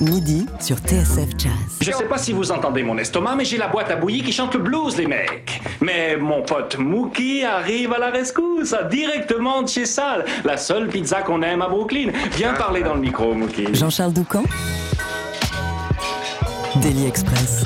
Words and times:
Midi 0.00 0.46
sur 0.60 0.78
TSF 0.78 1.28
Jazz. 1.36 1.50
Je 1.80 1.92
sais 1.92 2.04
pas 2.04 2.16
si 2.16 2.32
vous 2.32 2.50
entendez 2.50 2.82
mon 2.82 2.96
estomac, 2.96 3.34
mais 3.36 3.44
j'ai 3.44 3.58
la 3.58 3.68
boîte 3.68 3.90
à 3.90 3.96
bouillie 3.96 4.22
qui 4.22 4.32
chante 4.32 4.54
le 4.54 4.60
blues, 4.60 4.96
les 4.96 5.06
mecs. 5.06 5.60
Mais 5.80 6.16
mon 6.16 6.42
pote 6.42 6.78
Mookie 6.78 7.44
arrive 7.44 7.92
à 7.92 7.98
la 7.98 8.10
rescousse, 8.10 8.74
directement 8.90 9.62
de 9.62 9.68
chez 9.68 9.84
Sal, 9.84 10.24
la 10.44 10.56
seule 10.56 10.88
pizza 10.88 11.22
qu'on 11.22 11.42
aime 11.42 11.60
à 11.60 11.68
Brooklyn. 11.68 12.10
Viens 12.36 12.54
parler 12.54 12.82
dans 12.82 12.94
le 12.94 13.00
micro, 13.00 13.34
Mookie. 13.34 13.74
Jean-Charles 13.74 14.12
Doucan 14.14 14.44
Daily 16.76 17.06
Express. 17.06 17.64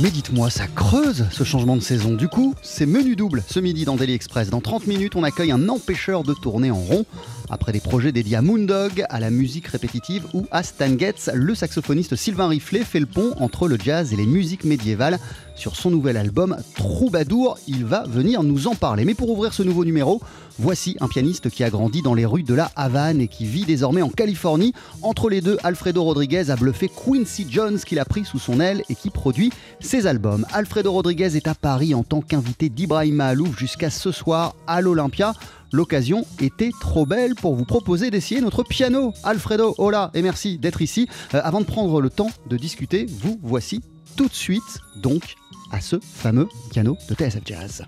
Mais 0.00 0.10
dites-moi, 0.10 0.48
ça 0.48 0.66
creuse 0.66 1.26
ce 1.30 1.44
changement 1.44 1.76
de 1.76 1.82
saison. 1.82 2.14
Du 2.14 2.28
coup, 2.28 2.54
c'est 2.62 2.86
menu 2.86 3.16
double 3.16 3.42
ce 3.46 3.60
midi 3.60 3.84
dans 3.84 3.96
Daily 3.96 4.14
Express. 4.14 4.48
Dans 4.48 4.60
30 4.60 4.86
minutes, 4.86 5.16
on 5.16 5.24
accueille 5.24 5.52
un 5.52 5.68
empêcheur 5.68 6.22
de 6.22 6.32
tourner 6.32 6.70
en 6.70 6.78
rond. 6.78 7.04
Après 7.52 7.72
des 7.72 7.80
projets 7.80 8.12
dédiés 8.12 8.36
à 8.36 8.42
Moondog, 8.42 9.04
à 9.10 9.18
la 9.18 9.30
musique 9.30 9.66
répétitive 9.66 10.24
ou 10.34 10.46
à 10.52 10.62
Stan 10.62 10.96
Getz, 10.96 11.30
le 11.34 11.56
saxophoniste 11.56 12.14
Sylvain 12.14 12.46
Riflet 12.46 12.84
fait 12.84 13.00
le 13.00 13.06
pont 13.06 13.34
entre 13.40 13.66
le 13.66 13.76
jazz 13.76 14.12
et 14.12 14.16
les 14.16 14.26
musiques 14.26 14.64
médiévales. 14.64 15.18
Sur 15.56 15.76
son 15.76 15.90
nouvel 15.90 16.16
album 16.16 16.56
Troubadour, 16.74 17.58
il 17.66 17.84
va 17.84 18.04
venir 18.06 18.42
nous 18.44 18.68
en 18.68 18.74
parler. 18.74 19.04
Mais 19.04 19.14
pour 19.14 19.30
ouvrir 19.30 19.52
ce 19.52 19.62
nouveau 19.62 19.84
numéro, 19.84 20.22
voici 20.58 20.96
un 21.00 21.08
pianiste 21.08 21.50
qui 21.50 21.64
a 21.64 21.70
grandi 21.70 22.02
dans 22.02 22.14
les 22.14 22.24
rues 22.24 22.44
de 22.44 22.54
la 22.54 22.70
Havane 22.76 23.20
et 23.20 23.28
qui 23.28 23.46
vit 23.46 23.64
désormais 23.64 24.00
en 24.00 24.10
Californie. 24.10 24.72
Entre 25.02 25.28
les 25.28 25.40
deux, 25.40 25.58
Alfredo 25.64 26.04
Rodriguez 26.04 26.50
a 26.50 26.56
bluffé 26.56 26.88
Quincy 26.88 27.46
Jones 27.50 27.78
qu'il 27.78 27.98
a 27.98 28.04
pris 28.04 28.24
sous 28.24 28.38
son 28.38 28.60
aile 28.60 28.84
et 28.88 28.94
qui 28.94 29.10
produit 29.10 29.50
ses 29.80 30.06
albums. 30.06 30.46
Alfredo 30.52 30.92
Rodriguez 30.92 31.36
est 31.36 31.48
à 31.48 31.54
Paris 31.54 31.94
en 31.94 32.04
tant 32.04 32.20
qu'invité 32.20 32.68
d'Ibrahima 32.68 33.26
Alouf 33.26 33.58
jusqu'à 33.58 33.90
ce 33.90 34.12
soir 34.12 34.54
à 34.66 34.80
l'Olympia. 34.80 35.34
L'occasion 35.72 36.24
était 36.40 36.70
trop 36.80 37.06
belle 37.06 37.34
pour 37.34 37.54
vous 37.54 37.64
proposer 37.64 38.10
d'essayer 38.10 38.40
notre 38.40 38.62
piano. 38.62 39.12
Alfredo, 39.22 39.74
hola 39.78 40.10
et 40.14 40.22
merci 40.22 40.58
d'être 40.58 40.82
ici. 40.82 41.08
Euh, 41.34 41.40
avant 41.44 41.60
de 41.60 41.66
prendre 41.66 42.00
le 42.00 42.10
temps 42.10 42.30
de 42.48 42.56
discuter, 42.56 43.06
vous 43.08 43.38
voici 43.42 43.80
tout 44.16 44.28
de 44.28 44.34
suite 44.34 44.80
donc 44.96 45.36
à 45.70 45.80
ce 45.80 45.96
fameux 46.00 46.48
piano 46.70 46.96
de 47.08 47.14
TSF 47.14 47.42
Jazz. 47.44 47.84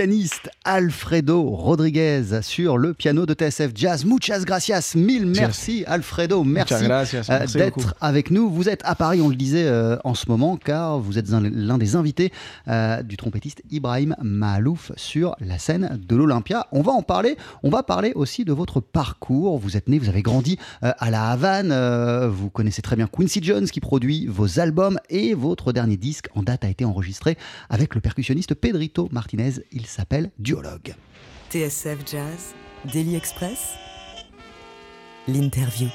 Pianiste 0.00 0.50
Alfredo 0.64 1.42
Rodriguez 1.42 2.42
sur 2.42 2.76
le 2.76 2.92
piano 2.92 3.24
de 3.24 3.32
TSF 3.32 3.70
Jazz. 3.74 4.04
Muchas 4.04 4.44
gracias, 4.44 4.92
mille 4.94 5.24
merci 5.24 5.84
Alfredo, 5.86 6.44
merci 6.44 6.74
euh, 6.74 6.88
merci 7.30 7.56
d'être 7.56 7.94
avec 8.02 8.30
nous. 8.30 8.50
Vous 8.50 8.68
êtes 8.68 8.82
à 8.84 8.94
Paris, 8.94 9.22
on 9.22 9.30
le 9.30 9.36
disait 9.36 9.64
euh, 9.64 9.96
en 10.04 10.12
ce 10.12 10.26
moment, 10.28 10.58
car 10.58 10.98
vous 10.98 11.16
êtes 11.16 11.32
un- 11.32 11.40
l'un 11.40 11.78
des 11.78 11.96
invités 11.96 12.30
euh, 12.68 13.02
du 13.02 13.16
trompettiste 13.16 13.62
Ibrahim 13.70 14.14
Mahalouf 14.20 14.92
sur 14.96 15.34
la 15.40 15.58
scène 15.58 15.98
de 16.06 16.14
l'Olympia. 16.14 16.66
On 16.72 16.82
va 16.82 16.92
en 16.92 17.00
parler. 17.00 17.38
On 17.62 17.70
va 17.70 17.82
parler 17.82 18.12
aussi 18.16 18.44
de 18.44 18.52
votre 18.52 18.80
parcours. 18.82 19.56
Vous 19.58 19.78
êtes 19.78 19.88
né, 19.88 19.98
vous 19.98 20.10
avez 20.10 20.20
grandi 20.20 20.58
euh, 20.82 20.92
à 20.98 21.10
La 21.10 21.30
Havane. 21.30 21.72
vous 22.28 22.50
connaissez 22.50 22.82
très 22.82 22.96
bien 22.96 23.06
Quincy 23.10 23.40
Jones 23.42 23.64
qui 23.66 23.80
produit 23.80 24.26
vos 24.26 24.60
albums 24.60 24.98
et 25.08 25.32
votre 25.32 25.72
dernier 25.72 25.96
disque 25.96 26.26
en 26.34 26.42
date 26.42 26.64
a 26.66 26.68
été 26.68 26.84
enregistré 26.84 27.38
avec 27.70 27.94
le 27.94 28.02
percussionniste 28.02 28.52
Pedrito 28.54 29.08
Martinez. 29.10 29.52
Il 29.72 29.85
s'appelle 29.88 30.30
Duologue. 30.38 30.94
TSF 31.50 31.98
Jazz, 32.10 32.54
Daily 32.92 33.16
Express, 33.16 33.74
l'interview. 35.28 35.88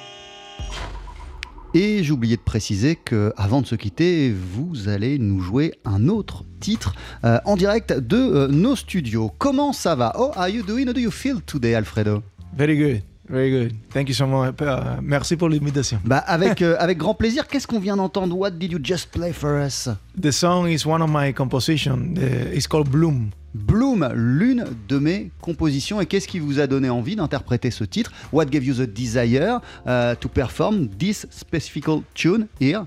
Et 1.74 2.04
j'ai 2.04 2.12
oublié 2.12 2.36
de 2.36 2.42
préciser 2.42 2.98
que 2.98 3.34
avant 3.38 3.62
de 3.62 3.66
se 3.66 3.76
quitter, 3.76 4.34
vous 4.34 4.90
allez 4.90 5.18
nous 5.20 5.40
jouer 5.40 5.74
un 5.86 6.10
autre 6.10 6.44
titre 6.60 6.94
euh, 7.24 7.40
en 7.46 7.56
direct 7.56 7.94
de 7.94 8.18
euh, 8.18 8.48
nos 8.50 8.76
studios. 8.76 9.32
Comment 9.38 9.72
ça 9.72 9.96
va? 9.96 10.14
Oh, 10.20 10.32
are 10.36 10.50
you 10.50 10.64
doing? 10.64 10.88
How 10.90 10.94
do 10.94 11.00
you 11.00 11.12
feel 11.12 11.42
today, 11.42 11.74
Alfredo? 11.76 12.24
Very 12.58 12.78
good, 12.78 13.04
very 13.30 13.52
good. 13.52 13.74
Thank 13.94 14.10
you 14.10 14.14
so 14.14 14.28
much. 14.28 14.56
Uh, 14.60 15.00
merci 15.02 15.38
pour 15.38 15.48
l'invitation. 15.48 16.02
Bah 16.04 16.18
avec 16.18 16.62
euh, 16.62 16.76
avec 16.78 16.98
grand 16.98 17.14
plaisir. 17.14 17.48
Qu'est-ce 17.48 17.68
qu'on 17.68 17.80
vient 17.80 17.96
d'entendre? 17.96 18.38
What 18.38 18.52
did 18.52 18.74
you 18.74 18.80
just 18.84 19.10
play 19.10 19.32
for 19.32 19.58
us? 19.66 19.88
The 20.22 20.32
song 20.32 20.68
is 20.68 20.86
one 20.86 21.02
of 21.02 21.10
my 21.10 21.34
compositions. 21.34 22.18
It's 22.54 22.68
called 22.68 22.90
Bloom. 22.90 23.30
Bloom, 23.54 24.10
l'une 24.14 24.66
de 24.88 24.98
mes 24.98 25.32
compositions. 25.42 26.00
Et 26.00 26.06
qu'est-ce 26.06 26.28
qui 26.28 26.40
vous 26.40 26.60
a 26.60 26.68
donné 26.68 26.90
envie 26.90 27.16
d'interpréter 27.16 27.70
ce 27.72 27.84
titre? 27.84 28.12
What 28.32 28.46
gave 28.46 28.64
you 28.64 28.74
the 28.74 28.88
desire 28.88 29.60
uh, 29.86 30.16
to 30.20 30.30
perform 30.30 30.88
this 30.98 31.26
specific 31.30 31.86
tune 32.14 32.48
here? 32.60 32.86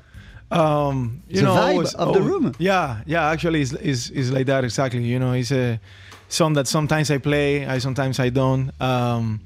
Um, 0.51 1.19
you 1.29 1.41
The 1.41 1.45
know, 1.45 1.55
vibe 1.55 1.73
always- 1.75 1.95
of 1.97 2.13
the 2.15 2.21
oh, 2.21 2.25
room? 2.25 2.53
Yeah, 2.59 2.97
yeah. 3.07 3.29
Actually, 3.29 3.63
it's, 3.63 3.73
it's, 3.83 4.11
it's 4.11 4.31
like 4.31 4.47
that 4.47 4.65
exactly. 4.65 5.03
You 5.03 5.19
know, 5.19 5.33
it's 5.33 5.51
a 5.53 5.79
song 6.29 6.55
that 6.55 6.67
sometimes 6.67 7.11
I 7.11 7.19
play, 7.19 7.67
I 7.67 7.79
sometimes 7.79 8.19
I 8.21 8.31
don't. 8.31 8.71
Um, 8.81 9.41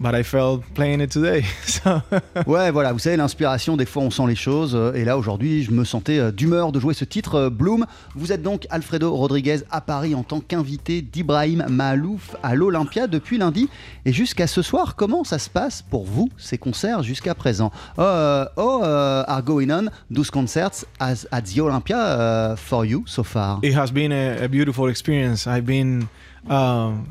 but 0.00 0.14
I 0.14 0.22
felt 0.22 0.62
playing 0.74 1.00
it 1.00 1.10
today. 1.10 1.44
so 1.66 2.00
Ouais, 2.46 2.70
voilà, 2.70 2.92
vous 2.92 2.98
savez, 2.98 3.16
l'inspiration, 3.16 3.76
des 3.76 3.86
fois 3.86 4.02
on 4.02 4.10
sent 4.10 4.26
les 4.26 4.34
choses. 4.34 4.74
euh, 4.74 4.92
Et 4.94 5.04
là, 5.04 5.16
aujourd'hui, 5.16 5.62
je 5.62 5.70
me 5.70 5.84
sentais 5.84 6.18
euh, 6.18 6.32
d'humeur 6.32 6.72
de 6.72 6.80
jouer 6.80 6.94
ce 6.94 7.04
titre, 7.04 7.34
euh, 7.36 7.50
Bloom. 7.50 7.86
Vous 8.14 8.32
êtes 8.32 8.42
donc 8.42 8.66
Alfredo 8.70 9.14
Rodriguez 9.14 9.58
à 9.70 9.80
Paris 9.80 10.14
en 10.14 10.22
tant 10.22 10.40
qu'invité 10.40 11.00
d'Ibrahim 11.02 11.64
Mahalouf 11.68 12.36
à 12.42 12.54
l'Olympia 12.54 13.06
depuis 13.06 13.38
lundi. 13.38 13.68
Et 14.04 14.12
jusqu'à 14.12 14.46
ce 14.46 14.62
soir, 14.62 14.96
comment 14.96 15.24
ça 15.24 15.38
se 15.38 15.48
passe 15.48 15.82
pour 15.82 16.04
vous, 16.04 16.28
ces 16.36 16.58
concerts 16.58 17.02
jusqu'à 17.02 17.34
présent? 17.34 17.70
Oh, 17.96 18.44
oh 18.56 18.80
are 18.84 19.42
going 19.42 19.70
on 19.70 19.86
12 20.10 20.30
concerts 20.30 20.84
as, 21.00 21.26
at 21.32 21.42
the 21.42 21.58
Olympia 21.60 22.52
uh, 22.52 22.56
for 22.56 22.84
you 22.84 23.04
so 23.06 23.22
far 23.22 23.58
it 23.62 23.74
has 23.74 23.90
been 23.92 24.12
a, 24.12 24.44
a 24.44 24.48
beautiful 24.48 24.88
experience. 24.88 25.46
I've 25.46 25.64
been, 25.64 26.06
um, 26.48 27.06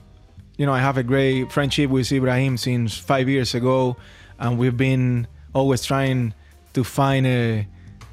you 0.58 0.66
know, 0.66 0.74
I 0.74 0.80
have 0.80 0.98
a 0.98 1.04
great 1.04 1.52
friendship 1.52 1.90
with 1.90 2.12
Ibrahim 2.12 2.58
since 2.58 2.98
five 2.98 3.28
years 3.28 3.56
ago, 3.56 3.98
and 4.40 4.58
we've 4.58 4.78
been 4.78 5.28
always 5.54 5.84
trying 5.84 6.34
to 6.74 6.84
find 6.84 7.26
a 7.26 7.68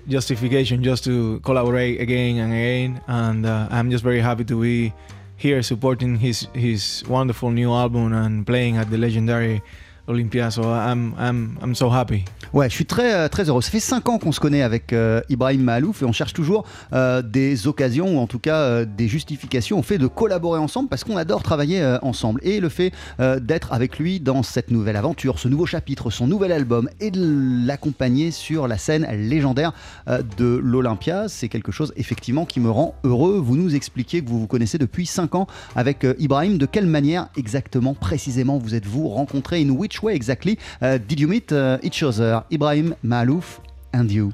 justification 0.09 0.83
just 0.83 1.05
to 1.05 1.41
collaborate 1.41 2.01
again 2.01 2.39
and 2.39 2.53
again. 2.53 3.01
And 3.07 3.47
uh, 3.47 3.69
I'm 3.71 3.91
just 3.91 4.03
very 4.03 4.21
happy 4.21 4.45
to 4.45 4.61
be 4.61 4.93
here 5.37 5.63
supporting 5.63 6.17
his 6.17 6.47
his 6.55 7.03
wonderful 7.09 7.51
new 7.51 7.73
album 7.73 8.13
and 8.13 8.47
playing 8.47 8.77
at 8.77 8.91
the 8.91 8.99
legendary 8.99 9.63
Olympia. 10.11 10.51
So 10.51 10.63
I'm 10.63 11.15
I'm 11.19 11.57
I'm 11.63 11.75
so 11.75 11.89
happy. 11.89 12.25
Ouais, 12.53 12.69
je 12.69 12.75
suis 12.75 12.85
très, 12.87 13.15
euh, 13.15 13.29
très 13.29 13.49
heureux. 13.49 13.63
Ça 13.63 13.71
fait 13.71 13.79
5 13.79 14.09
ans 14.09 14.19
qu'on 14.19 14.33
se 14.33 14.41
connaît 14.41 14.63
avec 14.63 14.93
euh, 14.93 15.21
Ibrahim 15.29 15.63
Mahalouf 15.63 16.03
et 16.03 16.05
on 16.05 16.11
cherche 16.11 16.33
toujours 16.33 16.65
euh, 16.93 17.23
des 17.23 17.69
occasions 17.69 18.17
ou 18.17 18.19
en 18.19 18.27
tout 18.27 18.41
cas 18.41 18.85
des 18.85 19.07
justifications 19.07 19.79
au 19.79 19.83
fait 19.83 19.99
de 19.99 20.09
collaborer 20.09 20.59
ensemble 20.59 20.89
parce 20.89 21.05
qu'on 21.05 21.17
adore 21.17 21.45
travailler 21.45 21.99
ensemble. 22.03 22.41
Et 22.43 22.59
le 22.61 22.69
fait 22.69 22.93
d'être 23.41 23.73
avec 23.73 23.99
lui 23.99 24.21
dans 24.21 24.43
cette 24.43 24.71
nouvelle 24.71 24.97
aventure, 24.97 25.39
ce 25.39 25.49
nouveau 25.49 25.67
chapitre, 25.67 26.11
son 26.11 26.27
nouvel 26.27 26.53
album 26.53 26.89
et 27.01 27.11
de 27.11 27.67
l'accompagner 27.67 28.31
sur 28.31 28.67
la 28.67 28.79
scène 28.79 29.07
légendaire 29.13 29.73
de 30.07 30.61
l'Olympia, 30.63 31.29
c'est 31.29 31.49
quelque 31.49 31.73
chose 31.73 31.93
effectivement 31.97 32.47
qui 32.47 32.61
me 32.61 32.71
rend 32.71 32.95
heureux. 33.05 33.39
Vous 33.39 33.57
nous 33.57 33.75
expliquez 33.75 34.23
que 34.23 34.29
vous 34.29 34.41
vous 34.41 34.47
connaissez 34.47 34.79
depuis 34.79 35.07
5 35.07 35.35
ans 35.35 35.47
avec 35.77 36.07
Ibrahim. 36.19 36.59
De 36.59 36.67
quelle 36.67 36.87
manière 36.87 37.29
exactement, 37.37 37.95
précisément, 37.95 38.59
vous 38.59 38.75
êtes-vous 38.75 39.09
rencontrés? 39.09 39.63
In 39.63 39.71
which 39.71 40.00
way 40.03 40.15
exactly 40.15 40.59
uh, 40.83 40.99
did 40.99 41.19
you 41.21 41.29
meet 41.29 41.51
uh, 41.53 41.79
each 41.83 42.03
other, 42.03 42.43
Ibrahim 42.51 42.95
Mahalouf 43.05 43.59
and 43.93 44.11
you? 44.11 44.33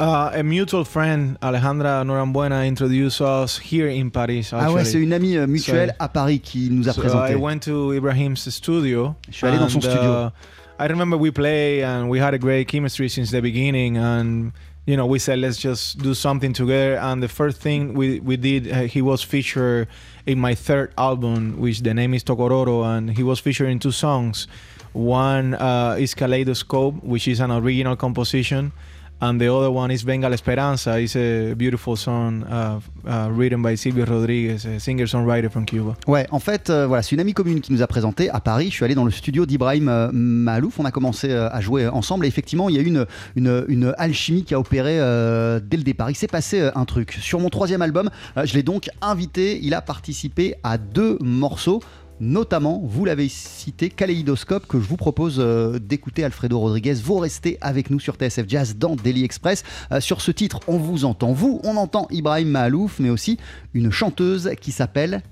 Uh, 0.00 0.30
a 0.32 0.42
mutual 0.44 0.84
friend, 0.84 1.36
Alejandra 1.40 2.04
Norambuena, 2.04 2.64
introduced 2.64 3.20
us 3.20 3.58
here 3.58 3.88
in 3.88 4.10
Paris. 4.12 4.52
Ah 4.52 4.70
ouais, 4.70 4.80
actually. 4.80 4.84
c'est 4.84 5.00
une 5.00 5.12
amie 5.12 5.36
euh, 5.36 5.46
mutuelle 5.48 5.88
So- 5.90 6.04
à 6.04 6.08
Paris 6.08 6.38
qui 6.38 6.68
nous 6.70 6.88
a 6.88 6.92
So 6.92 7.00
présenté. 7.00 7.32
I 7.32 7.34
went 7.36 7.58
to 7.64 7.92
Ibrahim's 7.94 8.48
studio. 8.48 9.16
Je 9.28 9.34
suis 9.38 9.46
allé 9.48 9.58
dans 9.58 9.68
son 9.68 9.80
studio. 9.80 10.26
uh, 10.26 10.30
I 10.78 10.86
remember 10.86 11.16
we 11.16 11.32
play 11.32 11.82
and 11.82 12.08
we 12.08 12.20
had 12.20 12.32
a 12.32 12.38
great 12.38 12.68
chemistry 12.68 13.08
since 13.08 13.32
the 13.32 13.40
beginning. 13.42 13.96
And 13.98 14.52
you 14.86 14.96
know, 14.96 15.04
we 15.04 15.18
said 15.18 15.40
let's 15.40 15.58
just 15.58 15.98
do 15.98 16.14
something 16.14 16.52
together. 16.52 16.96
And 17.02 17.20
the 17.20 17.26
first 17.28 17.60
thing 17.60 17.94
we 17.94 18.20
we 18.20 18.36
did, 18.36 18.70
uh, 18.70 18.82
he 18.86 19.02
was 19.02 19.24
featured 19.24 19.88
in 20.26 20.38
my 20.38 20.54
third 20.54 20.92
album, 20.96 21.58
which 21.58 21.80
the 21.82 21.92
name 21.92 22.14
is 22.14 22.22
Tokororo, 22.22 22.84
and 22.86 23.10
he 23.16 23.24
was 23.24 23.40
featured 23.40 23.68
in 23.68 23.80
two 23.80 23.90
songs. 23.90 24.46
One 24.92 25.54
uh, 25.54 25.96
is 25.98 26.14
Kaleidoscope, 26.14 27.02
which 27.02 27.28
is 27.28 27.40
an 27.40 27.50
original 27.50 27.96
composition. 27.96 28.72
And 29.20 29.40
the 29.40 29.52
other 29.52 29.70
one 29.70 29.90
is 29.90 30.04
Venga 30.04 30.28
la 30.28 30.34
Esperanza. 30.34 31.00
It's 31.00 31.16
a 31.16 31.54
beautiful 31.54 31.96
song 31.96 32.44
uh, 32.44 32.78
uh, 33.04 33.28
written 33.32 33.60
by 33.60 33.74
Silvio 33.74 34.04
Rodriguez, 34.06 34.64
a 34.64 34.78
singer-songwriter 34.78 35.50
from 35.50 35.64
Cuba. 35.64 35.96
Ouais, 36.06 36.28
en 36.30 36.38
fait, 36.38 36.70
euh, 36.70 36.86
voilà, 36.86 37.02
c'est 37.02 37.16
une 37.16 37.20
amie 37.20 37.34
commune 37.34 37.60
qui 37.60 37.72
nous 37.72 37.82
a 37.82 37.88
présenté 37.88 38.30
à 38.30 38.38
Paris. 38.38 38.66
Je 38.70 38.74
suis 38.74 38.84
allé 38.84 38.94
dans 38.94 39.04
le 39.04 39.10
studio 39.10 39.44
d'Ibrahim 39.44 39.88
euh, 39.88 40.10
Mahalouf. 40.12 40.78
On 40.78 40.84
a 40.84 40.92
commencé 40.92 41.30
euh, 41.30 41.48
à 41.50 41.60
jouer 41.60 41.88
ensemble 41.88 42.26
et 42.26 42.28
effectivement, 42.28 42.68
il 42.68 42.76
y 42.76 42.78
a 42.78 42.82
eu 42.82 43.06
une, 43.34 43.94
alchimie 43.98 44.44
qui 44.44 44.54
a 44.54 44.60
opéré 44.60 45.00
euh, 45.00 45.58
dès 45.60 45.78
le 45.78 45.82
départ. 45.82 46.12
Il 46.12 46.14
s'est 46.14 46.28
passé 46.28 46.70
un 46.76 46.84
truc. 46.84 47.18
Sur 47.20 47.40
mon 47.40 47.48
troisième 47.48 47.82
album, 47.82 48.10
je 48.36 48.54
l'ai 48.54 48.62
donc 48.62 48.88
invité. 49.02 49.58
Il 49.60 49.74
a 49.74 49.82
participé 49.82 50.54
à 50.62 50.78
deux 50.78 51.18
morceaux. 51.20 51.82
Notamment, 52.20 52.80
vous 52.84 53.04
l'avez 53.04 53.28
cité, 53.28 53.90
Kaléidoscope, 53.90 54.66
que 54.66 54.80
je 54.80 54.86
vous 54.86 54.96
propose 54.96 55.36
euh, 55.38 55.78
d'écouter 55.78 56.24
Alfredo 56.24 56.58
Rodriguez. 56.58 56.94
Vous 56.94 57.18
restez 57.18 57.58
avec 57.60 57.90
nous 57.90 58.00
sur 58.00 58.16
TSF 58.16 58.48
Jazz 58.48 58.76
dans 58.76 58.96
Daily 58.96 59.24
Express. 59.24 59.62
Euh, 59.92 60.00
sur 60.00 60.20
ce 60.20 60.30
titre, 60.30 60.60
on 60.66 60.78
vous 60.78 61.04
entend, 61.04 61.32
vous, 61.32 61.60
on 61.64 61.76
entend 61.76 62.08
Ibrahim 62.10 62.48
Mahalouf, 62.48 62.98
mais 62.98 63.10
aussi 63.10 63.38
une 63.72 63.90
chanteuse 63.90 64.50
qui 64.60 64.72
s'appelle 64.72 65.22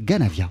Ganavia. 0.00 0.48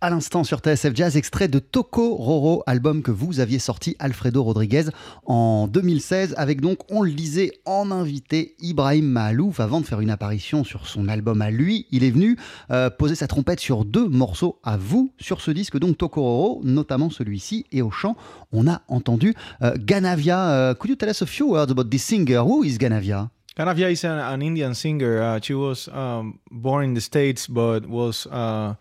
À 0.00 0.10
l'instant 0.10 0.42
sur 0.42 0.58
TSF 0.58 0.96
Jazz, 0.96 1.16
extrait 1.16 1.46
de 1.46 1.60
Toko 1.60 2.16
Roro, 2.16 2.64
album 2.66 3.02
que 3.02 3.12
vous 3.12 3.38
aviez 3.38 3.60
sorti, 3.60 3.94
Alfredo 4.00 4.42
Rodriguez, 4.42 4.86
en 5.26 5.68
2016, 5.68 6.34
avec 6.36 6.60
donc, 6.60 6.78
on 6.90 7.02
le 7.02 7.12
disait, 7.12 7.52
en 7.64 7.92
invité 7.92 8.56
Ibrahim 8.58 9.06
Mahalouf. 9.06 9.60
Avant 9.60 9.80
de 9.80 9.86
faire 9.86 10.00
une 10.00 10.10
apparition 10.10 10.64
sur 10.64 10.88
son 10.88 11.06
album 11.06 11.40
à 11.40 11.52
lui, 11.52 11.86
il 11.92 12.02
est 12.02 12.10
venu 12.10 12.36
euh, 12.72 12.90
poser 12.90 13.14
sa 13.14 13.28
trompette 13.28 13.60
sur 13.60 13.84
deux 13.84 14.08
morceaux 14.08 14.58
à 14.64 14.76
vous 14.76 15.12
sur 15.20 15.40
ce 15.40 15.52
disque, 15.52 15.78
donc 15.78 15.98
Toko 15.98 16.20
Roro, 16.20 16.60
notamment 16.64 17.08
celui-ci, 17.08 17.64
et 17.70 17.80
au 17.80 17.92
chant, 17.92 18.16
on 18.50 18.66
a 18.66 18.82
entendu 18.88 19.34
euh, 19.62 19.76
Ganavia. 19.78 20.50
Euh, 20.50 20.74
could 20.74 20.90
you 20.90 20.96
tell 20.96 21.10
us 21.10 21.22
a 21.22 21.26
few 21.26 21.50
words 21.50 21.70
about 21.70 21.84
this 21.84 22.02
singer? 22.02 22.40
Who 22.40 22.64
is 22.64 22.76
Ganavia? 22.76 23.30
Ganavia 23.56 23.92
is 23.92 24.04
an, 24.04 24.18
an 24.18 24.40
Indian 24.42 24.74
singer. 24.74 25.22
Uh, 25.22 25.40
she 25.40 25.54
was 25.54 25.88
um, 25.88 26.40
born 26.50 26.84
in 26.84 26.94
the 26.94 27.00
States, 27.00 27.46
but 27.46 27.86
was, 27.86 28.26
uh, 28.32 28.74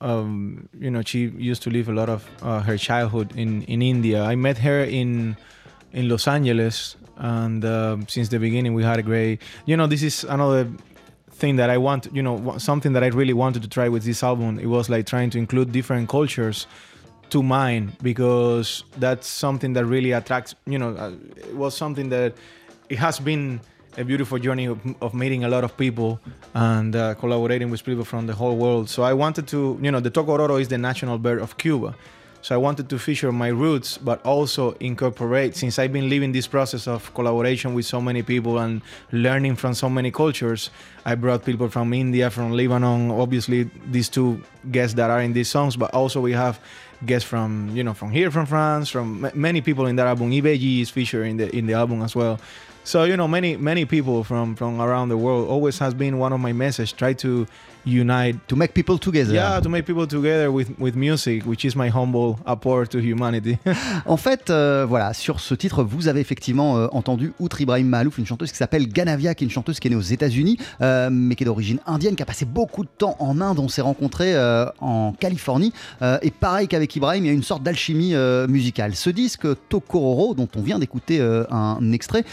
um, 0.00 0.68
you 0.78 0.90
know, 0.90 1.02
she 1.02 1.28
used 1.28 1.62
to 1.62 1.70
live 1.70 1.88
a 1.88 1.92
lot 1.92 2.08
of 2.08 2.28
uh, 2.42 2.60
her 2.60 2.76
childhood 2.76 3.36
in, 3.36 3.62
in 3.64 3.82
India. 3.82 4.22
I 4.22 4.36
met 4.36 4.58
her 4.58 4.84
in 4.84 5.36
in 5.92 6.08
Los 6.08 6.28
Angeles, 6.28 6.96
and 7.16 7.64
uh, 7.64 7.96
since 8.06 8.28
the 8.28 8.38
beginning 8.38 8.74
we 8.74 8.84
had 8.84 8.98
a 8.98 9.02
great. 9.02 9.40
You 9.66 9.76
know, 9.76 9.86
this 9.86 10.02
is 10.02 10.24
another 10.24 10.68
thing 11.30 11.56
that 11.56 11.70
I 11.70 11.78
want. 11.78 12.08
You 12.12 12.22
know, 12.22 12.58
something 12.58 12.92
that 12.92 13.02
I 13.02 13.08
really 13.08 13.32
wanted 13.32 13.62
to 13.62 13.68
try 13.68 13.88
with 13.88 14.04
this 14.04 14.22
album. 14.22 14.58
It 14.58 14.66
was 14.66 14.88
like 14.88 15.06
trying 15.06 15.30
to 15.30 15.38
include 15.38 15.72
different 15.72 16.08
cultures 16.08 16.66
to 17.30 17.42
mine 17.42 17.92
because 18.02 18.84
that's 18.98 19.26
something 19.26 19.72
that 19.72 19.84
really 19.86 20.12
attracts. 20.12 20.54
You 20.66 20.78
know, 20.78 20.90
uh, 20.94 21.12
it 21.36 21.56
was 21.56 21.76
something 21.76 22.08
that 22.10 22.34
it 22.88 22.98
has 22.98 23.18
been 23.18 23.60
a 23.98 24.04
beautiful 24.04 24.38
journey 24.38 24.66
of, 24.66 24.78
of 25.02 25.12
meeting 25.12 25.44
a 25.44 25.48
lot 25.48 25.64
of 25.64 25.76
people 25.76 26.20
and 26.54 26.94
uh, 26.94 27.14
collaborating 27.14 27.68
with 27.68 27.84
people 27.84 28.04
from 28.04 28.26
the 28.26 28.34
whole 28.34 28.56
world. 28.56 28.88
So 28.88 29.02
I 29.02 29.12
wanted 29.12 29.48
to, 29.48 29.78
you 29.82 29.90
know, 29.90 30.00
the 30.00 30.10
tocororo 30.10 30.60
is 30.60 30.68
the 30.68 30.78
national 30.78 31.18
bird 31.18 31.40
of 31.40 31.58
Cuba. 31.58 31.94
So 32.40 32.54
I 32.54 32.58
wanted 32.58 32.88
to 32.90 32.98
feature 33.00 33.32
my 33.32 33.48
roots, 33.48 33.98
but 33.98 34.24
also 34.24 34.70
incorporate, 34.78 35.56
since 35.56 35.76
I've 35.80 35.92
been 35.92 36.08
living 36.08 36.30
this 36.30 36.46
process 36.46 36.86
of 36.86 37.12
collaboration 37.12 37.74
with 37.74 37.84
so 37.84 38.00
many 38.00 38.22
people 38.22 38.58
and 38.58 38.80
learning 39.10 39.56
from 39.56 39.74
so 39.74 39.90
many 39.90 40.12
cultures, 40.12 40.70
I 41.04 41.16
brought 41.16 41.44
people 41.44 41.68
from 41.68 41.92
India, 41.92 42.30
from 42.30 42.52
Lebanon, 42.52 43.10
obviously 43.10 43.68
these 43.90 44.08
two 44.08 44.40
guests 44.70 44.94
that 44.94 45.10
are 45.10 45.20
in 45.20 45.32
these 45.32 45.48
songs, 45.48 45.76
but 45.76 45.92
also 45.92 46.20
we 46.20 46.32
have 46.32 46.60
guests 47.04 47.28
from, 47.28 47.70
you 47.74 47.82
know, 47.82 47.94
from 47.94 48.12
here, 48.12 48.30
from 48.30 48.46
France, 48.46 48.88
from 48.88 49.28
many 49.34 49.60
people 49.60 49.86
in 49.86 49.96
that 49.96 50.06
album. 50.06 50.30
Ibeji 50.30 50.82
is 50.82 50.90
featured 50.90 51.26
in 51.26 51.36
the 51.36 51.54
in 51.56 51.66
the 51.66 51.74
album 51.74 52.02
as 52.02 52.14
well. 52.14 52.38
So 52.88 53.04
you 53.04 53.16
know, 53.18 53.28
many 53.28 53.54
many 53.58 53.84
people 53.84 54.24
from 54.24 54.56
from 54.56 54.80
around 54.80 55.10
the 55.10 55.16
world 55.18 55.50
always 55.50 55.78
has 55.78 55.92
been 55.92 56.18
one 56.18 56.32
of 56.32 56.40
my 56.40 56.54
messages. 56.54 56.94
Try 56.96 57.12
to 57.16 57.44
unite 57.84 58.36
To 58.48 58.56
make 58.56 58.72
people 58.74 58.98
together. 58.98 59.34
yeah 59.34 59.60
to 59.60 59.68
make 59.68 59.84
people 59.86 60.06
together 60.06 60.50
with 60.50 60.68
with 60.78 60.94
music 60.94 61.44
which 61.46 61.64
is 61.64 61.74
my 61.74 61.88
humble 61.88 62.36
apport 62.44 62.88
to 62.90 62.98
humanity 62.98 63.56
En 64.06 64.16
fait, 64.16 64.50
euh, 64.50 64.84
voilà, 64.88 65.12
sur 65.14 65.40
ce 65.40 65.54
titre, 65.54 65.82
vous 65.84 66.08
avez 66.08 66.20
effectivement 66.20 66.76
euh, 66.78 66.86
entendu, 66.92 67.32
outre 67.38 67.60
Ibrahim 67.60 67.88
Mahalouf, 67.88 68.18
une 68.18 68.26
chanteuse 68.26 68.50
qui 68.50 68.56
s'appelle 68.56 68.88
Ganavia, 68.88 69.34
qui 69.34 69.44
est 69.44 69.46
une 69.46 69.52
chanteuse 69.52 69.80
qui 69.80 69.88
est 69.88 69.90
née 69.90 69.96
aux 69.96 70.00
États-Unis, 70.00 70.58
euh, 70.80 71.08
mais 71.10 71.34
qui 71.34 71.44
est 71.44 71.46
d'origine 71.46 71.78
indienne, 71.86 72.16
qui 72.16 72.22
a 72.22 72.26
passé 72.26 72.44
beaucoup 72.46 72.84
de 72.84 72.88
temps 72.96 73.16
en 73.20 73.40
Inde. 73.40 73.58
On 73.58 73.68
s'est 73.68 73.82
rencontrés 73.82 74.34
euh, 74.34 74.66
en 74.80 75.12
Californie. 75.12 75.72
Euh, 76.02 76.18
et 76.22 76.30
pareil 76.30 76.68
qu'avec 76.68 76.94
Ibrahim, 76.96 77.24
il 77.24 77.28
y 77.28 77.30
a 77.30 77.34
une 77.34 77.42
sorte 77.42 77.62
d'alchimie 77.62 78.14
euh, 78.14 78.46
musicale. 78.48 78.94
Ce 78.94 79.10
disque, 79.10 79.46
Tokororo, 79.68 80.34
dont 80.34 80.48
on 80.56 80.62
vient 80.62 80.78
d'écouter 80.78 81.20
un 81.50 81.92
extrait, 81.92 82.24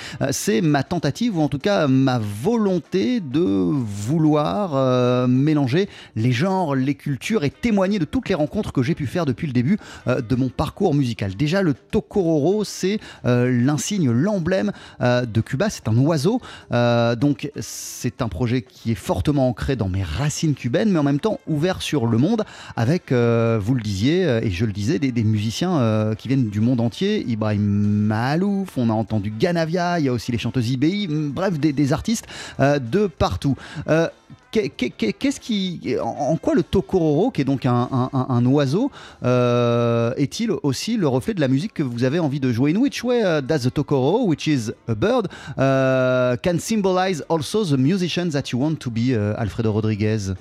c'est 0.45 0.61
ma 0.61 0.83
tentative, 0.83 1.39
ou 1.39 1.41
en 1.41 1.49
tout 1.49 1.57
cas 1.57 1.87
ma 1.87 2.19
volonté 2.19 3.19
de 3.19 3.39
vouloir 3.41 4.75
euh, 4.75 5.25
mélanger 5.25 5.89
les 6.15 6.31
genres, 6.31 6.75
les 6.75 6.93
cultures 6.93 7.43
et 7.43 7.49
témoigner 7.49 7.97
de 7.97 8.05
toutes 8.05 8.29
les 8.29 8.35
rencontres 8.35 8.71
que 8.71 8.83
j'ai 8.83 8.93
pu 8.93 9.07
faire 9.07 9.25
depuis 9.25 9.47
le 9.47 9.53
début 9.53 9.79
euh, 10.07 10.21
de 10.21 10.35
mon 10.35 10.49
parcours 10.49 10.93
musical. 10.93 11.33
Déjà, 11.33 11.63
le 11.63 11.73
tokororo, 11.73 12.63
c'est 12.63 12.99
euh, 13.25 13.49
l'insigne, 13.49 14.11
l'emblème 14.11 14.71
de 15.01 15.41
Cuba. 15.41 15.71
C'est 15.71 15.87
un 15.87 15.97
oiseau. 15.97 16.39
Donc, 16.71 17.49
c'est 17.59 18.21
un 18.21 18.27
projet 18.27 18.61
qui 18.61 18.91
est 18.91 18.95
fortement 18.95 19.49
ancré 19.49 19.75
dans 19.75 19.89
mes 19.89 20.03
racines 20.03 20.53
cubaines, 20.53 20.91
mais 20.91 20.99
en 20.99 21.03
même 21.03 21.19
temps 21.19 21.39
ouvert 21.47 21.81
sur 21.81 22.05
le 22.05 22.19
monde 22.19 22.43
avec, 22.75 23.11
vous 23.11 23.75
le 23.75 23.81
disiez, 23.81 24.21
et 24.43 24.51
je 24.51 24.65
le 24.65 24.71
disais, 24.71 24.99
des, 24.99 25.23
musiciens 25.23 26.13
qui 26.17 26.27
viennent 26.27 26.49
du 26.49 26.61
monde 26.61 26.81
entier. 26.81 27.25
Ibrahim 27.27 27.63
Mahalouf, 27.63 28.77
on 28.77 28.89
a 28.89 28.93
entendu 28.93 29.31
Ganavia, 29.31 29.99
il 29.99 30.05
y 30.05 30.09
a 30.09 30.13
aussi 30.13 30.31
les 30.35 30.41
chanteuses 30.41 30.69
IBI, 30.69 31.07
mm, 31.07 31.31
bref, 31.31 31.59
des, 31.59 31.93
artistes 31.93 32.25
euh, 32.59 32.79
de 32.79 33.07
partout. 33.07 33.55
Euh, 33.87 34.07
qu'est- 34.51 34.69
qu'est- 34.69 35.13
Qu'est-ce 35.13 35.39
qui, 35.39 35.95
en 36.01 36.35
quoi 36.37 36.55
le 36.55 36.63
tokororo, 36.63 37.31
qui 37.31 37.41
est 37.41 37.45
donc 37.45 37.65
un, 37.65 38.45
oiseau, 38.45 38.91
euh, 39.23 40.13
est-il 40.17 40.51
aussi 40.63 40.97
le 40.97 41.07
reflet 41.07 41.33
de 41.33 41.41
la 41.41 41.47
musique 41.47 41.73
que 41.73 41.83
vous 41.83 42.03
avez 42.03 42.19
envie 42.19 42.39
de 42.39 42.51
jouer? 42.51 42.73
In 42.73 42.77
which 42.77 43.03
way 43.03 43.21
uh, 43.21 43.41
does 43.41 43.59
the 43.63 43.73
tokoro, 43.73 44.25
which 44.25 44.47
is 44.47 44.71
a 44.87 44.95
bird, 44.95 45.27
uh, 45.57 46.37
can 46.43 46.59
symbolize 46.59 47.23
also 47.29 47.63
the 47.65 47.77
musician 47.77 48.29
that 48.29 48.51
you 48.51 48.59
want 48.59 48.75
to 48.79 48.89
be, 48.89 49.11
uh, 49.13 49.33
Alfredo 49.37 49.71
Rodriguez? 49.71 50.33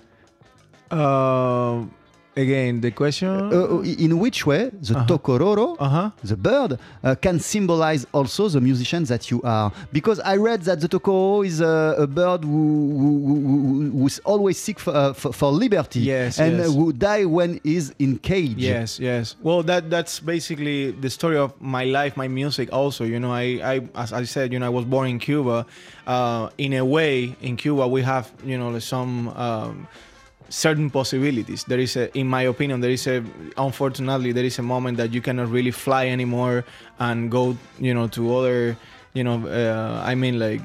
Uh, 2.36 2.40
again 2.40 2.80
the 2.80 2.90
question 2.90 3.28
Uh, 3.28 3.82
in 3.98 4.18
which 4.18 4.46
way 4.46 4.70
the 4.82 4.94
Uh-huh. 4.94 5.06
tokororo, 5.06 5.76
uh-huh 5.78 6.10
the 6.22 6.36
bird, 6.36 6.78
uh, 7.02 7.14
can 7.20 7.38
symbolize 7.38 8.06
also 8.12 8.48
the 8.48 8.60
musician 8.60 9.04
that 9.04 9.30
you 9.30 9.40
are? 9.44 9.70
Because 9.92 10.20
I 10.20 10.36
read 10.36 10.62
that 10.62 10.80
the 10.80 10.88
tokoro 10.88 11.44
is 11.46 11.60
a, 11.60 11.94
a 11.98 12.06
bird 12.06 12.44
who, 12.44 12.50
who, 12.98 13.10
who, 13.26 13.90
who's 13.98 14.18
always 14.24 14.58
seek 14.58 14.78
for, 14.80 14.94
uh, 14.94 15.12
for, 15.12 15.32
for 15.32 15.52
liberty 15.52 16.00
Yes, 16.00 16.38
and 16.38 16.58
yes. 16.58 16.74
who 16.74 16.92
die 16.92 17.24
when 17.24 17.60
is 17.64 17.92
in 17.98 18.18
cage. 18.18 18.56
Yes, 18.56 18.98
yes. 18.98 19.36
Well, 19.42 19.62
that 19.64 19.90
that's 19.90 20.20
basically 20.20 20.92
the 20.92 21.10
story 21.10 21.36
of 21.36 21.52
my 21.60 21.84
life, 21.84 22.16
my 22.16 22.28
music. 22.28 22.68
Also, 22.72 23.04
you 23.04 23.18
know, 23.20 23.32
I, 23.32 23.60
I 23.74 23.80
as 23.94 24.12
I 24.12 24.24
said, 24.24 24.52
you 24.52 24.58
know, 24.58 24.66
I 24.66 24.70
was 24.70 24.84
born 24.84 25.08
in 25.08 25.18
Cuba. 25.18 25.66
Uh, 26.06 26.48
in 26.58 26.72
a 26.74 26.84
way, 26.84 27.34
in 27.40 27.56
Cuba, 27.56 27.86
we 27.88 28.02
have, 28.02 28.30
you 28.44 28.58
know, 28.58 28.78
some 28.78 29.28
um, 29.36 29.88
certain 30.48 30.90
possibilities. 30.90 31.64
There 31.64 31.78
is 31.80 31.96
a, 31.96 32.16
in 32.16 32.28
my 32.28 32.42
opinion, 32.42 32.80
there 32.80 32.90
is 32.90 33.06
a, 33.06 33.24
unfortunately, 33.56 34.32
there 34.32 34.44
is 34.44 34.58
a 34.58 34.62
moment 34.62 34.96
that 34.98 35.12
you 35.12 35.20
cannot 35.20 35.50
really 35.50 35.70
fly 35.70 36.08
anymore 36.08 36.64
and 36.98 37.30
go, 37.30 37.56
you 37.78 37.94
know, 37.94 38.08
to 38.08 38.36
other, 38.36 38.76
you 39.14 39.24
know, 39.24 39.46
uh, 39.46 40.02
I 40.04 40.14
mean, 40.14 40.38
like 40.38 40.60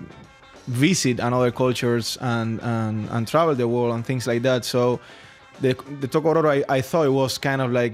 visit 0.68 1.20
another 1.20 1.52
cultures 1.52 2.18
and, 2.22 2.62
and 2.62 3.10
and 3.10 3.28
travel 3.28 3.56
the 3.56 3.68
world 3.68 3.96
and 3.96 4.06
things 4.06 4.28
like 4.28 4.44
that. 4.44 4.66
So 4.66 5.00
the 5.62 5.74
the 6.00 6.08
Tokororo, 6.08 6.64
I, 6.70 6.78
I 6.78 6.82
thought 6.82 7.06
it 7.06 7.12
was 7.12 7.38
kind 7.38 7.62
of 7.62 7.72
like 7.72 7.94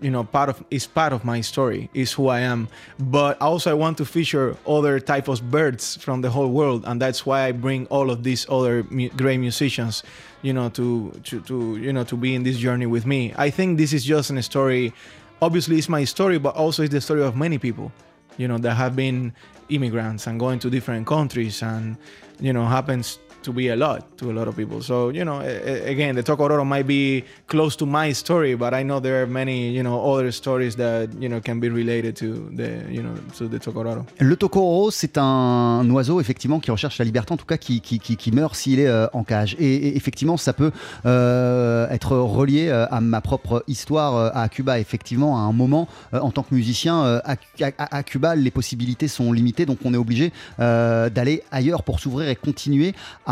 you 0.00 0.10
know 0.10 0.24
part 0.24 0.48
of 0.48 0.64
is 0.70 0.86
part 0.86 1.12
of 1.12 1.24
my 1.24 1.40
story 1.40 1.90
is 1.94 2.12
who 2.12 2.28
i 2.28 2.40
am. 2.40 2.68
But 2.98 3.40
also 3.40 3.70
i 3.70 3.74
want 3.74 3.98
to 3.98 4.04
feature 4.04 4.56
other 4.66 4.98
type 5.00 5.28
of 5.28 5.50
birds 5.50 5.96
from 5.96 6.22
the 6.22 6.30
whole 6.30 6.48
world 6.48 6.84
and 6.86 7.00
that's 7.00 7.26
why 7.26 7.44
i 7.44 7.52
bring 7.52 7.86
all 7.86 8.10
of 8.10 8.22
these 8.22 8.46
other 8.48 8.84
mu- 8.90 9.10
great 9.10 9.38
musicians 9.38 10.02
you 10.42 10.52
know 10.52 10.68
to, 10.70 11.12
to 11.24 11.40
to 11.42 11.76
you 11.76 11.92
know 11.92 12.04
to 12.04 12.16
be 12.16 12.34
in 12.34 12.42
this 12.42 12.56
journey 12.56 12.86
with 12.86 13.04
me. 13.06 13.34
I 13.36 13.50
think 13.50 13.78
this 13.78 13.92
is 13.92 14.04
just 14.04 14.30
a 14.30 14.42
story 14.42 14.92
obviously 15.42 15.76
it's 15.78 15.88
my 15.88 16.04
story 16.04 16.38
but 16.38 16.54
also 16.56 16.82
it's 16.82 16.92
the 16.92 17.00
story 17.00 17.22
of 17.22 17.36
many 17.36 17.58
people 17.58 17.92
you 18.36 18.48
know 18.48 18.58
that 18.58 18.74
have 18.74 18.96
been 18.96 19.32
immigrants 19.68 20.26
and 20.26 20.38
going 20.40 20.58
to 20.58 20.70
different 20.70 21.06
countries 21.06 21.62
and 21.62 21.96
you 22.40 22.52
know 22.52 22.64
happens 22.66 23.18
to 23.42 23.52
be 23.52 23.68
a 23.70 23.76
lot 23.76 24.00
to 24.16 24.30
a 24.30 24.32
lot 24.32 24.46
of 24.48 24.54
people 24.56 24.80
so 24.82 25.10
you 25.10 25.24
know 25.24 25.40
again 25.86 26.14
the 26.14 26.22
tokororo 26.22 26.64
might 26.64 26.86
be 26.86 27.24
close 27.46 27.76
to 27.76 27.86
my 27.86 28.12
story 28.12 28.54
but 28.56 28.72
i 28.74 28.82
know 28.82 29.00
there 29.00 29.22
are 29.22 29.26
many 29.26 29.70
you 29.70 29.82
know 29.82 29.98
other 30.12 30.30
stories 30.32 30.76
that 30.76 31.08
you 31.20 31.28
know 31.28 31.40
can 31.40 31.56
be 31.60 31.68
related 31.68 32.14
to 32.14 32.26
the 32.56 32.68
you 32.90 33.02
know 33.02 33.14
to 33.36 33.48
the 33.48 33.58
tokororo 33.58 34.04
Le 34.18 34.36
tokororo, 34.36 34.90
c'est 34.90 35.16
un 35.18 35.88
oiseau 35.90 36.20
effectivement 36.20 36.60
qui 36.60 36.70
recherche 36.70 36.98
la 36.98 37.04
liberté, 37.04 37.32
en 37.32 37.36
tout 37.36 37.46
cas 37.46 37.56
qui, 37.56 37.80
qui, 37.80 37.98
qui- 37.98 38.16
qui 38.16 38.30
meurt 38.32 38.54
s'il 38.54 38.78
est 38.80 38.86
euh, 38.86 39.06
en 39.12 39.24
cage. 39.24 39.56
Et, 39.58 39.88
et 39.88 39.96
effectivement, 39.96 40.36
ça 40.36 40.52
peut 40.52 40.70
euh, 41.06 41.88
être 41.90 42.16
relié 42.16 42.68
euh, 42.68 42.86
à 42.90 43.00
ma 43.00 43.20
propre 43.20 43.64
histoire 43.68 44.16
euh, 44.16 44.30
à 44.34 44.48
Cuba. 44.48 44.78
Effectivement, 44.78 45.36
à 45.38 45.40
un 45.40 45.52
moment, 45.52 45.88
euh, 46.14 46.20
en 46.20 46.30
tant 46.30 46.42
que 46.42 46.54
musicien, 46.54 47.20
à, 47.24 47.36
à- 47.60 47.96
à 47.96 48.02
Cuba, 48.02 48.34
les 48.36 48.50
possibilités 48.50 49.08
sont 49.08 49.32
limitées, 49.32 49.66
donc 49.66 49.78
on 49.84 49.94
est 49.94 49.98
obligé 50.06 50.32
d'aller 50.58 51.42
ailleurs 51.50 51.82
pour 51.82 52.00
s'ouvrir 52.00 52.28
et 52.28 52.36
continuer 52.36 52.94
à 53.26 53.29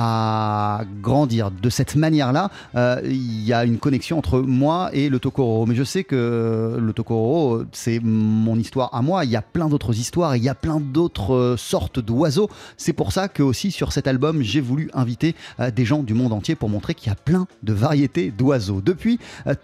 grandir. 1.03 1.51
De 1.51 1.71
cette 1.71 1.97
manière-là, 1.97 2.51
euh, 2.75 3.01
il 3.05 3.45
y 3.45 3.53
a 3.53 3.65
une 3.65 3.79
connexion 3.79 4.19
entre 4.19 4.41
moi 4.41 4.91
et 4.93 5.09
le 5.09 5.19
tokororo. 5.19 5.67
Mais 5.67 5.75
je 5.75 5.85
sais 5.85 6.05
que 6.05 6.77
le 6.81 6.93
tokororo, 6.93 7.63
c'est 7.73 8.01
mon 8.01 8.57
histoire 8.57 8.95
à 8.95 9.03
moi. 9.03 9.25
Il 9.25 9.31
y 9.31 9.37
a 9.37 9.43
plein 9.43 9.69
d'autres 9.69 9.99
histoires, 9.99 10.37
il 10.37 10.43
y 10.43 10.49
a 10.49 10.55
plein 10.55 10.81
d'autres 10.81 11.35
euh, 11.35 11.57
sortes 11.57 12.01
d'oiseaux. 12.01 12.49
C'est 12.77 12.93
pour 12.93 13.13
ça 13.13 13.29
que 13.29 13.43
aussi 13.43 13.71
sur 13.71 13.93
cet 13.93 14.07
album, 14.07 14.43
j'ai 14.43 14.61
voulu 14.61 14.91
inviter 14.95 15.35
euh, 15.61 15.71
des 15.71 15.85
gens 15.85 16.03
du 16.03 16.15
monde 16.15 16.33
entier 16.33 16.55
pour 16.55 16.69
montrer 16.69 16.95
qu'il 16.95 17.09
y 17.09 17.13
a 17.13 17.17
plein 17.17 17.47
de 17.63 17.73
variétés 17.73 18.31
d'oiseaux. 18.31 18.81
Depuis 18.81 19.19
euh, 19.47 19.55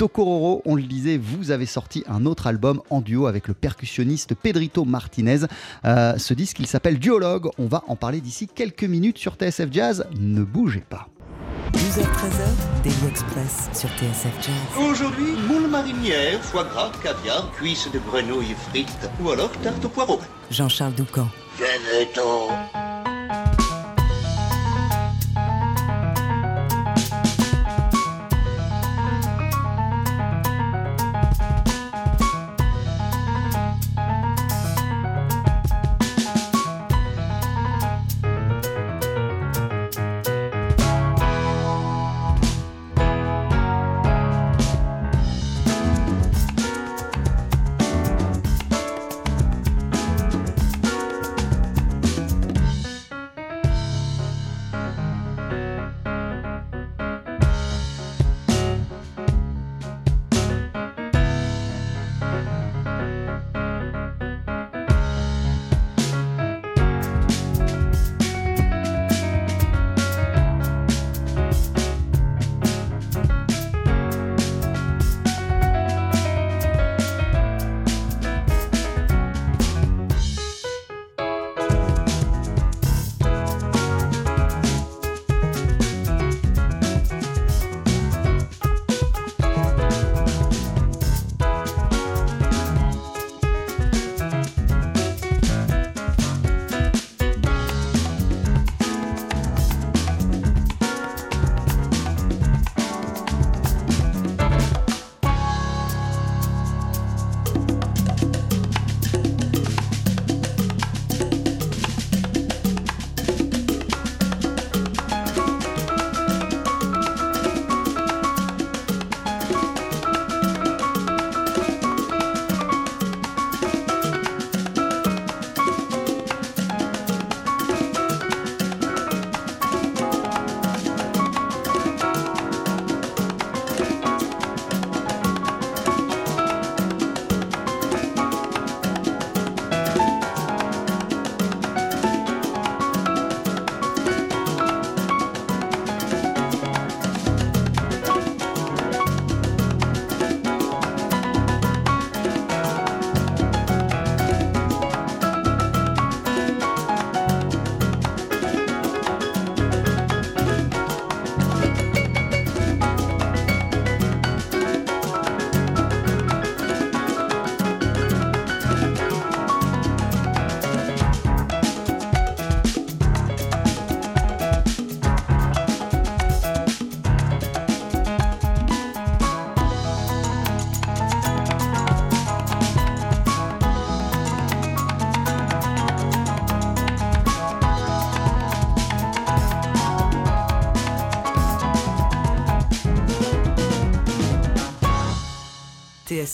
on 0.64 0.74
le 0.74 0.82
disait, 0.82 1.18
vous 1.18 1.50
avez 1.50 1.66
sorti 1.66 2.04
un 2.06 2.26
autre 2.26 2.46
album 2.46 2.80
en 2.90 3.00
duo 3.00 3.26
avec 3.26 3.48
le 3.48 3.54
percussionniste 3.54 4.34
Pedrito 4.34 4.84
Martinez. 4.84 5.40
Euh, 5.84 6.16
ce 6.18 6.34
disque, 6.34 6.60
il 6.60 6.66
s'appelle 6.66 6.98
Duologue. 6.98 7.48
On 7.58 7.66
va 7.66 7.82
en 7.88 7.96
parler 7.96 8.20
d'ici 8.20 8.46
quelques 8.46 8.84
minutes 8.84 9.18
sur 9.18 9.34
TSF 9.34 9.68
Jazz. 9.72 10.06
Ne 10.24 10.42
bougez 10.42 10.80
pas. 10.80 11.06
12h-13h, 11.74 12.82
Daily 12.82 13.10
Express 13.10 13.68
sur 13.74 13.90
TSF 13.90 14.32
Jazz. 14.40 14.88
Aujourd'hui, 14.90 15.32
moule 15.46 15.68
marinière, 15.68 16.42
foie 16.42 16.64
gras, 16.64 16.90
caviar, 17.02 17.50
cuisses 17.52 17.90
de 17.92 17.98
grenouille 17.98 18.54
frites 18.70 19.10
ou 19.22 19.28
alors 19.28 19.52
tarte 19.62 19.84
au 19.84 19.88
poireau. 19.90 20.18
Jean-Charles 20.50 20.94
Doucan. 20.94 21.28
Venez-t'en 21.58 22.48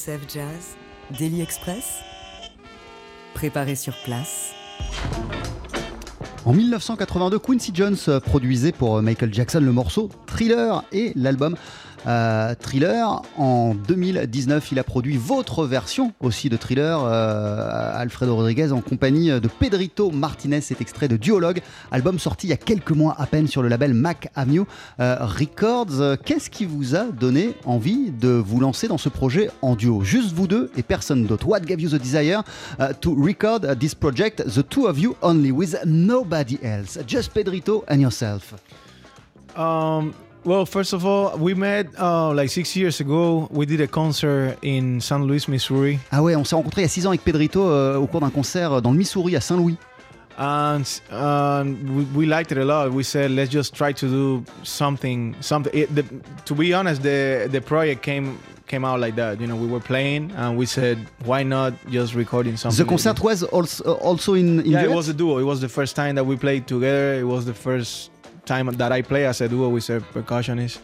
TSF 0.01 0.21
Jazz, 0.33 0.77
Daily 1.19 1.43
Express, 1.43 1.99
préparé 3.35 3.75
sur 3.75 3.95
place. 4.03 4.53
En 6.47 6.55
1982, 6.55 7.39
Quincy 7.39 7.71
Jones 7.75 7.97
produisait 8.25 8.73
pour 8.73 9.03
Michael 9.03 9.35
Jackson 9.35 9.61
le 9.61 9.73
morceau 9.73 10.09
Thriller 10.27 10.85
et 10.91 11.13
l'album 11.17 11.55
euh, 12.07 12.55
Thriller. 12.59 13.23
En 13.37 13.75
2019, 13.75 14.73
il 14.73 14.79
a 14.79 14.85
produit 14.85 15.17
votre 15.17 15.67
version 15.67 16.13
aussi 16.21 16.49
de 16.49 16.57
Thriller, 16.57 17.01
euh, 17.03 17.93
Alfredo 17.95 18.37
Rodriguez, 18.37 18.73
en 18.73 18.81
compagnie 18.81 19.29
de 19.29 19.49
Pedrito 19.49 20.11
Martinez. 20.11 20.61
C'est 20.61 20.81
extrait 20.81 21.09
de 21.09 21.17
Duologue, 21.17 21.61
album 21.91 22.19
sorti 22.19 22.47
il 22.47 22.51
y 22.51 22.53
a 22.53 22.57
quelques 22.57 22.93
mois 22.93 23.15
à 23.19 23.27
peine 23.27 23.47
sur 23.47 23.63
le 23.63 23.69
label 23.69 23.95
Mac 23.95 24.31
Avenue 24.35 24.63
euh, 25.01 25.17
Records. 25.21 26.19
Qu'est-ce 26.25 26.51
qui 26.51 26.65
vous 26.65 26.95
a 26.95 27.05
donné 27.05 27.55
envie 27.65 28.11
de 28.11 28.29
vous 28.29 28.61
lancer 28.61 28.89
dans 28.89 28.99
ce 28.99 29.09
projet 29.09 29.51
en 29.63 29.77
duo? 29.77 30.03
Juste 30.03 30.33
vous 30.33 30.47
deux 30.47 30.71
et 30.77 30.83
personne 30.83 31.25
d'autre. 31.27 31.47
What 31.47 31.61
gave 31.61 31.81
you 31.81 31.91
the 31.91 32.01
desire 32.01 32.43
to 33.01 33.15
record 33.15 33.79
this 33.79 33.95
project, 33.95 34.43
the 34.47 34.67
two 34.67 34.87
of 34.87 34.99
you 34.99 35.17
only, 35.23 35.51
with 35.51 35.77
nobody 35.85 36.59
else? 36.63 36.99
Just 37.07 37.33
Pedrito 37.35 37.85
and 37.89 38.01
yourself. 38.01 38.55
Um, 39.57 40.13
well, 40.45 40.65
first 40.67 40.93
of 40.93 41.05
all, 41.05 41.37
we 41.39 41.55
met 41.55 41.87
uh, 41.99 42.33
like 42.33 42.51
six 42.51 42.75
years 42.77 43.01
ago. 43.01 43.49
We 43.51 43.67
did 43.67 43.81
a 43.81 43.87
concert 43.87 44.59
in 44.63 45.01
St. 45.01 45.23
Louis, 45.23 45.47
Missouri. 45.49 45.99
Ah 46.11 46.23
ouais, 46.23 46.37
on 46.37 46.45
s'est 46.45 46.57
rencontrés 46.57 46.83
il 46.83 46.85
y 46.85 46.87
a 46.87 46.89
6 46.89 47.07
ans 47.07 47.11
avec 47.11 47.23
Pedrito 47.23 47.69
euh, 47.69 47.97
au 47.97 48.07
cours 48.07 48.21
d'un 48.21 48.31
concert 48.31 48.83
dans 48.83 48.93
le 48.93 48.99
Missouri 48.99 49.37
à 49.37 49.41
Saint-Louis. 49.41 49.77
and 50.41 51.01
uh, 51.11 51.63
we, 51.93 52.05
we 52.15 52.27
liked 52.27 52.51
it 52.51 52.59
a 52.59 52.65
lot. 52.65 52.91
We 52.91 53.05
said, 53.05 53.31
let's 53.31 53.51
just 53.51 53.75
try 53.75 53.93
to 53.93 54.07
do 54.07 54.45
something. 54.63 55.37
Something. 55.41 55.73
It, 55.75 55.95
the, 55.95 56.05
to 56.47 56.55
be 56.55 56.73
honest, 56.73 57.03
the 57.03 57.47
the 57.51 57.61
project 57.61 58.03
came 58.03 58.39
came 58.67 58.85
out 58.85 59.01
like 59.01 59.17
that. 59.17 59.41
You 59.41 59.47
know, 59.47 59.57
we 59.57 59.67
were 59.67 59.81
playing, 59.81 60.33
and 60.37 60.57
we 60.57 60.65
said, 60.65 60.99
why 61.25 61.43
not 61.43 61.75
just 61.91 62.15
recording 62.15 62.57
something? 62.57 62.85
The 62.85 62.89
concert 62.89 63.21
was 63.21 63.43
also, 63.43 63.97
also 63.97 64.35
in, 64.35 64.61
in 64.61 64.71
Yeah, 64.71 64.85
it 64.85 64.91
was 64.91 65.09
a 65.09 65.15
duo. 65.15 65.39
It 65.39 65.45
was 65.45 65.61
the 65.61 65.69
first 65.69 65.95
time 65.95 66.15
that 66.15 66.25
we 66.25 66.37
played 66.37 66.67
together. 66.67 67.15
It 67.15 67.27
was 67.27 67.45
the 67.45 67.55
first 67.55 68.11
time 68.51 68.67
that 68.67 68.91
I 68.91 69.03
play 69.03 69.27
as 69.27 69.41
a 69.41 69.49
duo 69.49 69.69
with 69.69 69.89
a 69.91 70.01
percussionist, 70.01 70.81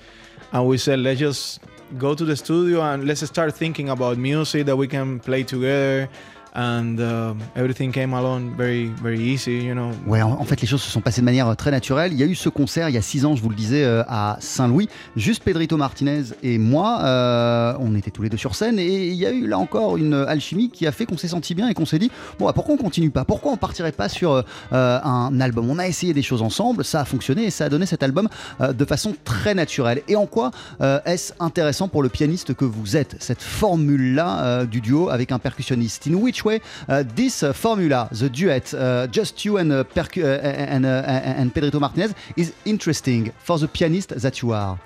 and 0.53 0.69
we 0.69 0.79
said, 0.79 1.01
let's 1.01 1.19
just 1.19 1.61
go 1.99 2.15
to 2.15 2.25
the 2.25 2.37
studio 2.37 2.81
and 2.81 3.05
let's 3.09 3.27
start 3.27 3.55
thinking 3.55 3.89
about 3.91 4.19
music 4.19 4.67
that 4.67 4.77
we 4.77 4.87
can 4.87 5.19
play 5.19 5.43
together. 5.43 6.09
And 6.59 6.97
um, 7.01 7.39
everything 7.55 7.93
came 7.93 8.15
along 8.15 8.57
very, 8.57 8.91
very 9.03 9.21
easy. 9.21 9.59
You 9.59 9.75
know, 9.75 9.91
Ouais, 10.07 10.23
en, 10.23 10.31
en 10.33 10.45
fait, 10.45 10.59
les 10.63 10.67
choses 10.67 10.81
se 10.81 10.91
sont 10.91 11.03
passées 11.03 11.21
de 11.21 11.27
manière 11.27 11.49
euh, 11.49 11.55
très 11.55 11.71
naturelle. 11.71 12.13
Il 12.15 12.19
y 12.19 12.23
a 12.23 12.27
eu 12.27 12.35
ce 12.35 12.49
concert 12.49 12.89
il 12.89 12.95
y 12.95 12.99
a 12.99 13.03
six 13.03 13.27
ans, 13.27 13.37
je 13.37 13.43
vous 13.43 13.51
le 13.51 13.55
disais, 13.55 13.85
euh, 13.85 14.03
à 14.09 14.39
Saint-Louis. 14.41 14.89
Juste 15.17 15.43
Pedrito 15.45 15.77
Martinez 15.77 16.23
et 16.43 16.57
moi, 16.57 17.01
euh, 17.03 17.75
on 17.79 17.95
était 17.95 18.11
tous 18.11 18.23
les 18.23 18.31
deux 18.31 18.39
sur 18.39 18.55
scène. 18.55 18.79
Et 18.79 19.09
il 19.09 19.15
y 19.17 19.27
a 19.27 19.33
eu 19.33 19.47
là 19.47 19.59
encore 19.59 19.99
une 19.99 20.15
alchimie 20.15 20.71
qui 20.71 20.87
a 20.87 20.93
fait 20.93 21.05
qu'on 21.05 21.19
s'est 21.19 21.29
senti 21.29 21.55
bien 21.55 21.69
et 21.69 21.75
qu'on 21.75 21.85
s'est 21.85 21.99
dit 21.99 22.11
bon, 22.39 22.47
bah, 22.47 22.53
pourquoi 22.55 22.75
on 22.75 22.79
continue 22.79 23.11
pas? 23.11 23.25
Pourquoi 23.27 23.53
on 23.53 23.57
partirait 23.59 23.93
pas 23.93 24.09
sur 24.09 24.33
euh, 24.33 25.01
un 25.05 25.39
album? 25.41 25.69
On 25.69 25.79
a 25.79 25.87
essayé 25.87 26.15
des 26.15 26.23
choses 26.23 26.41
ensemble, 26.41 26.85
ça 26.85 27.01
a 27.03 27.05
fonctionné 27.05 27.45
et 27.45 27.51
ça 27.51 27.67
a 27.67 27.69
donné 27.69 27.85
cet 27.85 28.03
album 28.03 28.29
euh, 28.63 28.73
de 28.73 28.85
façon 28.87 29.15
très 29.25 29.55
naturelle. 29.55 30.01
Et 30.09 30.17
en 30.17 30.25
quoi 30.25 30.53
euh, 30.81 31.01
est-ce 31.05 31.35
intéressant 31.39 31.89
pour 31.89 32.03
le 32.03 32.09
pianiste 32.09 32.55
que 32.55 32.65
vous 32.65 32.97
êtes, 32.97 33.17
cette 33.21 33.43
formule-là 33.43 34.41
euh, 34.45 34.65
du 34.65 34.81
duo 34.81 35.11
avec 35.11 35.33
un 35.33 35.39
percussionniste? 35.39 36.07
In 36.07 36.15
which 36.15 36.45
way, 36.47 36.61
uh, 36.89 37.03
this 37.15 37.43
uh, 37.43 37.53
formula, 37.53 38.09
the 38.13 38.29
duet, 38.31 38.73
uh, 38.75 39.07
just 39.19 39.45
you 39.45 39.59
and 39.59 39.71
uh, 39.73 39.85
percu- 39.97 40.25
uh, 40.25 40.75
and, 40.75 40.85
uh, 40.87 41.39
and 41.41 41.53
Pedrito 41.55 41.79
Martinez, 41.81 42.15
is 42.37 42.53
interesting 42.65 43.33
for 43.47 43.59
the 43.59 43.69
pianist 43.69 44.09
that 44.25 44.41
you 44.43 44.53
are. 44.53 44.79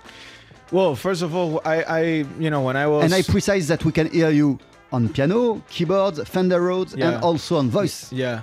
Well, 0.72 0.94
first 0.96 1.22
of 1.22 1.34
all, 1.34 1.60
I, 1.64 1.76
I 2.00 2.00
you 2.38 2.50
know 2.50 2.62
when 2.62 2.76
I 2.76 2.86
was 2.86 3.04
And 3.04 3.12
I 3.14 3.22
precise 3.22 3.66
that 3.68 3.84
we 3.84 3.92
can 3.92 4.06
hear 4.10 4.30
you 4.30 4.58
on 4.92 5.08
piano, 5.08 5.62
keyboards, 5.70 6.18
Fender 6.28 6.60
Rhodes, 6.60 6.94
Yeah. 6.96 7.08
and 7.14 7.24
also 7.24 7.56
on 7.58 7.70
voice. 7.70 8.12
Yeah. 8.12 8.42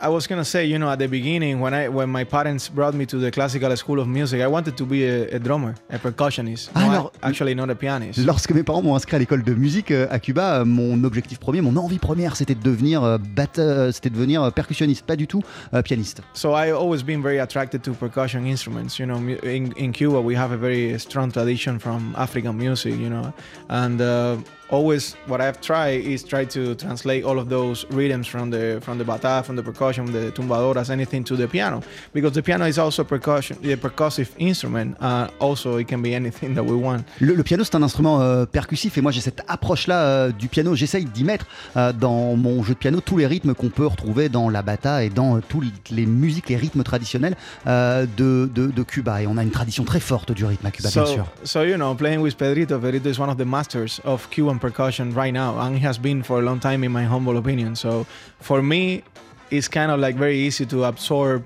I 0.00 0.08
was 0.08 0.28
gonna 0.28 0.44
say, 0.44 0.64
you 0.64 0.78
know, 0.78 0.88
at 0.90 1.00
the 1.00 1.08
beginning 1.08 1.58
when 1.60 1.74
I 1.74 1.88
when 1.88 2.08
my 2.08 2.22
parents 2.24 2.68
brought 2.68 2.94
me 2.94 3.04
to 3.06 3.18
the 3.18 3.32
classical 3.32 3.74
school 3.76 3.98
of 3.98 4.06
music, 4.06 4.40
I 4.40 4.46
wanted 4.46 4.76
to 4.76 4.84
be 4.86 5.04
a, 5.04 5.28
a 5.34 5.38
drummer, 5.40 5.74
a 5.90 5.98
percussionist. 5.98 6.70
Ah, 6.74 6.80
No, 6.80 6.86
I- 6.86 6.94
alors- 6.94 7.12
actually, 7.20 7.54
not 7.56 7.68
a 7.68 7.74
pianist. 7.74 8.18
Lorsque 8.24 8.52
mes 8.52 8.62
parents 8.62 8.80
m'ont 8.82 8.94
inscrit 8.94 9.16
à 9.16 9.18
l'école 9.18 9.42
de 9.42 9.54
musique 9.54 9.90
euh, 9.90 10.06
à 10.10 10.20
Cuba, 10.20 10.60
euh, 10.60 10.64
mon 10.64 11.02
objectif 11.02 11.40
premier, 11.40 11.60
mon 11.62 11.76
envie 11.76 11.98
première, 11.98 12.36
c'était 12.36 12.54
de 12.54 12.62
devenir 12.62 13.02
euh, 13.02 13.18
batte- 13.18 13.58
euh, 13.58 13.90
c'était 13.90 14.10
de 14.10 14.14
devenir 14.14 14.52
percussionniste, 14.52 15.04
pas 15.04 15.16
du 15.16 15.26
tout 15.26 15.42
euh, 15.74 15.82
pianiste. 15.82 16.22
So 16.32 16.54
I 16.54 16.70
always 16.70 17.02
been 17.02 17.20
very 17.20 17.40
attracted 17.40 17.82
to 17.82 17.92
percussion 17.92 18.44
instruments. 18.46 18.98
You 19.00 19.06
know, 19.06 19.18
in, 19.42 19.70
in 19.76 19.90
Cuba 19.90 20.20
we 20.20 20.36
have 20.36 20.52
a 20.52 20.56
very 20.56 20.96
strong 21.00 21.32
tradition 21.32 21.78
from 21.80 22.14
African 22.16 22.52
music. 22.56 22.94
You 22.96 23.08
know, 23.10 23.32
and 23.68 24.00
uh, 24.00 24.36
always 24.70 25.16
what 25.26 25.40
I've 25.40 25.60
tried 25.60 26.04
is 26.04 26.22
try 26.22 26.44
to 26.44 26.74
translate 26.76 27.24
all 27.24 27.38
of 27.38 27.48
those 27.48 27.84
rhythms 27.90 28.28
from 28.28 28.50
the 28.50 28.80
from 28.80 28.98
the 28.98 29.04
bata, 29.04 29.42
from 29.44 29.56
the 29.56 29.62
percussion, 29.62 29.86
the 29.96 30.30
tumbadoras, 30.34 30.90
anything 30.90 31.22
to 31.24 31.36
the 31.36 31.46
piano, 31.46 31.80
because 32.14 32.32
the 32.32 32.42
piano 32.42 32.66
is 32.66 32.78
also 32.78 33.04
percussion, 33.04 33.56
a 33.64 33.76
percussive 33.76 34.28
instrument. 34.38 34.96
Uh, 35.00 35.26
also, 35.40 35.78
it 35.78 35.86
can 35.88 36.02
be 36.02 36.14
anything 36.14 36.54
that 36.54 36.62
we 36.64 36.74
want. 36.74 37.04
Le, 37.20 37.34
le 37.34 37.42
piano, 37.42 37.64
c'est 37.64 37.74
un 37.74 37.82
instrument 37.82 38.20
euh, 38.20 38.46
percussif 38.46 38.96
et 38.98 39.00
moi 39.00 39.12
j'ai 39.12 39.20
cette 39.20 39.42
approche-là 39.48 39.96
euh, 40.02 40.32
du 40.32 40.48
piano. 40.48 40.74
J'essaye 40.74 41.04
d'y 41.04 41.24
mettre 41.24 41.46
euh, 41.76 41.92
dans 41.92 42.36
mon 42.36 42.62
jeu 42.62 42.74
de 42.74 42.78
piano 42.78 43.00
tous 43.00 43.16
les 43.16 43.26
rythmes 43.26 43.54
qu'on 43.54 43.70
peut 43.70 43.86
retrouver 43.86 44.28
dans 44.28 44.48
la 44.48 44.62
bata 44.62 45.04
et 45.04 45.08
dans 45.10 45.36
euh, 45.36 45.40
toutes 45.48 45.90
les 45.90 46.06
musiques, 46.06 46.48
les 46.48 46.56
rythmes 46.56 46.82
traditionnels 46.82 47.36
euh, 47.66 48.06
de, 48.16 48.50
de- 48.54 48.68
de 48.68 48.82
Cuba. 48.82 49.22
Et 49.22 49.26
on 49.26 49.36
a 49.36 49.42
une 49.42 49.50
tradition 49.50 49.84
très 49.84 50.00
forte 50.00 50.32
du 50.32 50.44
rythme 50.44 50.66
à 50.66 50.70
Cuba, 50.70 50.88
bien 50.92 51.04
so, 51.06 51.12
sûr. 51.12 51.26
so 51.44 51.62
you 51.62 51.76
know, 51.76 51.94
playing 51.94 52.20
with 52.20 52.36
Pedrito, 52.36 52.78
Pedrito 52.78 53.08
is 53.08 53.18
one 53.18 53.30
of 53.30 53.36
the 53.36 53.44
masters 53.46 54.00
of 54.04 54.28
Cuban 54.30 54.58
percussion 54.58 55.12
right 55.14 55.32
now, 55.32 55.58
and 55.60 55.74
he 55.76 55.84
has 55.86 55.98
been 55.98 56.22
for 56.22 56.38
a 56.40 56.42
long 56.42 56.58
time, 56.60 56.84
in 56.84 56.90
my 56.92 57.04
humble 57.04 57.36
opinion. 57.36 57.74
So, 57.74 58.06
for 58.40 58.62
me, 58.62 59.02
it's 59.50 59.68
kind 59.68 59.90
of 59.90 60.00
like 60.00 60.16
very 60.16 60.38
easy 60.38 60.66
to 60.66 60.84
absorb 60.84 61.44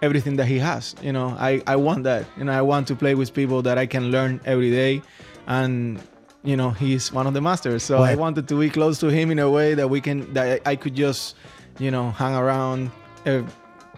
everything 0.00 0.36
that 0.36 0.46
he 0.46 0.58
has. 0.58 0.94
You 1.02 1.12
know, 1.12 1.36
I 1.38 1.62
I 1.66 1.76
want 1.76 2.04
that. 2.04 2.26
You 2.36 2.44
know, 2.44 2.52
I 2.52 2.62
want 2.62 2.88
to 2.88 2.94
play 2.94 3.14
with 3.14 3.32
people 3.32 3.62
that 3.62 3.78
I 3.78 3.86
can 3.86 4.10
learn 4.10 4.40
every 4.44 4.70
day, 4.70 5.02
and 5.46 6.00
you 6.44 6.56
know, 6.56 6.70
he's 6.70 7.12
one 7.12 7.26
of 7.26 7.34
the 7.34 7.40
masters. 7.40 7.82
So 7.82 7.98
I 8.02 8.14
wanted 8.16 8.48
to 8.48 8.58
be 8.58 8.68
close 8.68 8.98
to 9.00 9.08
him 9.08 9.30
in 9.30 9.38
a 9.38 9.48
way 9.50 9.74
that 9.74 9.88
we 9.88 10.00
can 10.00 10.32
that 10.34 10.60
I 10.66 10.72
I 10.72 10.76
could 10.76 10.94
just, 10.94 11.36
you 11.78 11.90
know, 11.90 12.10
hang 12.10 12.34
around. 12.34 12.90
Eh, 13.26 13.42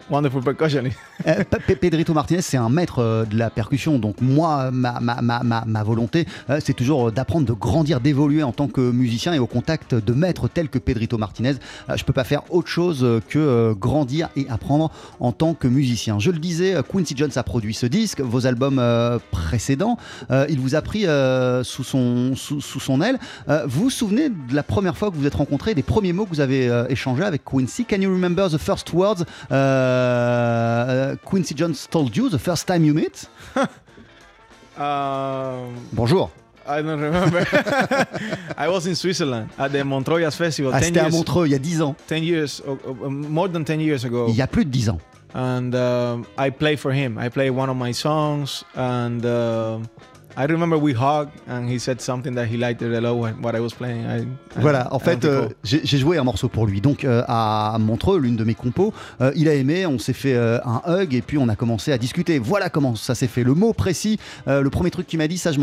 Wonderful 0.09 0.41
percussionist. 0.43 0.97
Euh, 1.27 1.43
Pe- 1.49 1.57
Pe- 1.65 1.75
Pedrito 1.77 2.13
Martinez, 2.13 2.41
c'est 2.41 2.57
un 2.57 2.69
maître 2.69 2.99
euh, 2.99 3.25
de 3.25 3.37
la 3.37 3.49
percussion. 3.49 3.97
Donc 3.97 4.19
moi, 4.21 4.69
ma, 4.69 4.99
ma, 4.99 5.21
ma, 5.21 5.41
ma, 5.65 5.83
volonté, 5.83 6.27
euh, 6.49 6.59
c'est 6.63 6.73
toujours 6.73 7.11
d'apprendre, 7.11 7.47
de 7.47 7.53
grandir, 7.53 7.99
d'évoluer 8.01 8.43
en 8.43 8.51
tant 8.51 8.67
que 8.67 8.91
musicien 8.91 9.33
et 9.33 9.39
au 9.39 9.47
contact 9.47 9.95
de 9.95 10.13
maîtres 10.13 10.47
tels 10.49 10.67
que 10.69 10.77
Pedrito 10.77 11.17
Martinez. 11.17 11.53
Je 11.95 12.03
peux 12.03 12.13
pas 12.13 12.25
faire 12.25 12.41
autre 12.53 12.67
chose 12.67 13.21
que 13.29 13.73
grandir 13.73 14.29
et 14.35 14.45
apprendre 14.49 14.91
en 15.19 15.31
tant 15.31 15.53
que 15.53 15.67
musicien. 15.67 16.19
Je 16.19 16.29
le 16.31 16.37
disais, 16.37 16.75
Quincy 16.91 17.15
Jones 17.17 17.31
a 17.37 17.43
produit 17.43 17.73
ce 17.73 17.85
disque, 17.85 18.19
vos 18.19 18.45
albums 18.45 18.81
précédents. 19.31 19.97
Il 20.49 20.59
vous 20.59 20.75
a 20.75 20.81
pris 20.81 21.05
sous, 21.63 21.83
son, 21.83 22.35
sous, 22.35 22.61
sous 22.61 22.79
son 22.79 23.01
aile. 23.01 23.17
Vous 23.65 23.83
vous 23.85 23.89
souvenez 23.89 24.29
de 24.29 24.53
la 24.53 24.63
première 24.63 24.97
fois 24.97 25.09
que 25.09 25.15
vous 25.15 25.21
vous 25.21 25.27
êtes 25.27 25.35
rencontrés, 25.35 25.73
des 25.73 25.83
premiers 25.83 26.13
mots 26.13 26.25
que 26.25 26.29
vous 26.31 26.41
avez 26.41 26.69
échangés 26.89 27.23
avec 27.23 27.43
Quincy? 27.45 27.85
Can 27.85 28.01
you 28.01 28.11
remember 28.11 28.49
the 28.49 28.57
first 28.59 28.91
words 28.93 29.23
euh, 29.85 31.15
Quincy 31.23 31.53
Jones 31.55 31.75
told 31.89 32.15
you 32.15 32.29
the 32.29 32.37
first 32.39 32.67
time 32.67 32.83
you 32.85 32.93
met 32.93 33.29
Um, 34.77 35.75
Bonjour. 35.93 36.29
I 36.67 36.81
don't 36.81 36.99
remember. 36.99 37.45
I 38.57 38.67
was 38.67 38.87
in 38.87 38.95
Switzerland 38.95 39.49
at 39.57 39.69
the 39.71 39.83
Montreux 39.83 40.29
Festival 40.31 40.71
Ah, 40.73 40.79
10 40.79 40.85
C'était 40.87 40.99
à 40.99 41.03
years, 41.03 41.11
Montreux 41.13 41.45
il 41.47 41.51
y 41.51 41.55
a 41.55 41.59
10 41.59 41.81
ans. 41.83 41.95
10 42.09 42.23
years, 42.25 42.61
uh, 42.67 42.71
uh, 42.71 43.07
more 43.09 43.47
than 43.49 43.61
10 43.63 43.79
years 43.79 44.03
ago. 44.03 44.25
Il 44.29 44.35
y 44.35 44.41
a 44.41 44.47
plus 44.47 44.65
de 44.65 44.71
10 44.71 44.89
ans. 44.89 44.99
And 45.35 45.73
um, 45.75 46.25
I 46.39 46.49
played 46.49 46.79
for 46.79 46.91
him. 46.91 47.17
I 47.19 47.29
played 47.29 47.51
one 47.51 47.69
of 47.69 47.75
my 47.77 47.93
songs, 47.93 48.63
and 48.75 49.23
uh, 49.25 49.79
I 50.37 50.45
remember 50.47 50.77
we 50.77 50.93
hugged, 50.93 51.31
and 51.47 51.69
he 51.69 51.79
said 51.79 52.01
something 52.01 52.35
that 52.35 52.47
he 52.47 52.57
liked 52.57 52.81
a 52.81 52.99
lot 52.99 53.15
what, 53.15 53.33
what 53.41 53.55
I 53.55 53.61
was 53.61 53.73
playing. 53.73 54.05
I, 54.05 54.23
I- 54.23 54.27
Voilà, 54.61 54.93
en 54.93 54.99
fait, 54.99 55.23
euh, 55.23 55.47
j'ai 55.63 55.97
joué 55.97 56.17
un 56.17 56.23
morceau 56.25 56.49
pour 56.49 56.67
lui. 56.67 56.81
Donc 56.81 57.05
euh, 57.05 57.23
à 57.27 57.77
Montreux, 57.79 58.19
l'une 58.19 58.35
de 58.35 58.43
mes 58.43 58.53
compos, 58.55 58.93
euh, 59.21 59.31
il 59.35 59.47
a 59.47 59.53
aimé, 59.53 59.85
on 59.85 59.97
s'est 59.97 60.13
fait 60.13 60.35
un 60.35 60.81
hug 60.87 61.13
et 61.13 61.21
puis 61.21 61.37
on 61.37 61.47
a 61.47 61.55
commencé 61.55 61.91
à 61.93 61.97
discuter. 61.97 62.37
Voilà 62.39 62.69
comment 62.69 62.95
ça 62.95 63.15
s'est 63.15 63.27
fait. 63.27 63.43
Le 63.43 63.53
mot 63.53 63.71
précis, 63.73 64.19
le 64.47 64.67
premier 64.69 64.91
truc 64.91 65.07
qu'il 65.07 65.19
m'a 65.19 65.27
dit, 65.27 65.37
ça 65.37 65.51
je 65.53 65.59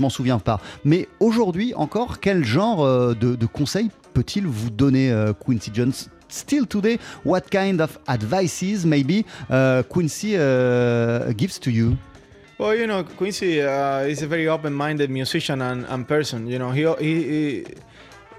m'en 0.00 0.10
souviens 0.10 0.38
pas. 0.40 0.60
Mais 0.84 1.08
aujourd'hui 1.20 1.72
encore, 1.76 2.18
quel 2.20 2.44
genre 2.44 2.84
de, 3.14 3.36
de 3.36 3.46
conseils 3.46 3.90
peut-il 4.12 4.46
vous 4.46 4.70
donner, 4.70 5.14
Quincy 5.44 5.70
Jones? 5.72 5.92
Still 6.28 6.66
today, 6.66 6.98
what 7.24 7.42
kind 7.52 7.80
of 7.80 8.00
advices 8.08 8.84
maybe 8.84 9.24
uh, 9.48 9.82
Quincy 9.88 10.34
uh, 10.36 11.32
gives 11.36 11.60
to 11.60 11.70
you? 11.70 11.92
Well, 12.58 12.74
you 12.74 12.86
know, 12.86 13.04
Quincy 13.04 13.60
uh, 13.60 14.00
is 14.00 14.22
a 14.22 14.26
very 14.26 14.48
open-minded 14.48 15.10
musician 15.10 15.60
and, 15.60 15.84
and 15.84 16.08
person. 16.08 16.46
You 16.46 16.58
know, 16.58 16.70
he, 16.70 16.86
he, 16.94 17.22
he 17.22 17.66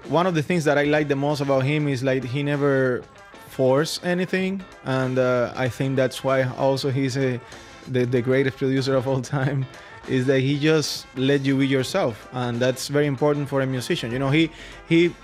one 0.08 0.26
of 0.26 0.34
the 0.34 0.42
things 0.42 0.64
that 0.64 0.76
I 0.76 0.84
like 0.84 1.06
the 1.06 1.16
most 1.16 1.40
about 1.40 1.62
him 1.62 1.86
is 1.86 2.02
like 2.02 2.24
he 2.24 2.42
never 2.42 3.02
force 3.48 4.00
anything, 4.02 4.64
and 4.84 5.18
uh, 5.18 5.52
I 5.54 5.68
think 5.68 5.96
that's 5.96 6.24
why 6.24 6.42
also 6.42 6.90
he's 6.90 7.16
a 7.16 7.40
the, 7.86 8.06
the 8.06 8.20
greatest 8.20 8.56
producer 8.56 8.96
of 8.96 9.06
all 9.06 9.22
time. 9.22 9.66
Is 10.08 10.26
that 10.26 10.40
he 10.40 10.58
just 10.58 11.06
let 11.16 11.44
you 11.44 11.58
be 11.58 11.66
yourself, 11.66 12.28
and 12.32 12.58
that's 12.58 12.88
very 12.88 13.06
important 13.06 13.48
for 13.48 13.60
a 13.60 13.66
musician. 13.66 14.10
You 14.10 14.18
know, 14.18 14.30
he 14.30 14.50
he 14.88 15.14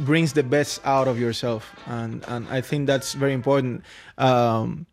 brings 0.00 0.32
the 0.32 0.42
best 0.42 0.80
out 0.84 1.06
of 1.06 1.20
yourself 1.20 1.72
and 1.86 2.24
and 2.26 2.48
i 2.48 2.60
think 2.60 2.84
that's 2.84 3.12
very 3.12 3.32
important 3.32 3.80
um 4.18 4.86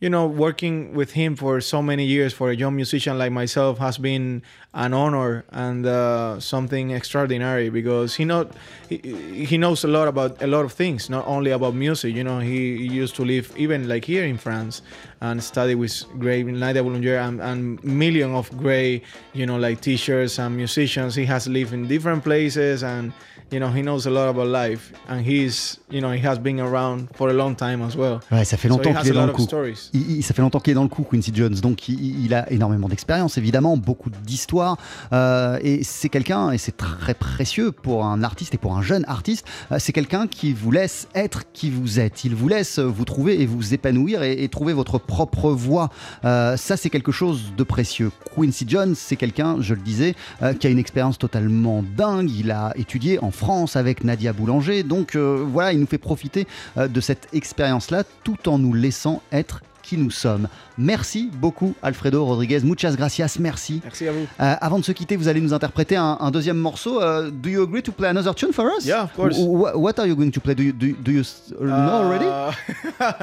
you 0.00 0.08
know 0.08 0.26
working 0.26 0.94
with 0.94 1.12
him 1.12 1.34
for 1.34 1.60
so 1.60 1.82
many 1.82 2.04
years 2.04 2.32
for 2.32 2.50
a 2.50 2.56
young 2.56 2.76
musician 2.76 3.18
like 3.18 3.32
myself 3.32 3.78
has 3.78 3.98
been 3.98 4.42
an 4.74 4.94
honor 4.94 5.44
and 5.50 5.86
uh, 5.86 6.38
something 6.38 6.90
extraordinary 6.90 7.68
because 7.68 8.14
he 8.14 8.24
not 8.24 8.52
he, 8.88 9.44
he 9.44 9.58
knows 9.58 9.82
a 9.82 9.88
lot 9.88 10.06
about 10.06 10.40
a 10.40 10.46
lot 10.46 10.64
of 10.64 10.72
things 10.72 11.10
not 11.10 11.26
only 11.26 11.50
about 11.50 11.74
music 11.74 12.14
you 12.14 12.22
know 12.22 12.38
he, 12.38 12.76
he 12.76 12.86
used 12.86 13.16
to 13.16 13.24
live 13.24 13.52
even 13.56 13.88
like 13.88 14.04
here 14.04 14.24
in 14.24 14.38
france 14.38 14.82
and 15.20 15.42
study 15.42 15.74
with 15.74 16.04
great 16.18 16.46
Nadia 16.46 16.82
Boulanger 16.82 17.16
and, 17.16 17.40
and 17.40 17.82
million 17.82 18.34
of 18.34 18.56
great 18.56 19.04
you 19.32 19.46
know 19.46 19.56
like 19.56 19.80
teachers 19.80 20.38
and 20.38 20.56
musicians. 20.56 21.14
He 21.14 21.24
has 21.24 21.48
lived 21.48 21.72
in 21.72 21.88
different 21.88 22.22
places 22.22 22.82
and 22.82 23.12
you 23.52 23.58
know 23.58 23.68
he 23.74 23.82
knows 23.82 24.06
a 24.06 24.10
lot 24.10 24.28
about 24.28 24.46
life 24.46 24.92
and 25.08 25.20
he's 25.20 25.80
you 25.90 26.00
know 26.00 26.12
he 26.12 26.24
has 26.24 26.38
been 26.38 26.60
around 26.60 27.06
for 27.14 27.30
a 27.30 27.32
long 27.32 27.54
time 27.54 27.82
as 27.82 27.96
well 27.96 28.18
Ouais, 28.30 28.44
ça 28.44 28.56
fait 28.56 28.68
so 28.68 28.74
longtemps 28.74 28.90
he 28.90 28.94
qu'il 28.94 28.98
has 28.98 29.06
est 29.06 29.10
a 29.10 29.14
dans 29.14 29.20
lot 29.20 29.26
le 29.26 29.30
of 29.32 29.36
coup. 29.36 29.42
stories 29.44 29.90
Il, 29.94 30.10
il- 30.18 30.22
ça 30.22 30.34
fait 30.34 30.42
longtemps 30.42 30.60
qu'il 30.60 30.72
est 30.72 30.74
dans 30.74 30.82
le 30.82 30.88
coup, 30.88 31.02
Quincy 31.10 31.30
Jones. 31.34 31.54
Donc, 31.54 31.88
il, 31.88 32.24
il 32.24 32.34
a 32.34 32.50
énormément 32.52 32.88
d'expérience, 32.88 33.38
évidemment, 33.38 33.76
beaucoup 33.76 34.10
d'histoire. 34.10 34.76
euh, 35.12 35.58
et 35.62 35.82
c'est 35.84 36.08
quelqu'un, 36.08 36.50
et 36.50 36.58
c'est 36.58 36.76
très 36.76 37.14
précieux 37.14 37.72
pour 37.72 38.04
un 38.04 38.22
artiste 38.22 38.54
et 38.54 38.58
pour 38.58 38.76
un 38.76 38.82
jeune 38.82 39.04
artiste, 39.08 39.46
euh, 39.72 39.76
c'est 39.78 39.92
quelqu'un 39.92 40.26
qui 40.26 40.52
vous 40.52 40.70
laisse 40.70 41.08
être 41.14 41.44
qui 41.52 41.70
vous 41.70 42.00
êtes. 42.00 42.24
Il 42.24 42.34
vous 42.34 42.48
laisse 42.48 42.78
vous 42.78 43.04
trouver 43.04 43.40
et 43.40 43.46
vous 43.46 43.72
épanouir 43.74 44.22
et, 44.22 44.42
et 44.44 44.48
trouver 44.48 44.72
votre 44.74 44.98
propre 44.98 45.50
voie. 45.50 45.88
Euh, 46.24 46.56
ça, 46.56 46.76
c'est 46.76 46.90
quelque 46.90 47.12
chose 47.12 47.52
de 47.56 47.62
précieux. 47.62 48.10
Quincy 48.36 48.64
Jones, 48.68 48.94
c'est 48.94 49.16
quelqu'un, 49.16 49.56
je 49.60 49.74
le 49.74 49.80
disais, 49.80 50.14
euh, 50.42 50.52
qui 50.54 50.66
a 50.66 50.70
une 50.70 50.78
expérience 50.78 51.18
totalement 51.18 51.82
dingue. 51.96 52.30
Il 52.30 52.50
a 52.50 52.72
étudié 52.76 53.18
en 53.22 53.30
France 53.38 53.76
avec 53.76 54.04
Nadia 54.04 54.32
Boulanger. 54.32 54.82
Donc, 54.82 55.14
euh, 55.16 55.44
voilà, 55.50 55.72
il 55.72 55.80
nous 55.80 55.86
fait 55.86 55.98
profiter 55.98 56.46
euh, 56.76 56.88
de 56.88 57.00
cette 57.00 57.28
expérience-là 57.32 58.04
tout 58.24 58.48
en 58.48 58.58
nous 58.58 58.74
laissant 58.74 59.22
être 59.32 59.62
qui 59.82 59.96
nous 59.96 60.10
sommes. 60.10 60.48
Merci 60.76 61.30
beaucoup 61.32 61.72
Alfredo 61.82 62.22
Rodriguez, 62.26 62.60
muchas 62.62 62.94
gracias, 62.94 63.38
merci. 63.40 63.80
merci 63.82 64.06
à 64.06 64.12
vous 64.12 64.26
Euh, 64.38 64.54
avant 64.60 64.78
de 64.78 64.84
se 64.84 64.92
quitter, 64.92 65.16
vous 65.16 65.28
allez 65.28 65.40
nous 65.40 65.54
interpréter 65.54 65.96
un, 65.96 66.18
un 66.20 66.30
deuxième 66.30 66.58
morceau. 66.58 67.00
Do 67.30 67.48
you 67.48 67.62
agree 67.62 67.82
to 67.82 67.90
play 67.92 68.08
another 68.08 68.34
tune 68.34 68.52
for 68.52 68.66
us? 68.76 68.84
Yeah, 68.84 69.04
of 69.04 69.14
course. 69.14 69.38
Wh- 69.38 69.72
wh- 69.72 69.76
what 69.76 69.98
are 69.98 70.06
you 70.06 70.14
going 70.14 70.30
to 70.30 70.40
play? 70.40 70.54
Do 70.54 70.62
you, 70.62 70.72
do, 70.72 70.88
you- 70.88 70.96
do 71.02 71.10
you 71.10 71.20
s- 71.22 71.54
know 71.58 72.02
already? 72.04 72.26
Uh, 72.26 72.52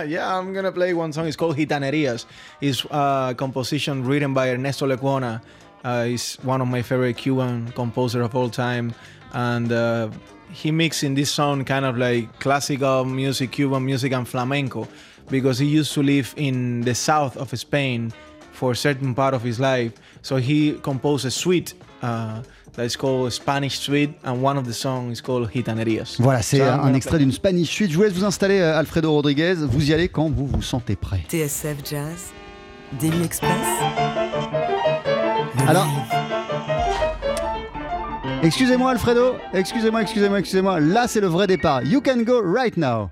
yeah, 0.07 0.35
I'm 0.35 0.53
gonna 0.55 0.71
play 0.71 0.93
one 0.95 1.13
song. 1.13 1.27
It's 1.27 1.37
called 1.37 1.55
Gitanerías. 1.55 2.25
It's 2.61 2.83
a 2.89 3.35
composition 3.37 4.03
written 4.03 4.33
by 4.33 4.49
Ernesto 4.49 4.87
Lecuona. 4.87 5.41
Uh, 5.83 6.05
he's 6.05 6.39
one 6.43 6.61
of 6.61 6.67
my 6.67 6.81
favorite 6.81 7.15
Cuban 7.15 7.71
composer 7.75 8.23
of 8.23 8.33
all 8.33 8.49
time, 8.49 8.91
and 9.35 9.71
uh, 9.71 10.09
he 10.51 10.71
mixed 10.71 11.03
in 11.03 11.13
this 11.13 11.29
song 11.29 11.63
kind 11.65 11.85
of 11.85 11.97
like 11.97 12.27
classical 12.39 13.05
music, 13.05 13.51
Cuban 13.51 13.83
music, 13.85 14.13
and 14.13 14.25
flamenco, 14.27 14.87
because 15.29 15.59
he 15.59 15.67
used 15.67 15.93
to 15.93 16.01
live 16.01 16.33
in 16.37 16.81
the 16.81 16.95
south 16.95 17.37
of 17.37 17.53
Spain 17.57 18.11
for 18.53 18.71
a 18.71 18.75
certain 18.75 19.13
part 19.13 19.33
of 19.33 19.43
his 19.43 19.59
life. 19.59 19.91
So 20.21 20.37
he 20.37 20.73
composed 20.81 21.25
a 21.25 21.31
suite 21.31 21.73
uh, 22.01 22.41
that's 22.73 22.95
called 22.95 23.31
Spanish 23.33 23.79
Suite, 23.79 24.13
and 24.23 24.41
one 24.41 24.57
of 24.57 24.65
the 24.65 24.73
songs 24.73 25.17
is 25.19 25.21
called 25.21 25.49
Gitanerías. 25.51 26.15
Voilà, 26.19 26.41
c'est 26.41 26.57
So 26.57 26.63
un 26.63 26.77
gonna 26.77 26.97
extrait 26.97 27.19
d'une 27.19 27.31
Spanish 27.33 27.69
Suite. 27.69 27.91
Je 27.91 27.97
vous 27.97 28.03
laisse 28.03 28.13
vous 28.13 28.25
installer, 28.25 28.59
euh, 28.59 28.79
Alfredo 28.79 29.11
Rodriguez. 29.11 29.55
Vous 29.55 29.89
y 29.89 29.93
allez 29.93 30.07
quand 30.09 30.29
vous 30.29 30.47
vous 30.47 30.61
sentez 30.61 30.95
prêt. 30.95 31.23
TSF 31.29 31.77
Jazz, 31.89 32.31
Daily 32.99 33.23
Express. 33.23 33.51
Alors- 35.67 35.85
live. 35.85 36.24
Excusez-moi, 38.45 38.91
Alfredo. 38.91 39.37
Excusez-moi, 39.53 40.03
excusez-moi, 40.03 40.39
excusez-moi. 40.39 40.79
Là, 40.79 41.07
c'est 41.07 41.19
le 41.19 41.25
vrai 41.25 41.47
départ. 41.47 41.83
You 41.83 41.99
can 41.99 42.21
go 42.21 42.41
right 42.43 42.77
now. 42.77 43.09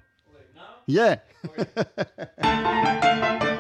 Yeah. 0.88 1.18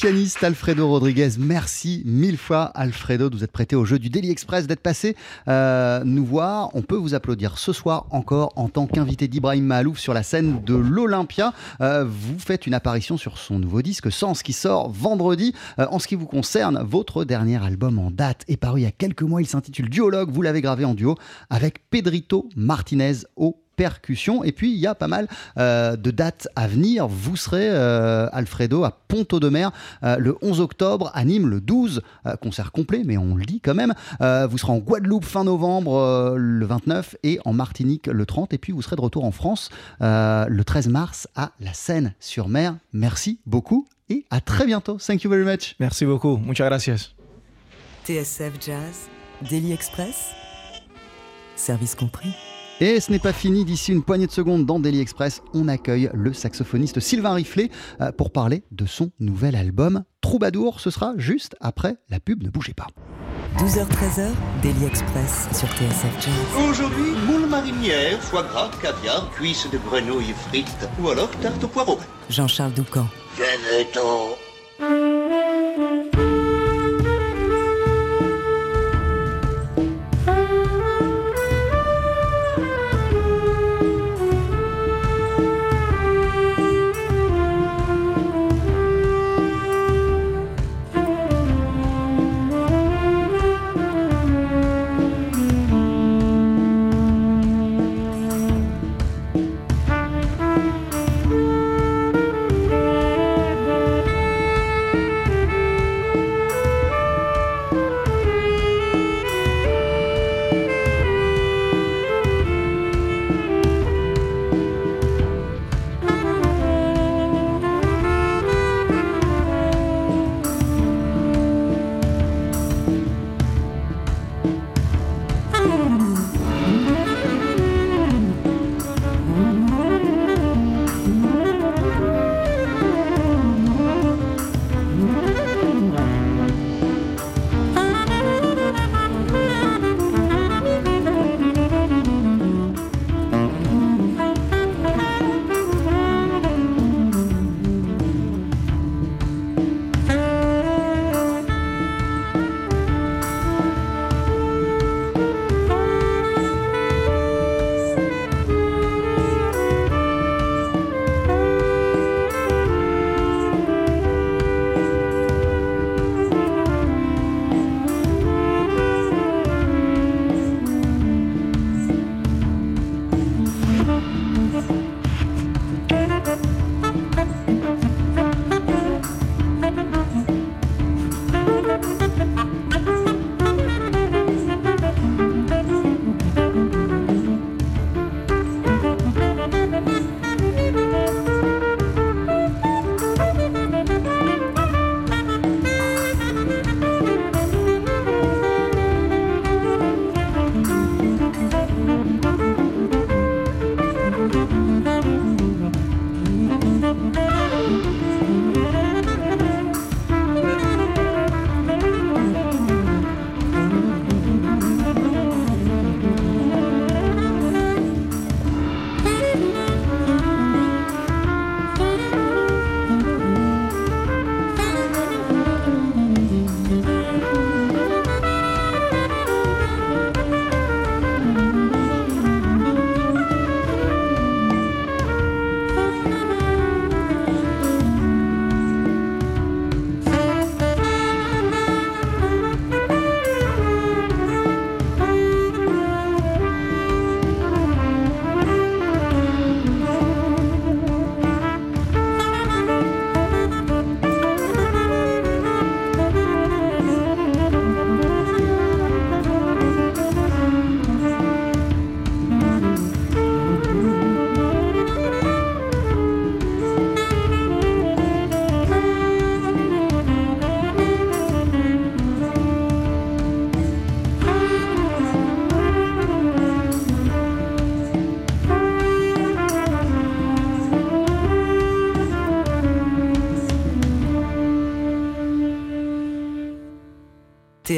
pianiste 0.00 0.44
Alfredo 0.44 0.86
Rodriguez, 0.86 1.30
merci 1.40 2.04
mille 2.06 2.36
fois 2.36 2.66
Alfredo 2.66 3.28
de 3.30 3.34
vous 3.34 3.42
être 3.42 3.50
prêté 3.50 3.74
au 3.74 3.84
jeu 3.84 3.98
du 3.98 4.10
Daily 4.10 4.30
Express, 4.30 4.68
d'être 4.68 4.78
passé 4.78 5.16
euh, 5.48 6.04
nous 6.04 6.24
voir. 6.24 6.70
On 6.74 6.82
peut 6.82 6.94
vous 6.94 7.14
applaudir 7.14 7.58
ce 7.58 7.72
soir 7.72 8.06
encore 8.10 8.52
en 8.54 8.68
tant 8.68 8.86
qu'invité 8.86 9.26
d'Ibrahim 9.26 9.64
Mahalouf 9.64 9.98
sur 9.98 10.14
la 10.14 10.22
scène 10.22 10.62
de 10.62 10.76
l'Olympia. 10.76 11.52
Euh, 11.80 12.04
vous 12.04 12.38
faites 12.38 12.68
une 12.68 12.74
apparition 12.74 13.16
sur 13.16 13.38
son 13.38 13.58
nouveau 13.58 13.82
disque 13.82 14.12
Sens 14.12 14.44
qui 14.44 14.52
sort 14.52 14.88
vendredi. 14.88 15.52
Euh, 15.80 15.86
en 15.90 15.98
ce 15.98 16.06
qui 16.06 16.14
vous 16.14 16.26
concerne, 16.26 16.80
votre 16.84 17.24
dernier 17.24 17.60
album 17.60 17.98
en 17.98 18.12
date 18.12 18.44
est 18.46 18.56
paru 18.56 18.78
il 18.78 18.84
y 18.84 18.86
a 18.86 18.92
quelques 18.92 19.22
mois. 19.22 19.42
Il 19.42 19.48
s'intitule 19.48 19.90
Duologue. 19.90 20.30
Vous 20.30 20.42
l'avez 20.42 20.60
gravé 20.60 20.84
en 20.84 20.94
duo 20.94 21.16
avec 21.50 21.90
Pedrito 21.90 22.48
Martinez 22.54 23.24
au 23.34 23.64
percussion. 23.78 24.42
Et 24.42 24.50
puis, 24.52 24.72
il 24.72 24.78
y 24.78 24.88
a 24.88 24.94
pas 24.96 25.06
mal 25.06 25.28
euh, 25.56 25.96
de 25.96 26.10
dates 26.10 26.48
à 26.56 26.66
venir. 26.66 27.06
Vous 27.06 27.36
serez, 27.36 27.68
euh, 27.70 28.28
Alfredo, 28.32 28.82
à 28.82 28.98
Ponto 29.06 29.38
de 29.38 29.48
Mer 29.48 29.70
euh, 30.02 30.16
le 30.18 30.36
11 30.42 30.60
octobre, 30.60 31.10
à 31.14 31.24
Nîmes 31.24 31.48
le 31.48 31.60
12, 31.60 32.02
euh, 32.26 32.36
concert 32.36 32.72
complet, 32.72 33.02
mais 33.06 33.16
on 33.16 33.36
le 33.36 33.44
dit 33.44 33.60
quand 33.60 33.74
même. 33.74 33.94
Euh, 34.20 34.48
vous 34.48 34.58
serez 34.58 34.72
en 34.72 34.78
Guadeloupe 34.78 35.24
fin 35.24 35.44
novembre 35.44 35.94
euh, 35.96 36.34
le 36.36 36.66
29 36.66 37.16
et 37.22 37.38
en 37.44 37.52
Martinique 37.52 38.08
le 38.08 38.26
30. 38.26 38.52
Et 38.52 38.58
puis, 38.58 38.72
vous 38.72 38.82
serez 38.82 38.96
de 38.96 39.00
retour 39.00 39.24
en 39.24 39.30
France 39.30 39.70
euh, 40.02 40.46
le 40.48 40.64
13 40.64 40.88
mars 40.88 41.28
à 41.36 41.52
La 41.60 41.72
Seine-sur-Mer. 41.72 42.74
Merci 42.92 43.38
beaucoup 43.46 43.86
et 44.10 44.24
à 44.30 44.40
très 44.40 44.66
bientôt. 44.66 44.98
Thank 44.98 45.22
you 45.22 45.30
very 45.30 45.44
much. 45.44 45.76
Merci 45.78 46.04
beaucoup. 46.04 46.36
Muchas 46.36 46.66
gracias. 46.66 47.14
TSF 48.04 48.54
Jazz, 48.60 49.08
Daily 49.48 49.72
Express, 49.72 50.32
service 51.54 51.94
compris. 51.94 52.34
Et 52.80 53.00
ce 53.00 53.10
n'est 53.10 53.18
pas 53.18 53.32
fini, 53.32 53.64
d'ici 53.64 53.92
une 53.92 54.04
poignée 54.04 54.28
de 54.28 54.32
secondes 54.32 54.64
dans 54.64 54.78
Daily 54.78 55.00
Express, 55.00 55.42
on 55.52 55.66
accueille 55.66 56.10
le 56.14 56.32
saxophoniste 56.32 57.00
Sylvain 57.00 57.34
Riflet 57.34 57.70
euh, 58.00 58.12
pour 58.12 58.30
parler 58.30 58.62
de 58.70 58.86
son 58.86 59.10
nouvel 59.18 59.56
album 59.56 60.04
Troubadour. 60.20 60.78
Ce 60.78 60.90
sera 60.90 61.14
juste 61.16 61.56
après 61.60 61.96
la 62.08 62.20
pub, 62.20 62.44
ne 62.44 62.50
bougez 62.50 62.74
pas. 62.74 62.86
12h-13h, 63.58 64.28
Daily 64.62 64.84
Express 64.84 65.48
sur 65.52 65.66
TSF 65.68 66.24
Jazz. 66.24 66.68
Aujourd'hui, 66.70 67.10
moule 67.26 67.48
marinière, 67.48 68.20
foie 68.20 68.44
gras, 68.44 68.70
caviar, 68.80 69.28
cuisses 69.32 69.68
de 69.72 69.78
grenouille 69.78 70.34
frites 70.48 70.88
ou 71.02 71.08
alors 71.08 71.30
tarte 71.40 71.64
au 71.64 71.68
poireau. 71.68 71.98
Jean-Charles 72.30 72.74
Doucan. 72.74 73.08
Venez-t'en. 73.36 75.17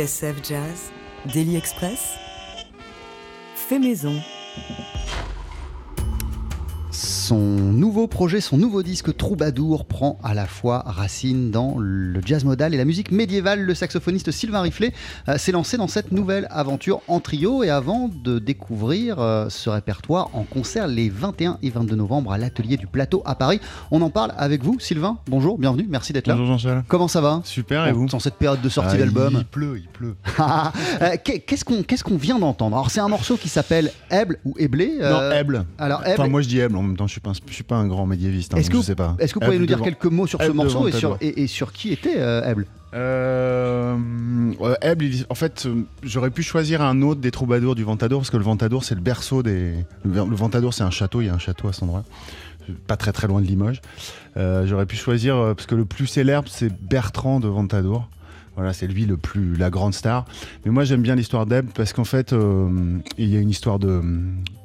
TSF 0.00 0.42
Jazz, 0.42 0.90
Daily 1.26 1.56
Express, 1.56 2.14
fait 3.54 3.78
maison. 3.78 4.14
Son 7.30 7.38
nouveau 7.38 8.08
projet, 8.08 8.40
son 8.40 8.56
nouveau 8.58 8.82
disque 8.82 9.16
Troubadour 9.16 9.84
prend 9.84 10.18
à 10.24 10.34
la 10.34 10.46
fois 10.46 10.82
racine 10.84 11.52
dans 11.52 11.76
le 11.78 12.20
jazz 12.26 12.42
modal 12.44 12.74
et 12.74 12.76
la 12.76 12.84
musique 12.84 13.12
médiévale. 13.12 13.60
Le 13.60 13.72
saxophoniste 13.72 14.32
Sylvain 14.32 14.62
Riflet 14.62 14.92
euh, 15.28 15.38
s'est 15.38 15.52
lancé 15.52 15.76
dans 15.76 15.86
cette 15.86 16.10
nouvelle 16.10 16.48
aventure 16.50 17.02
en 17.06 17.20
trio 17.20 17.62
et 17.62 17.70
avant 17.70 18.10
de 18.24 18.40
découvrir 18.40 19.20
euh, 19.20 19.48
ce 19.48 19.70
répertoire 19.70 20.30
en 20.32 20.42
concert 20.42 20.88
les 20.88 21.08
21 21.08 21.58
et 21.62 21.70
22 21.70 21.94
novembre 21.94 22.32
à 22.32 22.38
l'atelier 22.38 22.76
du 22.76 22.88
plateau 22.88 23.22
à 23.24 23.36
Paris, 23.36 23.60
on 23.92 24.02
en 24.02 24.10
parle 24.10 24.32
avec 24.36 24.64
vous 24.64 24.80
Sylvain. 24.80 25.18
Bonjour, 25.28 25.56
bienvenue, 25.56 25.86
merci 25.88 26.12
d'être 26.12 26.26
là. 26.26 26.34
Bonjour 26.34 26.48
Jean-Charles. 26.58 26.82
Comment 26.88 27.06
ça 27.06 27.20
va? 27.20 27.42
Super, 27.44 27.86
et 27.86 27.92
vous? 27.92 28.06
Dans 28.06 28.18
cette 28.18 28.38
période 28.38 28.60
de 28.60 28.68
sortie 28.68 28.96
Ah, 28.96 28.98
d'album 28.98 29.34
Il 29.38 29.44
pleut, 29.44 29.78
il 29.78 29.86
pleut. 29.88 30.16
Euh, 31.00 31.14
qu'est- 31.22 31.38
Qu'est-ce 31.38 31.64
qu'on 31.64 31.84
qu'est-ce 31.84 32.02
qu'on 32.02 32.16
vient 32.16 32.40
d'entendre? 32.40 32.74
Alors 32.76 32.90
c'est 32.90 32.98
un 33.00 33.08
morceau 33.08 33.36
qui 33.36 33.48
s'appelle 33.48 33.92
Eble 34.10 34.38
ou 34.44 34.54
Eblé. 34.58 34.96
Non, 34.98 35.20
euh, 35.20 35.38
Eble. 35.38 35.64
Alors 35.78 36.02
Enfin, 36.04 36.26
moi 36.26 36.42
je 36.42 36.48
dis 36.48 36.58
Eble 36.58 36.76
en 36.76 36.82
même 36.82 36.96
temps, 36.96 37.06
je 37.06 37.19
suis 37.32 37.40
pas 37.42 37.48
je 37.48 37.54
suis 37.54 37.64
pas 37.64 37.76
un 37.76 37.86
grand 37.86 38.06
médiéviste, 38.06 38.54
hein, 38.54 38.58
Est-ce 38.58 38.70
que 38.70 38.76
je 38.78 38.82
sais 38.82 38.94
pas. 38.94 39.16
est-ce 39.18 39.34
que 39.34 39.38
vous 39.40 39.44
pouvez 39.46 39.58
nous 39.58 39.66
dire 39.66 39.80
quelques 39.82 40.06
mots 40.06 40.26
sur 40.26 40.40
ce 40.42 40.50
morceau 40.50 40.88
et 40.88 40.92
sur, 40.92 41.18
ta 41.18 41.24
et, 41.24 41.42
et 41.42 41.46
sur 41.46 41.72
qui 41.72 41.92
était 41.92 42.16
euh, 42.18 42.42
Eble 42.50 42.66
Euh, 42.94 43.96
Eble, 44.82 45.04
il- 45.04 45.26
en 45.28 45.34
fait, 45.34 45.66
euh, 45.66 45.82
j'aurais 46.02 46.30
pu 46.30 46.42
choisir 46.42 46.82
un 46.82 47.02
autre 47.02 47.20
des 47.20 47.30
troubadours 47.30 47.74
du 47.74 47.84
Ventadour, 47.84 48.20
parce 48.20 48.30
que 48.30 48.36
le 48.36 48.42
Ventadour, 48.44 48.84
c'est 48.84 48.94
le 48.94 49.00
berceau 49.00 49.42
des. 49.42 49.74
Le, 50.04 50.12
le 50.24 50.36
Ventadour, 50.36 50.74
c'est 50.74 50.82
un 50.82 50.90
château, 50.90 51.20
il 51.20 51.26
y 51.26 51.28
a 51.28 51.34
un 51.34 51.38
château 51.38 51.68
à 51.68 51.72
cet 51.72 51.82
endroit, 51.84 52.04
pas 52.86 52.96
très 52.96 53.12
très 53.12 53.26
loin 53.28 53.40
de 53.40 53.46
Limoges. 53.46 53.80
Euh, 54.36 54.66
j'aurais 54.66 54.86
pu 54.86 54.96
choisir, 54.96 55.36
euh, 55.36 55.54
parce 55.54 55.66
que 55.66 55.74
le 55.74 55.84
plus 55.84 56.06
célèbre, 56.06 56.48
c'est 56.50 56.72
Bertrand 56.82 57.40
de 57.40 57.48
Ventadour. 57.48 58.08
Voilà, 58.56 58.72
c'est 58.72 58.88
lui 58.88 59.06
le 59.06 59.16
plus 59.16 59.54
la 59.56 59.70
grande 59.70 59.94
star. 59.94 60.26
Mais 60.64 60.70
moi 60.70 60.84
j'aime 60.84 61.00
bien 61.02 61.14
l'histoire 61.14 61.46
d'Eb 61.46 61.66
parce 61.74 61.92
qu'en 61.94 62.04
fait 62.04 62.32
euh, 62.32 62.68
il 63.16 63.28
y 63.28 63.36
a 63.36 63.40
une 63.40 63.48
histoire 63.48 63.78
de 63.78 64.02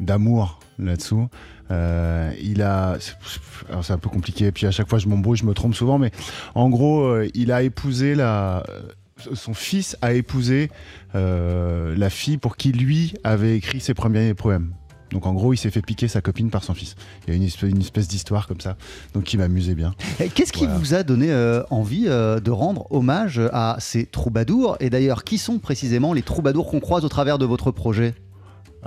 d'amour 0.02 0.60
là-dessous. 0.80 1.30
Euh, 1.72 2.32
il 2.42 2.62
a, 2.62 2.98
alors 3.70 3.84
c'est 3.84 3.94
un 3.94 3.98
peu 3.98 4.10
compliqué. 4.10 4.52
Puis 4.52 4.68
à 4.68 4.72
chaque 4.72 4.90
fois 4.90 5.00
je 5.00 5.08
m'embrouille, 5.08 5.38
je 5.38 5.46
me 5.46 5.54
trompe 5.54 5.74
souvent, 5.76 5.98
mais 5.98 6.12
en 6.54 6.70
gros 6.70 7.04
euh, 7.04 7.28
il 7.34 7.52
a 7.52 7.64
épousé 7.64 8.16
la 8.16 8.64
son 9.34 9.54
fils 9.54 9.98
a 10.02 10.14
épousé 10.14 10.70
euh, 11.16 11.96
la 11.98 12.10
fille 12.10 12.38
pour 12.38 12.58
qui 12.58 12.72
lui 12.72 13.14
avait 13.24 13.56
écrit 13.58 13.80
ses 13.80 13.94
premiers 13.94 14.34
poèmes. 14.34 14.74
Donc 15.12 15.28
en 15.28 15.34
gros, 15.34 15.54
il 15.54 15.58
s'est 15.58 15.70
fait 15.70 15.82
piquer 15.84 16.08
sa 16.08 16.22
copine 16.22 16.50
par 16.50 16.64
son 16.64 16.74
fils. 16.74 16.96
Il 17.26 17.30
y 17.30 17.34
a 17.34 17.38
une 17.38 17.44
espèce, 17.44 17.70
une 17.70 17.80
espèce 17.80 18.08
d'histoire 18.08 18.48
comme 18.48 18.60
ça, 18.60 18.76
donc 19.14 19.24
qui 19.24 19.38
m'amusait 19.38 19.76
bien. 19.76 19.94
Et 20.20 20.30
Qu'est-ce 20.30 20.52
qui 20.52 20.66
Voilà. 20.66 20.80
vous 20.80 20.94
a 20.94 21.04
donné 21.04 21.32
euh, 21.32 21.64
envie 21.70 22.06
euh, 22.08 22.40
de 22.40 22.52
rendre 22.52 22.88
hommage 22.92 23.40
à 23.54 23.78
ces 23.80 24.08
troubadours? 24.08 24.76
Et 24.80 24.90
d'ailleurs, 24.90 25.24
qui 25.24 25.38
sont 25.38 25.60
précisément 25.60 26.12
les 26.12 26.24
troubadours 26.24 26.70
qu'on 26.70 26.80
croise 26.80 27.06
au 27.06 27.10
travers 27.10 27.38
de 27.38 27.46
votre 27.46 27.72
projet? 27.72 28.14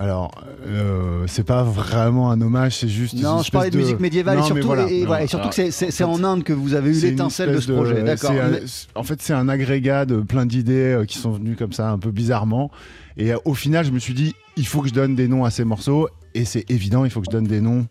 Alors, 0.00 0.30
euh, 0.64 1.24
c'est 1.26 1.42
pas 1.44 1.64
vraiment 1.64 2.30
un 2.30 2.40
hommage, 2.40 2.76
c'est 2.76 2.88
juste. 2.88 3.14
une 3.14 3.22
Non, 3.22 3.36
je 3.38 3.40
espèce 3.40 3.50
parlais 3.50 3.70
de, 3.70 3.78
musique 3.78 3.98
médiévale 3.98 4.38
Non, 4.38 4.44
et 4.44 4.46
surtout, 4.46 4.66
voilà. 4.66 4.88
et, 4.88 4.98
et 4.98 5.00
Non, 5.00 5.06
voilà, 5.08 5.24
et 5.24 5.26
surtout 5.26 5.48
alors, 5.48 5.54
que 5.56 5.70
c'est- 5.72 5.86
en 5.86 5.90
fait, 5.90 6.04
en 6.04 6.24
Inde 6.24 6.44
que 6.44 6.52
vous 6.52 6.74
avez 6.74 6.90
eu 6.96 7.00
l'étincelle 7.02 7.52
de 7.52 7.58
ce 7.60 7.72
projet. 7.72 8.02
D'accord. 8.04 8.32
Mais- 8.32 8.60
En 8.94 9.02
fait, 9.02 9.20
c'est 9.20 9.32
un 9.32 9.48
agrégat 9.48 10.04
de 10.06 10.20
plein 10.20 10.46
d'idées 10.46 10.92
euh, 10.94 11.04
qui 11.04 11.18
sont 11.18 11.32
venues 11.32 11.56
comme 11.56 11.72
ça, 11.72 11.90
un 11.90 11.98
peu 11.98 12.12
bizarrement. 12.12 12.70
Et 13.16 13.32
euh, 13.32 13.38
au 13.44 13.54
final, 13.54 13.84
je 13.84 13.90
me 13.90 13.98
suis 13.98 14.14
dit, 14.14 14.34
il 14.56 14.66
faut 14.68 14.82
que 14.82 14.88
je 14.88 14.94
donne 14.94 15.16
des 15.16 15.26
noms 15.26 15.44
à 15.44 15.50
ces 15.50 15.64
morceaux. 15.64 16.08
Et 16.34 16.44
c'est 16.44 16.70
évident, 16.70 17.04
il 17.04 17.10
faut 17.10 17.20
que 17.20 17.26
je 17.26 17.36
donne 17.36 17.48
des 17.48 17.60
noms 17.60 17.86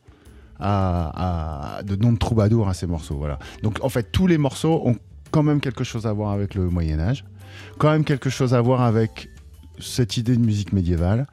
à, 0.62 1.78
à- 1.80 1.84
de 1.84 1.95
noms 1.97 2.14
de 2.14 2.18
troubadours 2.18 2.70
à 2.70 2.74
ces 2.74 2.88
morceaux. 2.88 3.16
Voilà. 3.18 3.38
Donc, 3.64 3.80
en 3.84 3.89
fait, 3.89 4.12
tous 4.14 4.28
les 4.28 4.38
morceaux 4.38 4.82
ont 4.86 4.95
quand 5.32 5.43
même 5.43 5.60
quelque 5.60 5.84
chose 5.84 6.05
à 6.08 6.14
voir 6.14 6.32
avec 6.32 6.55
le 6.55 6.70
Moyen 6.70 6.99
Âge, 7.01 7.26
quand 7.80 7.91
même 7.91 8.05
quelque 8.05 8.30
chose 8.30 8.53
à 8.53 8.62
voir 8.62 8.82
avec 8.82 9.30
cette 9.80 10.16
idée 10.18 10.36
de 10.38 10.41
musique 10.41 10.72
médiévale. 10.72 11.28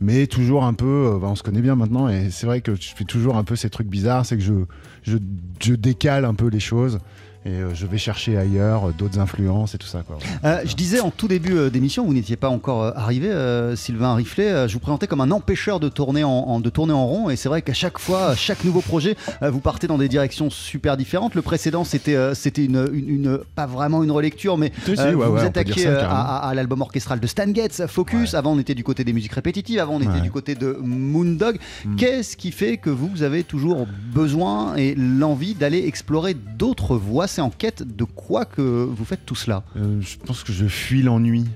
Mais 0.00 0.26
toujours 0.26 0.64
un 0.64 0.74
peu, 0.74 1.12
euh, 1.14 1.18
bah, 1.18 1.28
on 1.28 1.34
se 1.34 1.42
connaît 1.42 1.60
bien 1.60 1.76
maintenant, 1.76 2.08
et 2.08 2.30
c'est 2.30 2.46
vrai 2.46 2.60
que 2.60 2.74
je 2.74 2.94
fais 2.94 3.04
toujours 3.04 3.36
un 3.36 3.44
peu 3.44 3.56
ces 3.56 3.70
trucs 3.70 3.88
bizarres, 3.88 4.26
c'est 4.26 4.36
que 4.36 4.42
je, 4.42 5.74
décale 5.74 6.24
un 6.24 6.34
peu 6.34 6.48
les 6.48 6.60
choses, 6.60 6.98
et 7.44 7.50
euh, 7.50 7.74
je 7.74 7.86
vais 7.86 7.98
chercher 7.98 8.36
ailleurs 8.38 8.88
euh, 8.88 8.92
d'autres 8.96 9.18
influences 9.18 9.74
et 9.74 9.78
tout 9.78 9.86
ça. 9.86 10.02
Quoi. 10.06 10.18
Euh, 10.44 10.60
je 10.64 10.74
disais 10.74 11.00
en 11.00 11.10
tout 11.10 11.28
début 11.28 11.70
d'émission, 11.70 12.04
vous 12.04 12.14
n'étiez 12.14 12.36
pas 12.36 12.48
encore 12.48 12.96
arrivé, 12.96 13.30
Sylvain 13.76 14.14
Riflet. 14.14 14.68
je 14.68 14.72
vous 14.74 14.80
présentais 14.80 15.06
comme 15.06 15.20
un 15.20 15.30
empêcheur 15.30 15.80
de 15.80 15.88
tourner 15.88 16.24
en, 16.24 16.30
en- 16.30 16.60
de 16.60 16.70
tourner 16.70 16.92
en 16.92 17.06
rond. 17.06 17.30
Et 17.30 17.36
c'est 17.36 17.48
vrai 17.48 17.62
qu'à 17.62 17.72
chaque 17.74 17.98
fois, 17.98 18.34
chaque 18.36 18.64
nouveau 18.64 18.80
projet, 18.80 19.16
vous 19.42 19.60
partez 19.60 19.86
dans 19.86 19.98
des 19.98 20.08
directions 20.08 20.50
super 20.50 20.96
différentes. 20.96 21.34
Le 21.34 21.42
précédent, 21.42 21.84
c'était 21.84 22.16
c'était 22.34 22.64
une, 22.64 22.88
une- 22.92 23.08
une- 23.08 23.38
pas 23.54 23.66
vraiment 23.66 24.02
une 24.04 24.10
relecture, 24.12 24.56
mais 24.58 24.72
Si, 24.84 24.96
si, 24.96 25.02
ouais, 25.02 25.12
vous 25.12 25.20
ouais, 25.22 25.28
vous 25.28 25.38
attaquiez 25.38 25.84
ça, 25.84 26.08
à, 26.10 26.36
à- 26.46 26.48
à 26.50 26.54
l'album 26.54 26.80
orchestral 26.80 27.18
de 27.20 27.26
Stan 27.26 27.52
Getz, 27.52 27.86
Focus. 27.86 28.34
Avant, 28.34 28.52
on 28.52 28.58
était 28.58 28.74
du 28.74 28.84
côté 28.84 29.04
des 29.04 29.12
musiques 29.12 29.32
répétitives. 29.32 29.78
Avant, 29.80 29.94
on 29.94 30.00
était 30.00 30.20
du 30.20 30.30
côté 30.30 30.54
de 30.54 30.78
Moondog. 30.82 31.58
Mm. 31.84 31.96
Qu'est-ce 31.96 32.36
qui 32.36 32.52
fait 32.52 32.76
que 32.76 32.90
vous 32.90 33.22
avez 33.22 33.42
toujours 33.44 33.86
besoin 34.14 34.76
et 34.76 34.94
l'envie 34.94 35.54
d'aller 35.54 35.84
explorer 35.86 36.34
d'autres 36.34 36.96
voies 36.96 37.26
C'est 37.32 37.40
en 37.40 37.48
quête 37.48 37.82
de 37.96 38.04
quoi 38.04 38.44
que 38.44 38.60
vous 38.60 39.06
faites 39.06 39.24
tout 39.24 39.34
cela? 39.34 39.64
Euh, 39.78 40.02
je 40.02 40.18
pense 40.18 40.44
que 40.44 40.52
je 40.52 40.66
fuis 40.66 41.00
l'ennui. 41.00 41.46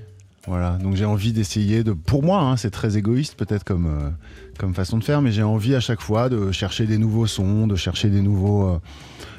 Voilà, 0.47 0.71
donc 0.81 0.95
j'ai 0.95 1.05
envie 1.05 1.33
d'essayer 1.33 1.83
de. 1.83 1.93
Pour 1.93 2.23
moi, 2.23 2.39
hein, 2.39 2.57
c'est 2.57 2.71
très 2.71 2.97
égoïste 2.97 3.35
peut-être 3.35 3.63
comme, 3.63 3.85
euh, 3.85 4.09
comme 4.57 4.73
façon 4.73 4.97
de 4.97 5.03
faire, 5.03 5.21
mais 5.21 5.31
j'ai 5.31 5.43
envie 5.43 5.75
à 5.75 5.79
chaque 5.79 6.01
fois 6.01 6.29
de 6.29 6.51
chercher 6.51 6.87
des 6.87 6.97
nouveaux 6.97 7.27
sons, 7.27 7.67
de 7.67 7.75
chercher 7.75 8.09
des 8.09 8.23
nouveaux, 8.23 8.67
euh, 8.67 8.79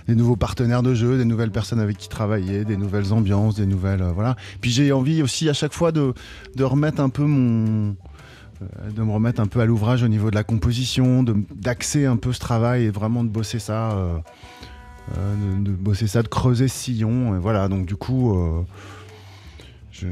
des 0.07 0.15
nouveaux 0.15 0.37
partenaires 0.37 0.85
de 0.85 0.95
jeu, 0.95 1.19
des 1.19 1.25
nouvelles 1.25 1.51
personnes 1.51 1.81
avec 1.81 1.97
qui 1.97 2.09
travailler, 2.09 2.65
des 2.65 2.77
nouvelles 2.77 3.13
ambiances, 3.13 3.57
des 3.57 3.67
nouvelles. 3.67 4.05
voilà. 4.15 4.37
Puis 4.61 4.71
j'ai 4.71 4.93
envie 4.93 5.25
aussi 5.25 5.49
à 5.49 5.55
chaque 5.55 5.73
fois 5.73 5.91
de, 5.91 6.15
de 6.55 6.63
remettre 6.63 7.01
un 7.01 7.09
peu 7.09 7.25
mon. 7.25 7.97
de 8.95 9.03
me 9.03 9.11
remettre 9.11 9.41
un 9.41 9.49
peu 9.49 9.59
à 9.59 9.65
l'ouvrage 9.65 10.05
au 10.05 10.09
niveau 10.09 10.31
de 10.31 10.37
la 10.37 10.45
composition, 10.45 11.25
d'axer 11.57 12.07
un 12.07 12.17
peu 12.17 12.33
ce 12.33 12.39
travail 12.39 12.85
et 12.85 12.91
vraiment 12.91 13.25
de 13.25 13.29
bosser 13.29 13.59
ça. 13.59 14.23
Euh, 15.17 15.35
de, 15.61 15.65
de 15.65 15.71
bosser 15.71 16.07
ça, 16.07 16.23
de 16.23 16.29
creuser 16.29 16.69
ce 16.69 16.77
sillon. 16.77 17.35
Et 17.35 17.39
voilà, 17.39 17.69
donc 17.69 17.87
du 17.87 17.97
coup, 17.97 18.37
euh, 18.37 18.63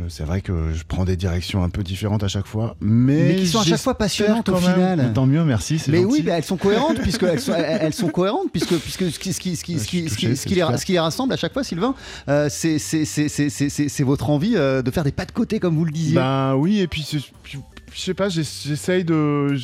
c'est 0.08 0.24
vrai 0.24 0.40
que 0.40 0.72
je 0.72 0.82
prends 0.86 1.04
des 1.04 1.16
directions 1.16 1.62
un 1.62 1.68
peu 1.68 1.84
différentes 1.84 2.24
à 2.24 2.28
chaque 2.28 2.46
fois. 2.46 2.74
Mais, 2.80 3.28
Mais 3.28 3.34
qui 3.36 3.46
sont 3.46 3.60
à 3.60 3.64
chaque 3.64 3.78
fois 3.80 3.96
passionnantes 3.96 4.48
au 4.48 4.54
même- 4.54 4.62
final. 4.62 5.12
Tant 5.14 5.26
mieux, 5.26 5.44
merci. 5.44 5.80
Mais 5.88 6.02
gentil. 6.02 6.22
oui, 6.22 6.24
elles 6.28 6.42
sont 6.42 6.56
cohérentes 6.56 6.98
puisque 7.00 7.22
elles 7.22 7.38
sont, 7.40 7.54
elles- 7.54 7.78
elles 7.82 7.94
sont 7.94 8.08
cohérentes 8.08 8.50
puisque 8.52 8.74
puisque 8.78 9.10
ce 9.12 9.18
qui, 9.20 9.32
ce 9.32 9.38
qui, 9.40 9.54
ce 9.56 9.62
qui, 9.64 9.74
Ouais, 9.74 9.78
ce 9.78 9.84
je 9.84 9.88
qui, 9.88 9.96
suis 9.98 10.08
ce 10.08 10.16
qui- 10.16 10.26
touché, 10.26 10.34
ce 10.36 10.42
c'est 10.42 10.48
qui 10.48 10.54
les, 10.56 10.60
super. 10.62 10.78
ce 10.80 10.86
qui 10.86 10.92
les 10.92 10.98
rassemble 10.98 11.32
à 11.32 11.36
chaque 11.36 11.52
fois, 11.52 11.62
Sylvain, 11.62 11.94
euh, 12.28 12.48
c'est 12.50 12.78
c'est- 12.80 13.04
c'est- 13.04 13.28
c'est- 13.28 13.48
c'est- 13.48 13.68
c'est- 13.68 13.88
c'est 13.88 14.02
votre 14.02 14.28
envie 14.30 14.54
euh, 14.56 14.82
de 14.82 14.90
faire 14.90 15.04
des 15.04 15.12
pas 15.12 15.24
de 15.24 15.30
côté 15.32 15.60
comme 15.60 15.76
vous 15.76 15.84
le 15.84 15.92
disiez. 15.92 16.16
Bah 16.16 16.56
oui, 16.56 16.80
et 16.80 16.88
puis 16.88 17.02
c'est- 17.08 17.18
puis, 17.44 17.58
je 17.96 18.02
sais 18.02 18.14
pas, 18.14 18.28
j'ess- 18.28 18.64
j'essaye 18.66 19.04
de, 19.04 19.56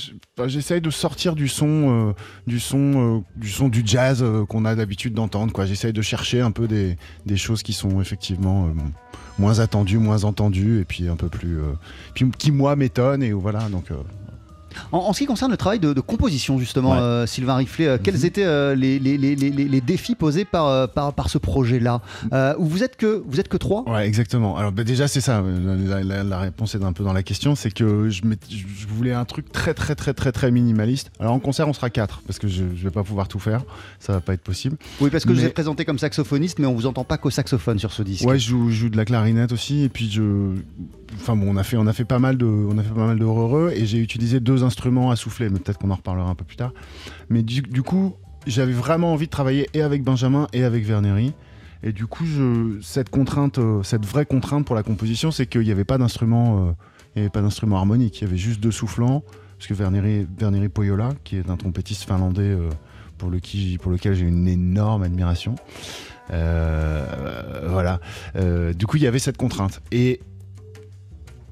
j'essaye 0.47 0.81
de 0.81 0.89
sortir 0.91 1.35
du 1.35 1.49
son, 1.49 2.09
euh, 2.09 2.13
du 2.47 2.61
son, 2.61 3.19
euh, 3.19 3.21
du 3.37 3.51
son 3.51 3.69
du 3.69 3.83
jazz 3.85 4.23
euh, 4.23 4.47
qu'on 4.47 4.65
a 4.65 4.75
d'habitude 4.75 5.13
d'entendre. 5.13 5.53
J'essaye 5.67 5.93
de 5.93 6.01
chercher 6.01 6.41
un 6.41 6.51
peu 6.51 6.67
des, 6.67 6.97
choses 7.37 7.63
qui 7.63 7.75
sont 7.75 8.01
effectivement 8.01 8.69
moins 9.39 9.59
attendues, 9.59 9.99
moins 9.99 10.25
entendues, 10.25 10.81
et 10.81 10.85
puis 10.85 11.09
un 11.09 11.17
peu 11.17 11.29
plus, 11.29 11.59
qui 12.39 12.53
moi 12.53 12.75
m'étonnent 12.75 13.23
et 13.23 13.33
voilà. 13.33 13.69
En, 14.93 14.99
en 14.99 15.13
ce 15.13 15.19
qui 15.21 15.27
concerne 15.27 15.51
le 15.51 15.57
travail 15.57 15.79
de, 15.79 15.93
de 15.93 16.01
composition, 16.01 16.59
justement, 16.59 16.93
Ouais. 16.93 16.99
euh, 16.99 17.27
Sylvain 17.27 17.57
Riflet, 17.57 17.87
euh, 17.87 17.99
quels 18.03 18.17
Mhm. 18.19 18.25
étaient 18.25 18.45
euh, 18.45 18.75
les, 18.75 18.99
les- 18.99 19.19
les- 19.19 19.37
les- 19.37 19.51
les- 19.51 19.69
les 19.69 19.81
défis 19.81 20.15
posés 20.15 20.45
par, 20.45 20.89
par, 20.91 21.13
par 21.13 21.29
ce 21.31 21.39
projet-là? 21.39 22.01
Où 22.59 22.65
vous 22.67 22.83
êtes 22.83 22.97
que 22.97 23.23
vous 23.27 23.41
êtes 23.41 23.49
que 23.49 23.57
trois? 23.57 23.89
Ouais, 23.91 24.07
exactement. 24.07 24.57
Alors 24.57 24.73
bah, 24.73 24.85
déjà, 24.85 25.09
c'est 25.09 25.21
ça. 25.21 25.43
La, 25.43 26.03
la- 26.03 26.25
la 26.25 26.39
réponse 26.39 26.75
est 26.75 26.83
un 26.83 26.93
peu 26.93 27.05
dans 27.05 27.13
la 27.13 27.23
question. 27.23 27.55
C'est 27.55 27.73
que 27.73 28.09
je, 28.11 28.23
voulais 28.89 29.13
un 29.13 29.25
truc 29.25 29.51
très, 29.53 29.75
très, 29.75 29.95
très, 29.95 30.13
très, 30.15 30.33
très 30.33 30.51
minimaliste. 30.51 31.11
Alors 31.21 31.33
en 31.33 31.39
concert, 31.41 31.69
on 31.69 31.73
sera 31.73 31.91
quatre 31.91 32.21
parce 32.27 32.39
que 32.39 32.49
je, 32.49 32.65
je 32.77 32.83
vais 32.85 32.91
pas 32.91 33.03
pouvoir 33.05 33.29
tout 33.29 33.39
faire. 33.39 33.63
Ça 34.01 34.13
va 34.13 34.21
pas 34.21 34.35
être 34.35 34.43
possible. 34.43 34.77
Oui, 35.01 35.11
parce 35.11 35.25
que 35.25 35.31
je 35.31 35.35
vous 35.39 35.45
ai 35.45 35.49
Mais- 35.49 35.51
présenté 35.53 35.85
comme 35.85 35.99
saxophoniste, 35.99 36.59
mais 36.59 36.67
on 36.67 36.75
vous 36.75 36.87
entend 36.87 37.05
pas 37.05 37.19
qu'au 37.19 37.31
saxophone 37.31 37.79
sur 37.79 37.93
ce 37.93 38.03
disque. 38.03 38.27
Ouais, 38.27 38.39
je 38.39 38.49
joue, 38.49 38.71
je 38.71 38.75
joue 38.75 38.89
de 38.89 38.97
la 38.97 39.05
clarinette 39.05 39.53
aussi. 39.53 39.83
Et 39.83 39.89
puis 39.89 40.11
je, 40.11 40.23
enfin 41.17 41.37
bon, 41.37 41.47
on 41.51 41.57
a 41.57 41.63
fait, 41.63 41.77
on 41.77 41.87
a 41.87 41.93
fait 41.93 42.05
pas 42.05 42.19
mal 42.19 42.37
de, 42.37 42.45
on 42.47 42.77
a 42.79 42.83
fait 42.83 42.95
pas 42.95 43.07
mal 43.07 43.19
de 43.19 43.25
heureux. 43.25 43.73
Et 43.75 43.87
j'ai 43.87 43.99
utilisé 43.99 44.41
deux 44.41 44.62
instruments 44.63 45.11
à 45.11 45.17
souffler. 45.17 45.49
Mais 45.49 45.59
peut-être 45.59 45.79
qu'on 45.79 45.91
en 45.91 45.97
reparlera 45.97 46.29
un 46.29 46.35
peu 46.35 46.45
plus 46.45 46.57
tard. 46.57 46.73
Mais 47.29 47.43
du, 47.43 47.83
coup, 47.83 48.15
j'avais 48.47 48.73
vraiment 48.73 49.13
envie 49.13 49.27
de 49.27 49.31
travailler 49.31 49.69
et 49.75 49.83
avec 49.83 50.03
Benjamin 50.03 50.47
et 50.53 50.65
avec 50.65 50.85
Vernery. 50.85 51.33
Et 51.83 51.93
du 51.93 52.07
coup, 52.07 52.25
cette 52.81 53.11
contrainte, 53.11 53.59
euh, 53.59 53.83
cette 53.83 54.07
vraie 54.07 54.27
contrainte 54.27 54.65
pour 54.65 54.77
la 54.77 54.85
composition, 54.85 55.33
c'est 55.33 55.47
qu'il 55.47 55.63
n'y 55.63 55.73
avait 55.73 55.85
pas 55.85 55.99
d'instrument, 55.99 56.69
euh, 56.69 56.73
il 57.15 57.19
y 57.19 57.23
avait 57.23 57.31
pas 57.31 57.43
d'instrument 57.43 57.77
harmonique. 57.77 58.21
Il 58.21 58.25
y 58.25 58.27
avait 58.29 58.37
juste 58.37 58.61
deux 58.61 58.71
soufflants, 58.71 59.25
parce 59.59 59.67
que 59.67 59.75
Vernery, 59.75 60.29
Vernery 60.39 60.69
Poyola, 60.69 61.11
qui 61.25 61.37
est 61.37 61.51
un 61.51 61.57
trompettiste 61.57 62.05
finlandais 62.05 62.43
euh, 62.43 62.71
pour, 63.19 63.31
lequel 63.31 64.15
j'ai 64.15 64.27
une 64.27 64.47
énorme 64.47 65.03
admiration. 65.03 65.57
Voilà. 66.31 68.01
Du 68.75 68.87
coup, 68.87 68.97
il 68.97 69.03
y 69.03 69.07
avait 69.07 69.19
cette 69.19 69.37
contrainte. 69.37 69.81
Et 69.91 70.21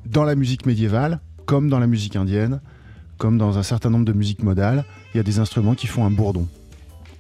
dans 0.07 0.25
la 0.25 0.35
musique 0.35 0.67
médiévale, 0.67 1.21
comme 1.47 1.69
dans 1.69 1.79
la 1.79 1.87
musique 1.87 2.17
indienne, 2.17 2.61
comme 3.21 3.37
dans 3.37 3.59
un 3.59 3.63
certain 3.63 3.91
nombre 3.91 4.07
de 4.07 4.15
musiques 4.15 4.43
modales, 4.43 4.85
il 5.13 5.19
y 5.19 5.21
a 5.21 5.23
des 5.23 5.39
instruments 5.39 5.75
qui 5.75 5.87
font 5.87 6.07
un 6.07 6.11
bourdon. 6.11 6.49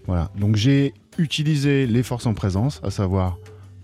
Voilà. 0.07 0.31
Donc 0.37 0.57
j'ai 0.57 0.95
utilisé 1.19 1.87
les 1.87 2.03
forces 2.03 2.25
en 2.25 2.33
présence, 2.33 2.81
à 2.83 2.91
savoir 2.91 3.37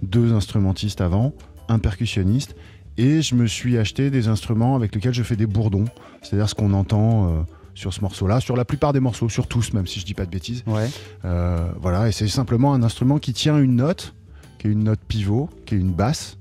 deux 0.02 0.32
instrumentistes 0.32 1.02
avant, 1.02 1.34
un 1.68 1.78
percussionniste, 1.78 2.56
et 2.96 3.20
je 3.20 3.34
me 3.34 3.46
suis 3.46 3.76
acheté 3.76 4.10
des 4.10 4.28
instruments 4.28 4.74
avec 4.76 4.94
lesquels 4.94 5.12
je 5.12 5.22
fais 5.22 5.36
des 5.36 5.46
bourdons, 5.46 5.84
c'est-à-dire 6.22 6.48
ce 6.48 6.54
qu'on 6.54 6.72
entend 6.72 7.28
euh, 7.28 7.42
sur 7.74 7.92
ce 7.92 8.00
morceau-là, 8.00 8.40
sur 8.40 8.56
la 8.56 8.64
plupart 8.64 8.94
des 8.94 9.00
morceaux, 9.00 9.28
sur 9.28 9.46
tous, 9.46 9.74
même 9.74 9.86
si 9.86 10.00
je 10.00 10.06
dis 10.06 10.14
pas 10.14 10.24
de 10.24 10.30
bêtises. 10.30 10.64
Ouais. 10.66 10.88
Euh, 11.26 11.68
voilà, 11.82 12.08
et 12.08 12.12
c'est 12.12 12.28
simplement 12.28 12.72
un 12.72 12.82
instrument 12.82 13.18
qui 13.18 13.34
tient 13.34 13.58
une 13.58 13.76
note, 13.76 14.14
qui 14.58 14.68
est 14.68 14.70
une 14.70 14.84
note 14.84 15.00
pivot, 15.06 15.50
qui 15.66 15.74
est 15.74 15.78
une 15.78 15.92
basse, 15.92 16.38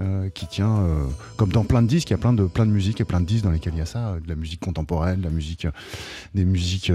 euh, 0.00 0.28
qui 0.30 0.46
tient, 0.46 0.78
euh, 0.78 1.04
comme 1.36 1.50
dans 1.52 1.64
plein 1.64 1.82
de 1.82 1.86
disques, 1.88 2.10
il 2.10 2.12
y 2.12 2.14
a 2.14 2.18
plein 2.18 2.32
de, 2.32 2.44
plein 2.44 2.66
de 2.66 2.70
musiques 2.70 3.00
et 3.00 3.04
plein 3.04 3.20
de 3.20 3.26
disques 3.26 3.44
dans 3.44 3.50
lesquels 3.50 3.72
il 3.74 3.78
y 3.78 3.82
a 3.82 3.86
ça, 3.86 4.08
euh, 4.08 4.20
de 4.20 4.28
la 4.28 4.34
musique 4.36 4.60
contemporaine, 4.60 5.20
de 5.20 5.24
la 5.24 5.30
musique, 5.30 5.66
des 6.34 6.44
musiques, 6.44 6.92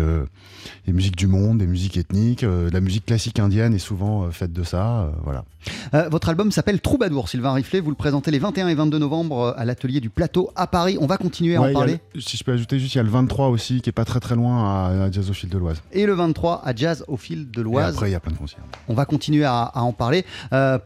des 0.88 0.94
musiques 0.94 1.16
du 1.16 1.28
monde, 1.28 1.58
des 1.60 1.68
musiques 1.68 1.98
ethniques, 1.98 2.44
euh, 2.44 2.70
la 2.72 2.82
musique 2.82 3.06
classique 3.06 3.40
indienne 3.40 3.74
est 3.74 3.80
souvent 3.80 4.30
faite 4.32 4.54
de 4.54 4.64
ça, 4.64 5.12
voilà. 5.24 5.44
Votre 6.10 6.30
album 6.30 6.52
s'appelle 6.52 6.82
Troubadour, 6.82 7.30
Sylvain 7.30 7.54
Riflet. 7.54 7.82
Vous 7.82 7.92
le 7.92 7.96
présentez 7.96 8.32
les 8.32 8.40
21 8.40 8.68
et 8.70 8.74
22 8.74 8.98
novembre 8.98 9.54
à 9.56 9.64
l'atelier 9.64 10.00
du 10.00 10.10
Plateau 10.10 10.50
à 10.56 10.66
Paris. 10.66 10.98
On 11.00 11.06
va 11.06 11.18
continuer 11.18 11.56
à 11.56 11.62
Ouais, 11.62 11.70
en 11.70 11.74
parler. 11.74 12.00
le- 12.16 12.22
si 12.22 12.36
je 12.36 12.44
peux 12.44 12.52
ajouter 12.54 12.80
juste, 12.80 12.96
il 12.96 12.98
y 12.98 13.02
a 13.02 13.04
le 13.04 13.10
23 13.10 13.50
aussi, 13.50 13.80
qui 13.82 13.90
est 13.90 13.94
pas 13.94 14.06
très 14.06 14.20
très 14.20 14.34
loin 14.36 14.64
à, 14.64 15.04
à 15.04 15.12
Jazz 15.12 15.30
au 15.30 15.34
fil 15.34 15.50
de 15.50 15.58
l'Oise. 15.60 15.80
Et 15.92 16.08
le 16.08 16.14
23 16.14 16.62
à 16.66 16.74
Jazz 16.76 17.04
au 17.08 17.16
fil 17.18 17.52
de 17.52 17.60
Et 17.62 17.64
l'Oise. 17.64 17.94
après, 17.94 18.10
il 18.10 18.14
y 18.14 18.16
a 18.16 18.20
plein 18.20 18.32
de 18.32 18.38
concerts. 18.38 18.64
On 18.88 18.96
va 18.96 19.06
continuer 19.06 19.44
à, 19.46 19.62
à 19.64 19.82
en 19.82 19.94
parler. 19.94 20.26
Euh, 20.52 20.80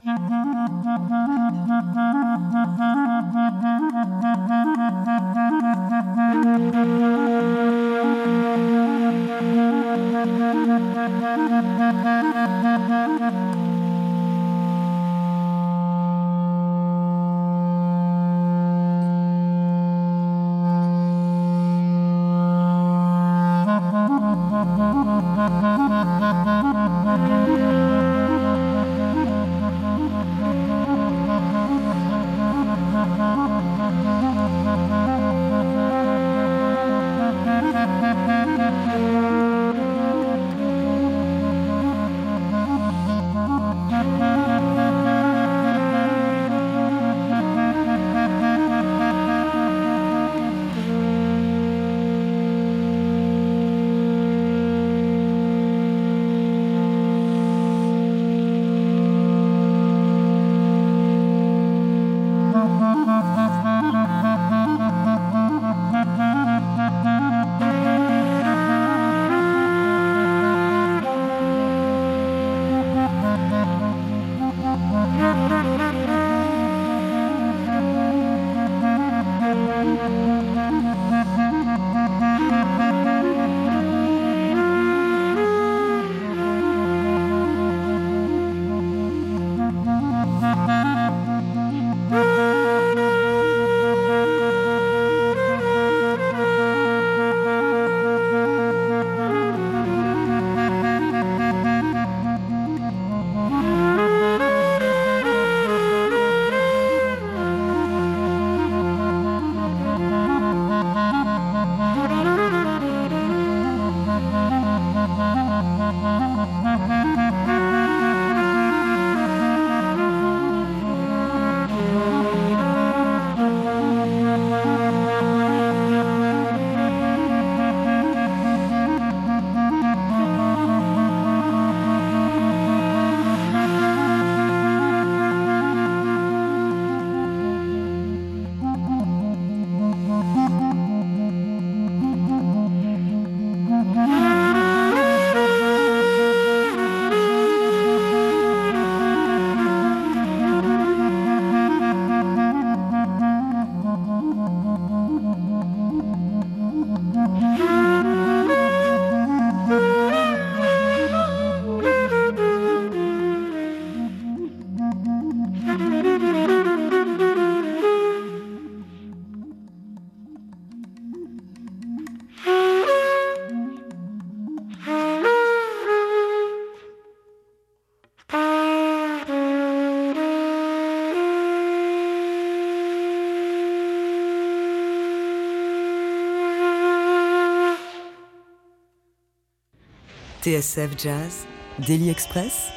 TSF 190.45 190.91
Jazz, 190.95 191.47
Daily 191.87 192.11
Express, 192.11 192.67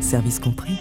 service 0.00 0.38
compris. 0.38 0.74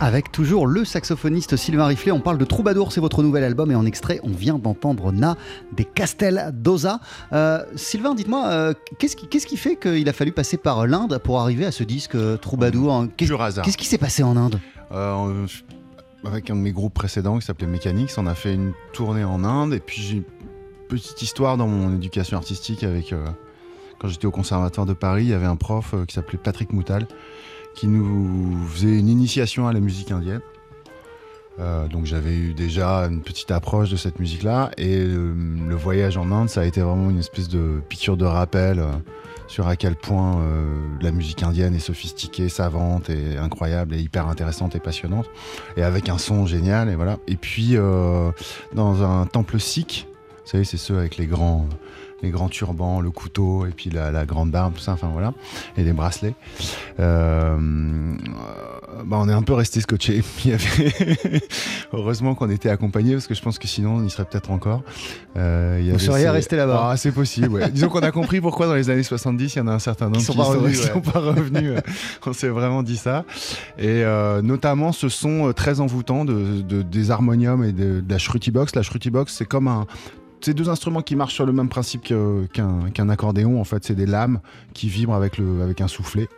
Avec 0.00 0.32
toujours 0.32 0.66
le 0.66 0.84
saxophoniste 0.84 1.54
Sylvain 1.54 1.86
Riflet, 1.86 2.10
on 2.10 2.18
parle 2.18 2.38
de 2.38 2.44
Troubadour, 2.44 2.90
c'est 2.90 3.00
votre 3.00 3.22
nouvel 3.22 3.44
album 3.44 3.70
et 3.70 3.76
en 3.76 3.86
extrait, 3.86 4.18
on 4.24 4.32
vient 4.32 4.58
d'entendre 4.58 5.12
Na 5.12 5.36
des 5.70 5.84
Castel 5.84 6.50
d'Osa. 6.52 6.98
Euh, 7.32 7.62
Sylvain, 7.76 8.16
dites-moi, 8.16 8.48
euh, 8.48 8.74
qu'est-ce 8.98 9.14
qui, 9.14 9.28
qu'est-ce 9.28 9.46
qui 9.46 9.56
fait 9.56 9.76
qu'il 9.76 10.08
a 10.08 10.12
fallu 10.12 10.32
passer 10.32 10.56
par 10.56 10.84
l'Inde 10.88 11.20
pour 11.22 11.38
arriver 11.38 11.64
à 11.64 11.70
ce 11.70 11.84
disque 11.84 12.16
euh, 12.16 12.36
Troubadour 12.36 12.92
hein? 12.92 13.08
Qu'est-ce, 13.16 13.30
Pur 13.30 13.40
hasard. 13.40 13.64
qu'est-ce 13.64 13.78
qui 13.78 13.86
s'est 13.86 13.98
passé 13.98 14.24
en 14.24 14.36
Inde? 14.36 14.58
Euh, 14.90 15.46
avec 16.24 16.50
un 16.50 16.56
de 16.56 16.60
mes 16.60 16.72
groupes 16.72 16.94
précédents 16.94 17.38
qui 17.38 17.46
s'appelait 17.46 17.68
Mechanics, 17.68 18.10
on 18.16 18.26
a 18.26 18.34
fait 18.34 18.54
une 18.54 18.72
tournée 18.92 19.22
en 19.22 19.44
Inde 19.44 19.74
et 19.74 19.80
puis 19.80 20.02
j'ai 20.02 20.16
une 20.16 20.24
petite 20.88 21.22
histoire 21.22 21.56
dans 21.56 21.68
mon 21.68 21.94
éducation 21.94 22.36
artistique 22.36 22.82
avec 22.82 23.12
euh, 23.12 23.24
j'étais 24.08 24.26
au 24.26 24.30
conservatoire 24.30 24.86
de 24.86 24.92
Paris, 24.92 25.24
il 25.24 25.30
y 25.30 25.34
avait 25.34 25.46
un 25.46 25.56
prof 25.56 25.94
euh, 25.94 26.04
qui 26.04 26.14
s'appelait 26.14 26.38
Patrick 26.38 26.72
Moutal 26.72 27.06
qui 27.74 27.88
nous 27.88 28.56
faisait 28.68 28.98
une 28.98 29.08
initiation 29.08 29.66
à 29.66 29.72
la 29.72 29.80
musique 29.80 30.12
indienne. 30.12 30.42
Euh, 31.58 31.88
donc 31.88 32.04
j'avais 32.04 32.34
eu 32.34 32.52
déjà 32.54 32.98
une 33.02 33.20
petite 33.20 33.50
approche 33.50 33.90
de 33.90 33.96
cette 33.96 34.18
musique-là 34.20 34.70
et 34.76 34.98
euh, 34.98 35.34
le 35.68 35.74
voyage 35.74 36.16
en 36.16 36.30
Inde, 36.30 36.48
ça 36.48 36.62
a 36.62 36.64
été 36.64 36.80
vraiment 36.80 37.10
une 37.10 37.18
espèce 37.18 37.48
de 37.48 37.80
piqûre 37.88 38.16
de 38.16 38.24
rappel 38.24 38.82
sur 39.46 39.68
à 39.68 39.76
quel 39.76 39.94
point 39.94 40.42
la 41.00 41.12
musique 41.12 41.42
indienne 41.42 41.74
est 41.74 41.80
sophistiquée, 41.80 42.48
savante 42.48 43.10
et 43.10 43.36
incroyable 43.36 43.94
et 43.94 44.00
hyper 44.00 44.26
intéressante 44.26 44.74
et 44.74 44.80
passionnante 44.80 45.28
et 45.76 45.82
avec 45.82 46.08
un 46.08 46.18
son 46.18 46.46
génial 46.46 46.88
et 46.88 46.94
voilà. 46.94 47.18
Et 47.28 47.36
puis 47.36 47.76
dans 47.76 49.02
un 49.02 49.26
temple 49.26 49.60
sikh, 49.60 50.08
vous 50.44 50.50
savez, 50.50 50.64
c'est 50.64 50.76
ceux 50.76 50.98
avec 50.98 51.16
les 51.16 51.26
grands 51.26 51.68
les 52.24 52.30
grands 52.30 52.48
turbans, 52.48 53.00
le 53.00 53.10
couteau 53.10 53.66
et 53.66 53.70
puis 53.70 53.90
la, 53.90 54.10
la 54.10 54.26
grande 54.26 54.50
barbe, 54.50 54.74
tout 54.74 54.80
ça, 54.80 54.92
enfin 54.92 55.08
voilà, 55.12 55.32
et 55.76 55.84
les 55.84 55.92
bracelets. 55.92 56.34
Euh, 57.00 57.56
bah, 59.04 59.16
on 59.20 59.28
est 59.28 59.32
un 59.32 59.42
peu 59.42 59.52
resté 59.52 59.80
scotché. 59.80 60.22
Avait 60.46 61.40
heureusement 61.92 62.34
qu'on 62.34 62.50
était 62.50 62.68
accompagné 62.70 63.12
parce 63.12 63.26
que 63.26 63.34
je 63.34 63.42
pense 63.42 63.58
que 63.58 63.66
sinon 63.68 63.96
on 63.96 64.04
y 64.04 64.10
serait 64.10 64.24
peut-être 64.24 64.50
encore. 64.50 64.82
Euh, 65.36 65.80
y 65.82 65.90
Vous 65.90 65.98
seriez 65.98 66.24
ces- 66.24 66.30
resté 66.30 66.56
là-bas. 66.56 66.88
Ah, 66.90 66.96
c'est 66.96 67.12
possible. 67.12 67.54
ouais. 67.54 67.70
Disons 67.70 67.88
qu'on 67.88 68.00
a 68.00 68.10
compris 68.10 68.40
pourquoi 68.40 68.66
dans 68.66 68.74
les 68.74 68.90
années 68.90 69.02
70 69.02 69.54
il 69.54 69.58
y 69.58 69.60
en 69.60 69.68
a 69.68 69.72
un 69.72 69.78
certain 69.78 70.06
nombre 70.06 70.18
Qui 70.18 70.24
sont 70.24 70.32
qui 70.32 70.38
pas 70.38 70.44
sont- 70.44 70.50
revenus, 70.52 70.80
ouais. 70.80 70.92
sont 70.92 71.00
pas 71.00 71.20
revenus. 71.20 71.72
on 72.26 72.32
s'est 72.32 72.48
vraiment 72.48 72.82
dit 72.82 72.96
ça. 72.96 73.24
Et 73.78 74.02
euh, 74.04 74.42
notamment 74.42 74.92
ce 74.92 75.08
son 75.08 75.48
euh, 75.48 75.52
très 75.52 75.80
envoûtant 75.80 76.24
de, 76.24 76.60
de- 76.62 76.82
des 76.82 77.10
harmoniums 77.10 77.64
et 77.64 77.72
de, 77.72 78.00
de 78.00 78.10
la 78.12 78.18
shruti 78.18 78.50
box. 78.50 78.74
La 78.74 78.82
shruti 78.82 79.10
box, 79.10 79.34
c'est 79.34 79.44
comme 79.46 79.68
un 79.68 79.86
c'est 80.44 80.52
deux 80.52 80.68
instruments 80.68 81.00
qui 81.00 81.16
marchent 81.16 81.34
sur 81.34 81.46
le 81.46 81.52
même 81.52 81.70
principe 81.70 82.02
qu'un 82.04 83.08
accordéon. 83.08 83.58
En 83.60 83.64
fait, 83.64 83.82
c'est 83.82 83.94
des 83.94 84.04
lames 84.04 84.40
qui 84.74 84.88
vibrent 84.88 85.14
avec 85.14 85.80
un 85.80 85.88
soufflet. 85.88 86.28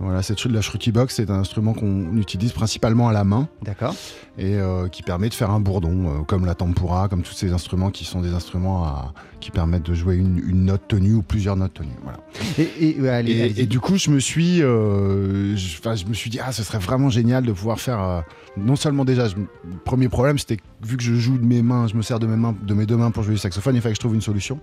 Voilà, 0.00 0.22
cette 0.22 0.42
la 0.46 0.62
shruti 0.62 0.92
box, 0.92 1.16
c'est 1.16 1.30
un 1.30 1.40
instrument 1.40 1.74
qu'on 1.74 2.16
utilise 2.16 2.52
principalement 2.52 3.08
à 3.08 3.12
la 3.12 3.22
main 3.22 3.48
D'accord. 3.62 3.94
et 4.38 4.56
euh, 4.56 4.88
qui 4.88 5.02
permet 5.02 5.28
de 5.28 5.34
faire 5.34 5.50
un 5.50 5.60
bourdon, 5.60 6.08
euh, 6.08 6.22
comme 6.22 6.46
la 6.46 6.54
tempura, 6.54 7.08
comme 7.08 7.22
tous 7.22 7.34
ces 7.34 7.52
instruments 7.52 7.90
qui 7.90 8.06
sont 8.06 8.22
des 8.22 8.32
instruments 8.32 8.84
à- 8.84 9.12
qui 9.40 9.50
permettent 9.50 9.82
de 9.84 9.92
jouer 9.94 10.16
une, 10.16 10.38
une 10.38 10.64
note 10.64 10.82
tenue 10.88 11.12
ou 11.14 11.22
plusieurs 11.22 11.56
notes 11.56 11.74
tenues. 11.74 11.90
Voilà. 12.02 12.18
Et, 12.58 12.70
et- 12.96 13.00
ouais, 13.00 13.08
allez, 13.10 13.32
Et, 13.32 13.42
allez-y. 13.42 13.60
et 13.60 13.66
du 13.66 13.78
coup, 13.78 13.96
je 13.98 14.10
me 14.10 14.20
suis, 14.20 14.62
euh, 14.62 15.54
je, 15.56 16.06
me 16.06 16.14
suis 16.14 16.30
dit, 16.30 16.40
ah, 16.42 16.52
ce 16.52 16.62
serait 16.62 16.78
vraiment 16.78 17.10
génial 17.10 17.44
de 17.44 17.52
pouvoir 17.52 17.78
faire. 17.78 18.00
euh, 18.02 18.20
non 18.56 18.76
seulement 18.76 19.04
déjà, 19.04 19.28
je- 19.28 19.36
le 19.36 19.46
premier 19.84 20.08
problème, 20.08 20.38
c'était 20.38 20.56
que 20.56 20.62
vu 20.82 20.96
que 20.96 21.02
je 21.02 21.14
joue 21.14 21.36
de 21.38 21.44
mes 21.44 21.60
mains, 21.62 21.86
je 21.88 21.94
me 21.94 22.02
sers 22.02 22.18
de 22.18 22.26
mes 22.26 22.36
mains, 22.36 22.54
de 22.66 22.72
mes 22.74 22.86
deux 22.86 22.96
mains 22.96 23.10
pour 23.10 23.22
jouer 23.22 23.34
du 23.34 23.38
saxophone, 23.40 23.74
il 23.76 23.82
fallait 23.82 23.92
que 23.92 23.96
je 23.96 24.00
trouve 24.00 24.14
une 24.14 24.22
solution. 24.22 24.60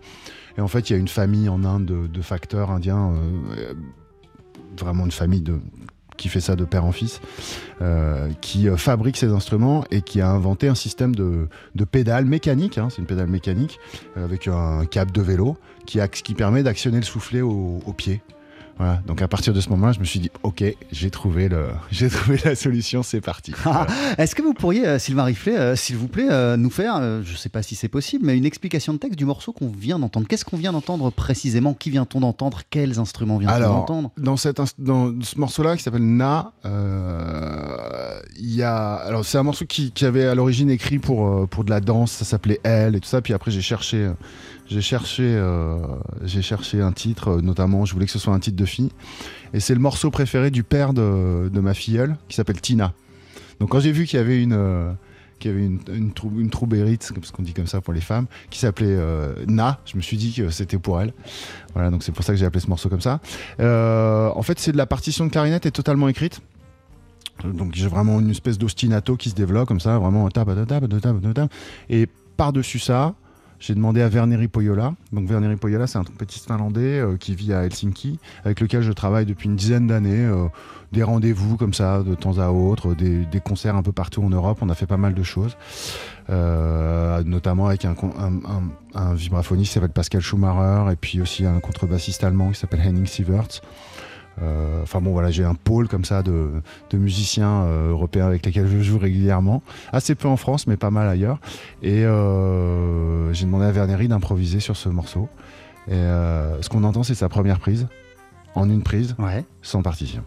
Et 0.58 0.62
en 0.62 0.68
fait, 0.68 0.90
il 0.90 0.94
y 0.94 0.96
a 0.96 1.00
une 1.00 1.08
famille 1.08 1.48
en 1.48 1.64
Inde 1.64 1.86
de, 1.86 2.08
de 2.08 2.22
facteurs 2.24 2.72
indiens, 2.72 3.14
vraiment 4.78 5.06
une 5.06 5.12
famille 5.12 5.42
de 5.42 5.60
qui 6.18 6.30
fait 6.30 6.42
ça 6.42 6.56
de 6.56 6.66
père 6.66 6.84
en 6.84 6.92
fils, 6.92 7.22
euh, 7.82 8.30
qui 8.42 8.68
euh, 8.68 8.76
fabrique 8.76 9.18
ces 9.18 9.28
instruments 9.28 9.86
et 9.92 10.02
qui 10.02 10.20
a 10.20 10.30
inventé 10.30 10.68
un 10.68 10.76
système 10.76 11.16
de, 11.16 11.48
de 11.76 11.84
pédale 11.86 12.26
mécanique, 12.26 12.78
hein, 12.78 12.88
c'est 12.90 12.98
une 12.98 13.06
pédale 13.06 13.28
mécanique, 13.28 13.80
euh, 14.18 14.26
avec 14.26 14.48
un 14.48 14.86
câble 14.86 15.12
de 15.12 15.22
vélo, 15.22 15.58
qui, 15.86 16.00
qui 16.24 16.34
permet 16.34 16.64
d'actionner 16.64 16.98
le 16.98 17.04
soufflet 17.04 17.42
au 17.42 17.94
pied. 17.96 18.22
Voilà. 18.78 19.02
Donc 19.08 19.22
à 19.22 19.28
partir 19.28 19.54
de 19.54 19.62
ce 19.62 19.70
moment-là, 19.70 19.92
je 19.94 20.00
me 20.00 20.06
suis 20.06 20.20
dit, 20.20 20.30
ok, 20.44 20.64
j'ai 20.92 21.10
trouvé, 21.10 21.50
le, 21.50 21.68
j'ai 21.92 22.10
trouvé 22.10 22.40
la 22.46 22.56
solution, 22.56 23.02
c'est 23.04 23.22
parti. 23.22 23.54
Voilà. 23.64 23.88
Est-ce 24.18 24.36
que 24.36 24.42
vous 24.42 24.54
pourriez, 24.54 24.88
euh, 24.88 25.00
Sylvain 25.00 25.24
Riflet, 25.24 25.58
euh, 25.58 25.76
s'il 25.76 25.98
vous 25.98 26.08
plaît, 26.08 26.28
euh, 26.30 26.58
nous 26.58 26.70
faire, 26.70 27.00
je 27.24 27.32
ne 27.32 27.38
sais 27.38 27.50
pas 27.50 27.62
si 27.64 27.76
c'est 27.76 27.88
possible, 27.90 28.26
mais 28.26 28.38
une 28.38 28.46
explication 28.46 28.94
de 28.94 29.00
texte 29.00 29.18
du 29.18 29.26
morceau 29.26 29.52
qu'on 29.52 29.70
vient 29.70 29.98
d'entendre? 30.00 30.28
Qu'est-ce 30.28 30.46
qu'on 30.46 30.58
vient 30.58 30.74
d'entendre 30.74 31.10
précisément? 31.12 31.74
Qui 31.74 31.90
vient-on 31.90 32.20
d'entendre? 32.20 32.62
Quels 32.70 33.00
instruments 33.00 33.38
vient-on 33.38 33.54
Alors, 33.54 33.76
d'entendre? 33.78 34.12
dans, 34.18 34.38
cet 34.38 34.60
inst- 34.60 34.76
dans 34.78 35.14
ce 35.22 35.40
morceau-là 35.40 35.76
qui 35.78 35.84
s'appelle 35.84 36.04
Na, 36.06 36.52
euh, 36.66 38.20
il 38.40 38.54
y 38.54 38.64
a, 38.64 38.94
alors 38.96 39.26
c'est 39.26 39.38
un 39.38 39.44
morceau 39.44 39.66
qui, 39.66 39.92
qui 39.92 40.06
avait 40.06 40.26
à 40.26 40.36
l'origine 40.36 40.70
écrit 40.70 41.00
pour 41.00 41.48
pour 41.50 41.64
de 41.64 41.70
la 41.70 41.80
danse, 41.80 42.12
ça 42.12 42.26
s'appelait 42.26 42.60
Elle 42.64 42.96
et 42.96 43.00
tout 43.00 43.08
ça. 43.10 43.22
Puis 43.22 43.34
après 43.34 43.52
j'ai 43.52 43.62
cherché, 43.62 44.10
j'ai 44.70 44.82
cherché, 44.82 45.24
euh, 45.24 45.78
cherché 46.28 46.82
un 46.82 46.92
titre, 46.92 47.30
euh, 47.30 47.42
notamment 47.42 47.86
je 47.86 47.94
voulais 47.94 48.06
que 48.06 48.12
ce 48.12 48.20
soit 48.20 48.34
un 48.34 48.40
titre 48.40 48.58
de 48.58 48.66
fille. 48.66 48.92
Et 49.54 49.60
c'est 49.60 49.74
le 49.74 49.80
morceau 49.80 50.12
préféré 50.12 50.52
du 50.52 50.64
père 50.64 50.94
de, 50.94 51.50
ma 51.54 51.74
filleule 51.74 52.18
qui 52.28 52.36
s'appelle 52.36 52.60
Tina. 52.62 52.94
Donc 53.60 53.70
quand 53.70 53.80
j'ai 53.80 53.92
vu 53.92 54.06
qu'il 54.06 54.20
y 54.20 54.22
avait 54.22 54.42
une 54.42 54.54
euh, 54.54 54.92
y 55.44 55.48
avait 55.50 55.66
une, 55.66 55.80
une, 55.94 56.14
trou, 56.14 56.32
une 56.38 56.50
troubérite, 56.50 57.12
comme 57.14 57.24
ce 57.24 57.32
qu'on 57.32 57.44
dit 57.44 57.54
comme 57.54 57.68
ça 57.68 57.80
pour 57.80 57.94
les 57.94 58.02
femmes, 58.02 58.26
qui 58.50 58.60
s'appelait 58.60 58.88
euh, 58.90 59.46
Na. 59.48 59.80
Je 59.86 59.96
me 59.96 60.02
suis 60.02 60.18
dit 60.18 60.34
que 60.34 60.50
c'était 60.50 60.78
pour 60.78 61.00
elle. 61.00 61.14
Voilà, 61.74 61.90
donc 61.90 62.04
c'est 62.04 62.12
pour 62.12 62.26
ça 62.26 62.34
que 62.34 62.40
j'ai 62.40 62.46
appelé 62.46 62.60
ce 62.60 62.68
morceau 62.68 62.90
comme 62.90 63.02
ça. 63.02 63.20
En 63.60 64.42
fait, 64.42 64.60
c'est 64.60 64.72
de 64.72 64.78
la 64.78 64.88
partition 64.88 65.26
de 65.26 65.32
clarinette 65.32 65.66
est 65.66 65.72
totalement 65.72 66.08
écrite. 66.08 66.42
Donc 67.44 67.76
j'ai 67.76 67.88
vraiment 67.88 68.20
une 68.20 68.32
espèce 68.32 68.58
d'ostinato 68.58 69.16
qui 69.16 69.30
se 69.30 69.36
développe 69.36 69.68
comme 69.68 69.80
ça, 69.80 70.00
vraiment. 70.00 70.28
Et 71.90 72.08
par-dessus 72.36 72.80
ça, 72.80 73.16
j'ai 73.60 73.74
demandé 73.76 74.02
à 74.02 74.10
Verneri 74.10 74.48
Poyola. 74.48 74.94
Donc 75.12 75.28
Verneri 75.28 75.56
Poyola, 75.56 75.88
c'est 75.88 75.98
un 75.98 76.04
trompettiste 76.04 76.48
finlandais 76.48 77.00
euh, 77.00 77.18
qui 77.18 77.34
vit 77.36 77.54
à 77.54 77.64
Helsinki, 77.66 78.20
avec 78.46 78.60
lequel 78.60 78.82
je 78.82 78.92
travaille 78.92 79.26
depuis 79.26 79.48
une 79.50 79.56
dizaine 79.56 79.88
d'années. 79.88 80.26
euh, 80.26 80.48
des 80.94 81.04
rendez-vous 81.04 81.58
comme 81.58 81.74
ça 81.74 82.02
de 82.02 82.16
temps 82.16 82.38
à 82.40 82.48
autre, 82.50 82.94
des, 82.96 83.28
concerts 83.44 83.76
un 83.76 83.84
peu 83.84 83.92
partout 83.92 84.24
en 84.24 84.30
Europe. 84.30 84.60
On 84.62 84.70
a 84.70 84.74
fait 84.74 84.86
pas 84.86 84.96
mal 84.96 85.14
de 85.14 85.22
choses, 85.22 85.58
euh, 86.30 87.22
notamment 87.26 87.68
avec 87.68 87.84
un- 87.84 87.94
un 88.96 89.14
vibraphoniste 89.14 89.70
qui 89.72 89.74
s'appelle 89.74 89.90
Pascal 89.92 90.22
Schumacher 90.22 90.92
et 90.94 90.96
puis 90.96 91.22
aussi 91.22 91.46
un 91.46 91.60
contrebassiste 91.60 92.24
allemand 92.24 92.52
qui 92.52 92.60
s'appelle 92.60 92.82
Henning 92.86 93.06
Sievert. 93.06 93.48
Euh, 94.42 94.82
Enfin 94.84 95.02
bon, 95.02 95.12
voilà, 95.12 95.32
j'ai 95.32 95.44
un 95.44 95.56
pôle 95.56 95.88
comme 95.88 96.06
ça 96.06 96.24
de, 96.24 96.52
de 96.90 96.98
musiciens 96.98 97.64
euh, 97.64 97.90
européens 97.92 98.28
avec 98.28 98.46
lesquels 98.46 98.68
je 98.68 98.80
joue 98.82 98.98
régulièrement. 98.98 99.64
Assez 99.92 100.16
peu 100.16 100.28
en 100.28 100.38
France, 100.38 100.68
mais 100.68 100.78
pas 100.78 100.92
mal 100.92 101.08
ailleurs. 101.10 101.40
Et 101.82 102.06
euh, 102.06 103.34
j'ai 103.34 103.46
demandé 103.46 103.66
à 103.66 103.72
Verneri 103.72 104.08
d'improviser 104.08 104.60
sur 104.60 104.78
ce 104.78 104.90
morceau. 104.90 105.28
Et 105.90 105.94
ce 105.94 106.68
qu'on 106.70 106.84
entend, 106.84 107.04
c'est 107.04 107.16
sa 107.16 107.30
première 107.30 107.60
prise, 107.60 107.88
en 108.56 108.70
une 108.70 108.84
prise, 108.84 109.16
Ouais. 109.20 109.46
sans 109.62 109.82
partition. 109.82 110.22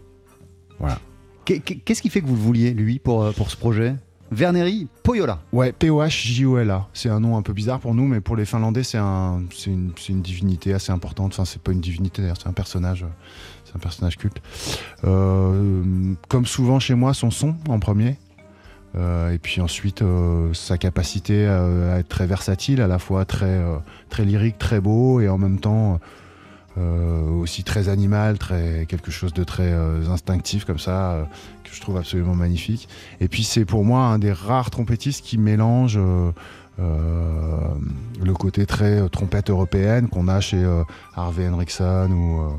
Qu'est- 1.45 1.61
Qu'est-ce 1.61 2.01
qui 2.03 2.11
fait 2.11 2.21
que 2.21 2.27
vous 2.27 2.35
le 2.37 2.41
vouliez, 2.41 2.73
lui, 2.73 2.99
pour, 2.99 3.33
pour 3.35 3.51
ce 3.51 3.57
projet? 3.57 3.95
Verneri 4.31 4.87
Poyola. 5.03 5.41
Ouais, 5.53 5.73
P-O-H-J-O-L-A. 5.73 6.87
C'est 6.95 7.09
un 7.09 7.19
nom 7.19 7.37
un 7.37 7.43
peu 7.43 7.53
bizarre 7.53 7.81
pour 7.81 7.95
nous, 7.95 8.07
mais 8.07 8.21
pour 8.21 8.37
les 8.37 8.45
Finlandais, 8.45 8.85
c'est 8.85 8.99
un, 8.99 9.43
une, 9.67 9.91
une 10.09 10.23
divinité 10.23 10.73
assez 10.73 10.93
importante. 10.93 11.33
Enfin, 11.33 11.45
c'est 11.45 11.61
pas 11.61 11.73
une 11.73 11.81
divinité 11.81 12.23
d'ailleurs, 12.23 12.37
c'est 12.41 12.49
un 12.49 12.53
personnage, 12.53 13.05
c'est 13.71 13.77
un 13.77 13.81
personnage 13.81 14.17
culte. 14.17 14.41
Euh, 15.05 16.15
comme 16.29 16.47
souvent 16.47 16.81
chez 16.81 16.95
moi, 16.95 17.15
son 17.15 17.31
son 17.31 17.55
en 17.69 17.79
premier. 17.79 18.17
Euh, 18.97 19.33
et 19.33 19.39
puis 19.39 19.61
ensuite, 19.61 20.03
euh, 20.03 20.53
sa 20.53 20.77
capacité 20.77 21.47
à, 21.47 21.99
être 21.99 22.09
très 22.09 22.27
versatile, 22.27 22.81
à 22.81 22.89
la 22.89 22.99
fois 22.99 23.25
très, 23.25 23.63
très 24.09 24.25
lyrique, 24.25 24.59
très 24.59 24.81
beau, 24.81 25.21
et 25.21 25.29
en 25.29 25.39
même 25.39 25.61
temps 25.61 26.01
aussi 27.43 27.63
très 27.63 27.91
animal, 27.91 28.39
très, 28.39 28.87
quelque 28.89 29.11
chose 29.11 29.35
de 29.35 29.45
très 29.45 29.71
instinctif 30.09 30.65
comme 30.65 30.79
ça, 30.79 31.29
que 31.63 31.75
je 31.75 31.81
trouve 31.83 31.99
absolument 31.99 32.35
magnifique. 32.35 32.89
Et 33.21 33.29
puis 33.29 33.45
c'est 33.45 33.67
pour 33.67 33.85
moi 33.85 34.05
un 34.05 34.19
des 34.19 34.33
rares 34.33 34.71
trompettistes 34.71 35.23
qui 35.23 35.37
mélange 35.37 35.99
le 36.79 38.33
côté 38.33 38.65
très 38.65 39.07
trompette 39.11 39.51
européenne 39.51 40.09
qu'on 40.09 40.27
a 40.27 40.41
chez 40.41 40.65
Harvey 41.15 41.47
Henriksen 41.47 42.15
ou... 42.15 42.51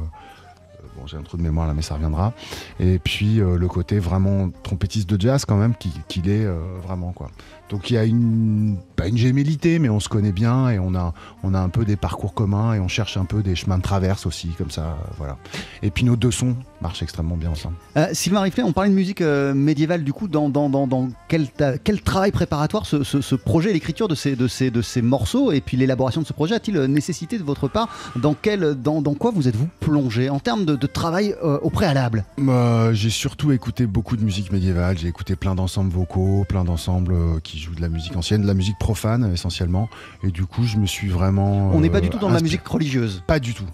bon, 1.01 1.07
j'ai 1.07 1.17
un 1.17 1.23
trou 1.23 1.37
de 1.37 1.41
mémoire 1.41 1.67
là, 1.67 1.73
mais 1.73 1.81
ça 1.81 1.95
reviendra. 1.95 2.33
Et 2.79 2.99
puis 2.99 3.39
euh, 3.41 3.57
le 3.57 3.67
côté 3.67 3.99
vraiment 3.99 4.49
trompettiste 4.63 5.09
de 5.09 5.19
jazz 5.19 5.45
quand 5.45 5.57
même, 5.57 5.75
qui- 5.75 5.91
qu'il 6.07 6.29
est 6.29 6.45
euh, 6.45 6.59
vraiment 6.83 7.11
quoi. 7.11 7.29
Donc 7.71 7.89
il 7.89 7.93
y 7.93 7.97
a 7.97 8.03
une, 8.03 8.77
pas 8.97 9.07
une 9.07 9.17
gémellité, 9.17 9.79
mais 9.79 9.87
on 9.89 9.99
se 10.01 10.09
connaît 10.09 10.33
bien 10.33 10.69
et 10.69 10.77
on 10.77 10.93
a, 10.93 11.13
on 11.41 11.53
a 11.53 11.59
un 11.59 11.69
peu 11.69 11.85
des 11.85 11.95
parcours 11.95 12.33
communs 12.33 12.73
et 12.73 12.79
on 12.79 12.89
cherche 12.89 13.15
un 13.17 13.23
peu 13.25 13.41
des 13.41 13.55
chemins 13.55 13.77
de 13.77 13.81
traverse 13.81 14.25
aussi, 14.25 14.49
comme 14.57 14.69
ça, 14.69 14.97
voilà. 15.17 15.37
Et 15.81 15.89
puis 15.89 16.03
nos 16.03 16.17
deux 16.17 16.31
sons 16.31 16.55
marchent 16.81 17.01
extrêmement 17.01 17.37
bien 17.37 17.51
ensemble. 17.51 17.75
Euh, 17.95 18.07
Sylvain 18.11 18.41
Riflet, 18.41 18.63
on 18.63 18.73
parlait 18.73 18.89
de 18.89 18.95
musique 18.95 19.21
euh, 19.21 19.53
médiévale, 19.53 20.03
du 20.03 20.11
coup, 20.11 20.27
dans, 20.27 20.49
dans, 20.49 20.69
dans, 20.69 20.85
dans 20.85 21.07
quel, 21.29 21.47
quel 21.83 22.01
travail 22.01 22.31
préparatoire 22.31 22.85
ce, 22.85 23.03
ce- 23.03 23.21
ce 23.21 23.35
projet, 23.35 23.71
l'écriture 23.71 24.07
de 24.09 24.15
ces, 24.15 24.35
de, 24.35 24.47
ces, 24.49 24.69
de 24.69 24.81
ces 24.81 25.01
morceaux 25.01 25.51
et 25.53 25.61
puis 25.61 25.77
l'élaboration 25.77 26.21
de 26.21 26.27
ce 26.27 26.33
projet 26.33 26.55
a-t-il 26.55 26.75
euh, 26.75 26.87
nécessité 26.87 27.37
de 27.37 27.43
votre 27.43 27.69
part 27.69 27.87
Dans, 28.17 28.33
quel, 28.33 28.75
dans, 28.81 29.01
dans 29.01 29.13
quoi 29.13 29.31
vous 29.31 29.47
êtes-vous 29.47 29.69
plongé 29.79 30.29
en 30.29 30.39
termes 30.39 30.65
de, 30.65 30.75
de 30.75 30.87
travail 30.87 31.35
euh, 31.43 31.57
au 31.61 31.69
préalable? 31.69 32.25
Euh, 32.39 32.91
j'ai 32.93 33.09
surtout 33.11 33.53
écouté 33.53 33.85
beaucoup 33.85 34.17
de 34.17 34.23
musique 34.25 34.51
médiévale, 34.51 34.97
j'ai 34.97 35.07
écouté 35.07 35.35
plein 35.37 35.55
d'ensembles 35.55 35.91
vocaux, 35.93 36.45
plein 36.49 36.65
d'ensembles 36.65 37.15
qui 37.43 37.59
jouent 37.61 37.75
de 37.75 37.81
la 37.81 37.89
musique 37.89 38.15
ancienne, 38.15 38.41
de 38.41 38.47
la 38.47 38.53
musique 38.53 38.77
profane 38.79 39.31
essentiellement, 39.33 39.89
et 40.23 40.31
du 40.31 40.45
coup 40.45 40.63
je 40.65 40.77
me 40.77 40.85
suis 40.85 41.07
vraiment... 41.09 41.71
On 41.71 41.79
n'est 41.79 41.89
pas 41.89 41.99
euh, 41.99 42.01
du 42.01 42.09
tout 42.09 42.19
dans 42.19 42.29
la 42.29 42.41
musique 42.41 42.67
religieuse. 42.67 43.23
Pas 43.27 43.39
du 43.39 43.53
tout. 43.53 43.65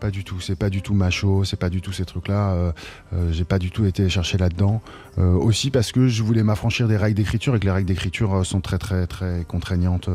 Pas 0.00 0.10
du 0.10 0.24
tout. 0.24 0.38
C'est 0.40 0.56
pas 0.56 0.68
du 0.68 0.82
tout 0.82 0.92
macho, 0.92 1.44
c'est 1.44 1.56
pas 1.58 1.70
du 1.70 1.80
tout 1.80 1.92
ces 1.92 2.04
trucs-là. 2.04 2.50
euh, 2.50 2.72
euh, 3.14 3.32
J'ai 3.32 3.44
pas 3.44 3.58
du 3.58 3.70
tout 3.70 3.86
été 3.86 4.08
chercher 4.10 4.36
là-dedans. 4.36 4.82
Euh, 5.18 5.32
aussi 5.32 5.70
parce 5.70 5.92
que 5.92 6.08
je 6.08 6.22
voulais 6.22 6.42
m'affranchir 6.42 6.88
des 6.88 6.96
règles 6.98 7.16
d'écriture 7.16 7.54
et 7.56 7.58
que 7.58 7.64
les 7.64 7.70
règles 7.70 7.88
d'écriture 7.88 8.44
sont 8.44 8.60
très 8.60 8.76
très 8.78 9.06
très 9.06 9.44
contraignantes 9.46 10.10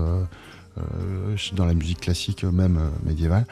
dans 1.53 1.65
la 1.65 1.73
musique 1.73 2.01
classique, 2.01 2.43
même 2.43 2.79
médiévale, 3.03 3.45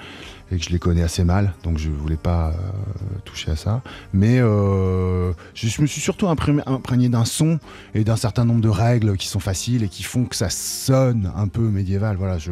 et 0.51 0.57
que 0.57 0.63
je 0.63 0.69
les 0.69 0.79
connais 0.79 1.03
assez 1.03 1.23
mal, 1.23 1.53
donc 1.63 1.77
je 1.77 1.89
voulais 1.89 2.15
pas 2.17 2.49
euh, 2.49 3.19
toucher 3.25 3.51
à 3.51 3.55
ça. 3.55 3.81
Mais 4.13 4.39
euh, 4.39 5.33
je, 5.53 5.81
me 5.81 5.87
suis 5.87 6.01
surtout 6.01 6.27
imprégné, 6.27 7.09
d'un 7.09 7.25
son 7.25 7.59
et 7.93 8.03
d'un 8.03 8.15
certain 8.15 8.45
nombre 8.45 8.61
de 8.61 8.69
règles 8.69 9.17
qui 9.17 9.27
sont 9.27 9.39
faciles 9.39 9.83
et 9.83 9.89
qui 9.89 10.03
font 10.03 10.25
que 10.25 10.35
ça 10.35 10.49
sonne 10.49 11.31
un 11.35 11.47
peu 11.47 11.61
médiéval. 11.61 12.15
Voilà, 12.17 12.37
je- 12.37 12.51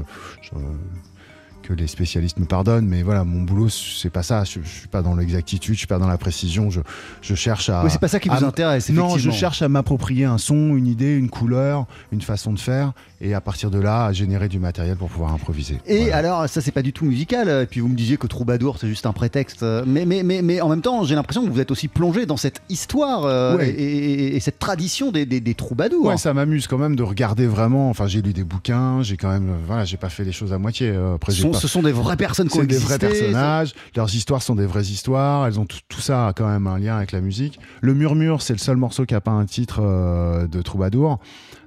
que 1.68 1.74
les 1.74 1.88
spécialistes 1.88 2.38
me 2.38 2.45
pardonnent, 2.45 2.86
mais 2.88 3.01
voilà, 3.01 3.24
mon 3.24 3.41
boulot, 3.41 3.70
c'est 3.70 4.09
pas 4.09 4.24
ça. 4.24 4.43
Je, 4.43 4.59
je 4.63 4.70
suis 4.70 4.88
pas 4.88 5.01
dans 5.01 5.16
l'exactitude, 5.16 5.74
je 5.74 5.80
suis 5.80 5.88
pas 5.88 5.97
dans 5.99 6.07
la 6.07 6.18
précision. 6.18 6.70
Je, 6.70 6.82
je 7.22 7.36
cherche 7.36 7.70
à. 7.70 7.84
Oui, 7.84 7.89
c'est 7.91 7.99
pas 7.99 8.07
ça 8.07 8.20
qui 8.20 8.30
vous 8.30 8.43
intéresse, 8.43 8.89
Non, 8.89 9.18
je 9.18 9.32
cherche 9.32 9.61
à 9.61 9.70
m'approprier 9.70 10.26
un 10.26 10.38
son, 10.38 10.76
une 10.76 10.88
idée, 10.88 11.16
une 11.16 11.30
couleur, 11.30 11.86
une 12.11 12.22
façon 12.22 12.53
de 12.53 12.59
faire, 12.59 12.91
et 13.22 13.34
à 13.34 13.41
partir 13.41 13.72
de 13.72 13.80
là, 13.80 14.05
à 14.05 14.13
générer 14.13 14.47
du 14.47 14.59
matériel 14.59 14.95
pour 14.95 15.09
pouvoir 15.09 15.34
improviser. 15.34 15.80
Et 15.88 15.99
Voilà. 16.03 16.18
alors, 16.18 16.49
ça, 16.49 16.61
c'est 16.61 16.72
pas 16.72 16.82
du 16.84 16.93
tout 16.93 17.05
musical. 17.05 17.49
Et 17.49 17.66
puis, 17.66 17.80
vous 17.80 17.88
me 17.88 17.95
disiez 17.95 18.18
que 18.18 18.28
Troubadour, 18.28 18.78
c'est 18.80 18.88
juste 18.88 19.05
un 19.05 19.13
prétexte. 19.13 19.63
Euh, 19.63 19.84
Mais, 19.88 20.05
mais, 20.05 20.22
mais, 20.24 20.41
mais 20.41 20.61
en 20.61 20.70
même 20.70 20.82
temps, 20.82 21.03
j'ai 21.03 21.16
l'impression 21.16 21.43
que 21.45 21.49
vous 21.49 21.59
êtes 21.59 21.72
aussi 21.72 21.88
plongé 21.88 22.26
dans 22.26 22.38
cette 22.38 22.61
histoire 22.70 23.24
euh, 23.26 23.57
Ouais. 23.57 23.70
et, 23.70 23.74
et- 23.84 24.36
et 24.36 24.39
cette 24.39 24.59
tradition 24.59 25.11
des, 25.11 25.26
des, 25.26 25.39
des 25.39 25.53
troubadours. 25.55 26.05
Ouais, 26.05 26.18
ça 26.18 26.34
m'amuse 26.34 26.68
quand 26.68 26.78
même 26.78 26.95
de 26.95 27.03
regarder 27.03 27.47
vraiment. 27.47 27.89
Enfin, 27.89 28.05
j'ai 28.07 28.22
lu 28.22 28.34
des 28.34 28.43
bouquins, 28.43 29.01
j'ai 29.01 29.18
quand 29.18 29.30
même, 29.30 29.49
euh, 29.49 29.57
voilà, 29.66 29.86
j'ai 29.86 29.97
pas 29.97 30.09
fait 30.09 30.24
les 30.24 30.32
choses 30.32 30.51
à 30.53 30.57
moitié. 30.57 30.89
euh, 30.89 31.16
Après, 31.16 31.32
j'ai 31.32 31.43
ce 31.60 31.68
sont 31.68 31.82
des 31.82 31.91
vraies 31.91 32.18
personnes 32.18 32.47
qui 32.47 32.58
ont 32.58 32.62
C'est 32.62 32.68
des 32.68 32.78
vrais 32.78 32.95
existé, 32.95 33.20
personnages, 33.26 33.74
leurs 33.95 34.14
histoires 34.14 34.41
sont 34.41 34.56
des 34.56 34.66
vraies 34.66 34.84
histoires, 34.84 35.47
elles 35.47 35.60
ont 35.60 35.66
tout, 35.66 35.80
tout 35.89 36.01
ça 36.01 36.28
a 36.28 36.34
quand 36.34 36.47
même 36.47 36.68
un 36.68 36.80
lien 36.80 36.97
avec 36.97 37.12
la 37.12 37.22
musique. 37.22 37.60
Le 37.82 37.93
Murmure, 37.93 38.41
c'est 38.41 38.53
le 38.53 38.60
seul 38.60 38.78
morceau 38.78 39.06
qui 39.06 39.16
a 39.16 39.22
pas 39.22 39.32
un 39.32 39.45
titre 39.45 39.80
euh, 39.82 40.47
de 40.47 40.62
troubadour. 40.62 41.20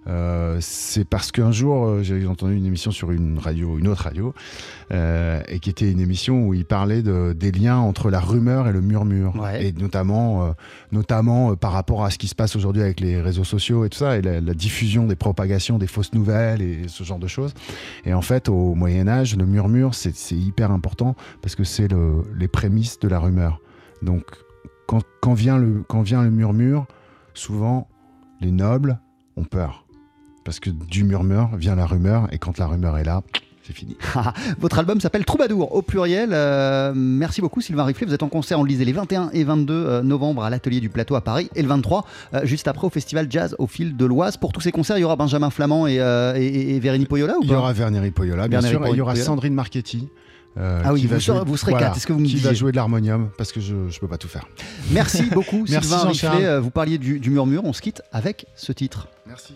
Euh, 0.09 0.57
c'est 0.61 1.05
parce 1.05 1.31
qu'un 1.33 1.53
jour, 1.53 1.85
euh, 1.87 2.03
j'ai 2.03 2.27
entendu 2.27 2.55
une 2.57 2.65
émission 2.65 2.91
sur 2.91 3.11
une 3.11 3.39
radio, 3.39 3.79
une 3.79 3.89
autre 3.89 4.05
radio, 4.05 4.33
euh, 4.91 5.43
et 5.49 5.59
qui 5.61 5.69
était 5.69 5.91
une 5.93 6.01
émission 6.01 6.47
où 6.47 6.55
il 6.55 6.65
parlait 6.65 7.03
de, 7.03 7.35
des 7.35 7.53
liens 7.53 7.77
entre 7.77 8.09
la 8.11 8.19
rumeur 8.21 8.69
et 8.69 8.73
le 8.73 8.81
murmure, 8.81 9.37
Ouais. 9.39 9.67
et 9.67 9.73
notamment, 9.73 10.45
euh, 10.47 10.51
notamment 10.93 11.55
par 11.57 11.73
rapport 11.73 12.05
à 12.05 12.11
ce 12.11 12.17
qui 12.19 12.27
se 12.29 12.35
passe 12.35 12.57
aujourd'hui 12.57 12.81
avec 12.83 13.01
les 13.01 13.21
réseaux 13.21 13.45
sociaux 13.45 13.85
et 13.85 13.91
tout 13.91 13.99
ça, 13.99 14.17
et 14.17 14.23
la, 14.23 14.41
la 14.41 14.55
diffusion 14.55 15.07
des 15.07 15.17
propagations 15.17 15.77
des 15.79 15.87
fausses 15.87 16.15
nouvelles 16.15 16.63
et 16.63 16.89
ce 16.89 17.05
genre 17.05 17.19
de 17.19 17.27
choses. 17.29 17.53
Et 18.07 18.15
en 18.15 18.23
fait, 18.23 18.49
au 18.49 18.75
Moyen 18.75 19.09
Âge, 19.09 19.37
le 19.37 19.45
murmure, 19.45 19.95
c'est 19.95 20.15
c'est 20.17 20.37
hyper 20.37 20.71
important 20.71 21.17
parce 21.43 21.55
que 21.55 21.65
c'est 21.65 21.89
le- 21.89 22.23
les 22.39 22.49
prémices 22.49 22.99
de 22.99 23.09
la 23.09 23.19
rumeur. 23.19 23.61
Donc, 24.03 24.23
quand, 24.87 25.03
quand 25.21 25.35
vient 25.35 25.59
le, 25.59 25.83
quand 25.87 26.01
vient 26.01 26.23
le 26.23 26.31
murmure, 26.31 26.87
souvent, 27.35 27.89
les 28.41 28.51
nobles 28.53 28.99
ont 29.37 29.45
peur. 29.45 29.85
Parce 30.49 30.61
que 30.61 30.71
du 30.71 31.05
murmure 31.05 31.51
vient 31.59 31.75
la 31.75 31.85
rumeur, 31.85 32.27
et 32.33 32.39
quand 32.39 32.57
la 32.57 32.67
rumeur 32.67 32.97
est 32.97 33.05
là, 33.05 33.23
c'est 33.65 33.75
fini. 33.75 33.99
Votre 34.61 34.79
album 34.79 34.99
s'appelle 34.99 35.27
Troubadour 35.27 35.75
au 35.75 35.83
pluriel. 35.83 36.31
Euh, 36.33 36.95
merci 36.97 37.43
beaucoup 37.43 37.61
Sylvain 37.61 37.85
Riflet. 37.85 38.07
Vous 38.07 38.15
êtes 38.15 38.23
en 38.23 38.31
concert, 38.31 38.59
on 38.59 38.63
le 38.63 38.69
disait, 38.71 38.87
les 38.87 38.95
21 38.95 39.29
et 39.35 39.45
22 39.45 39.75
euh, 39.75 40.03
novembre 40.03 40.43
à 40.43 40.49
l'Atelier 40.49 40.81
du 40.81 40.89
Plateau 40.89 41.17
à 41.17 41.21
Paris 41.21 41.51
et 41.55 41.61
le 41.61 41.69
23 41.69 42.07
euh, 42.33 42.41
juste 42.47 42.67
après 42.67 42.87
au 42.87 42.89
Festival 42.91 43.27
Jazz 43.29 43.55
au 43.59 43.67
fil 43.67 43.95
de 43.95 44.07
l'Oise. 44.07 44.39
Pour 44.39 44.53
tous 44.53 44.63
ces 44.63 44.73
concerts, 44.73 44.97
il 44.97 45.03
y 45.03 45.05
aura 45.05 45.17
Benjamin 45.17 45.51
Flamand 45.51 45.87
et, 45.87 46.01
euh, 46.01 46.33
et, 46.35 46.77
et 46.77 46.81
Vérénie 46.81 47.05
Poyola 47.05 47.35
ou 47.37 47.43
Il 47.43 47.49
y 47.49 47.53
pas? 47.53 47.59
aura 47.59 47.75
Verneri 47.75 48.11
Poyola, 48.11 48.49
bien 48.49 48.61
Verneri 48.61 48.83
sûr, 48.83 48.87
et 48.87 48.91
il 48.93 48.97
y 48.97 49.01
aura. 49.03 49.15
Sandrine 49.17 49.53
Marchetti. 49.53 50.09
euh, 50.57 50.81
Ah 50.83 50.95
oui, 50.95 51.03
vous 51.05 51.21
serez- 51.21 51.37
jouer- 51.41 51.45
vous 51.47 51.57
serez 51.59 51.73
quatre, 51.75 51.93
c'est 51.97 52.01
ce 52.01 52.07
que 52.07 52.15
vous 52.15 52.21
me 52.21 52.27
Qui 52.27 52.37
va 52.37 52.55
jouer 52.55 52.73
de 52.73 52.77
l'harmonium, 52.77 53.29
parce 53.37 53.53
que 53.53 53.61
je 53.61 53.75
ne 53.75 53.99
peux 54.01 54.09
pas 54.09 54.17
tout 54.17 54.29
faire. 54.29 54.47
Merci 54.93 55.25
beaucoup 55.25 55.67
Merci, 55.69 55.89
Sylvain. 55.91 56.09
Riflet. 56.31 56.59
Vous 56.61 56.71
parliez 56.71 56.97
du, 56.97 57.21
du 57.21 57.29
murmure, 57.29 57.65
on 57.67 57.75
se 57.75 57.83
quitte 57.83 58.01
avec 58.13 58.47
ce 58.57 58.73
titre. 58.73 59.09
Merci. 59.27 59.53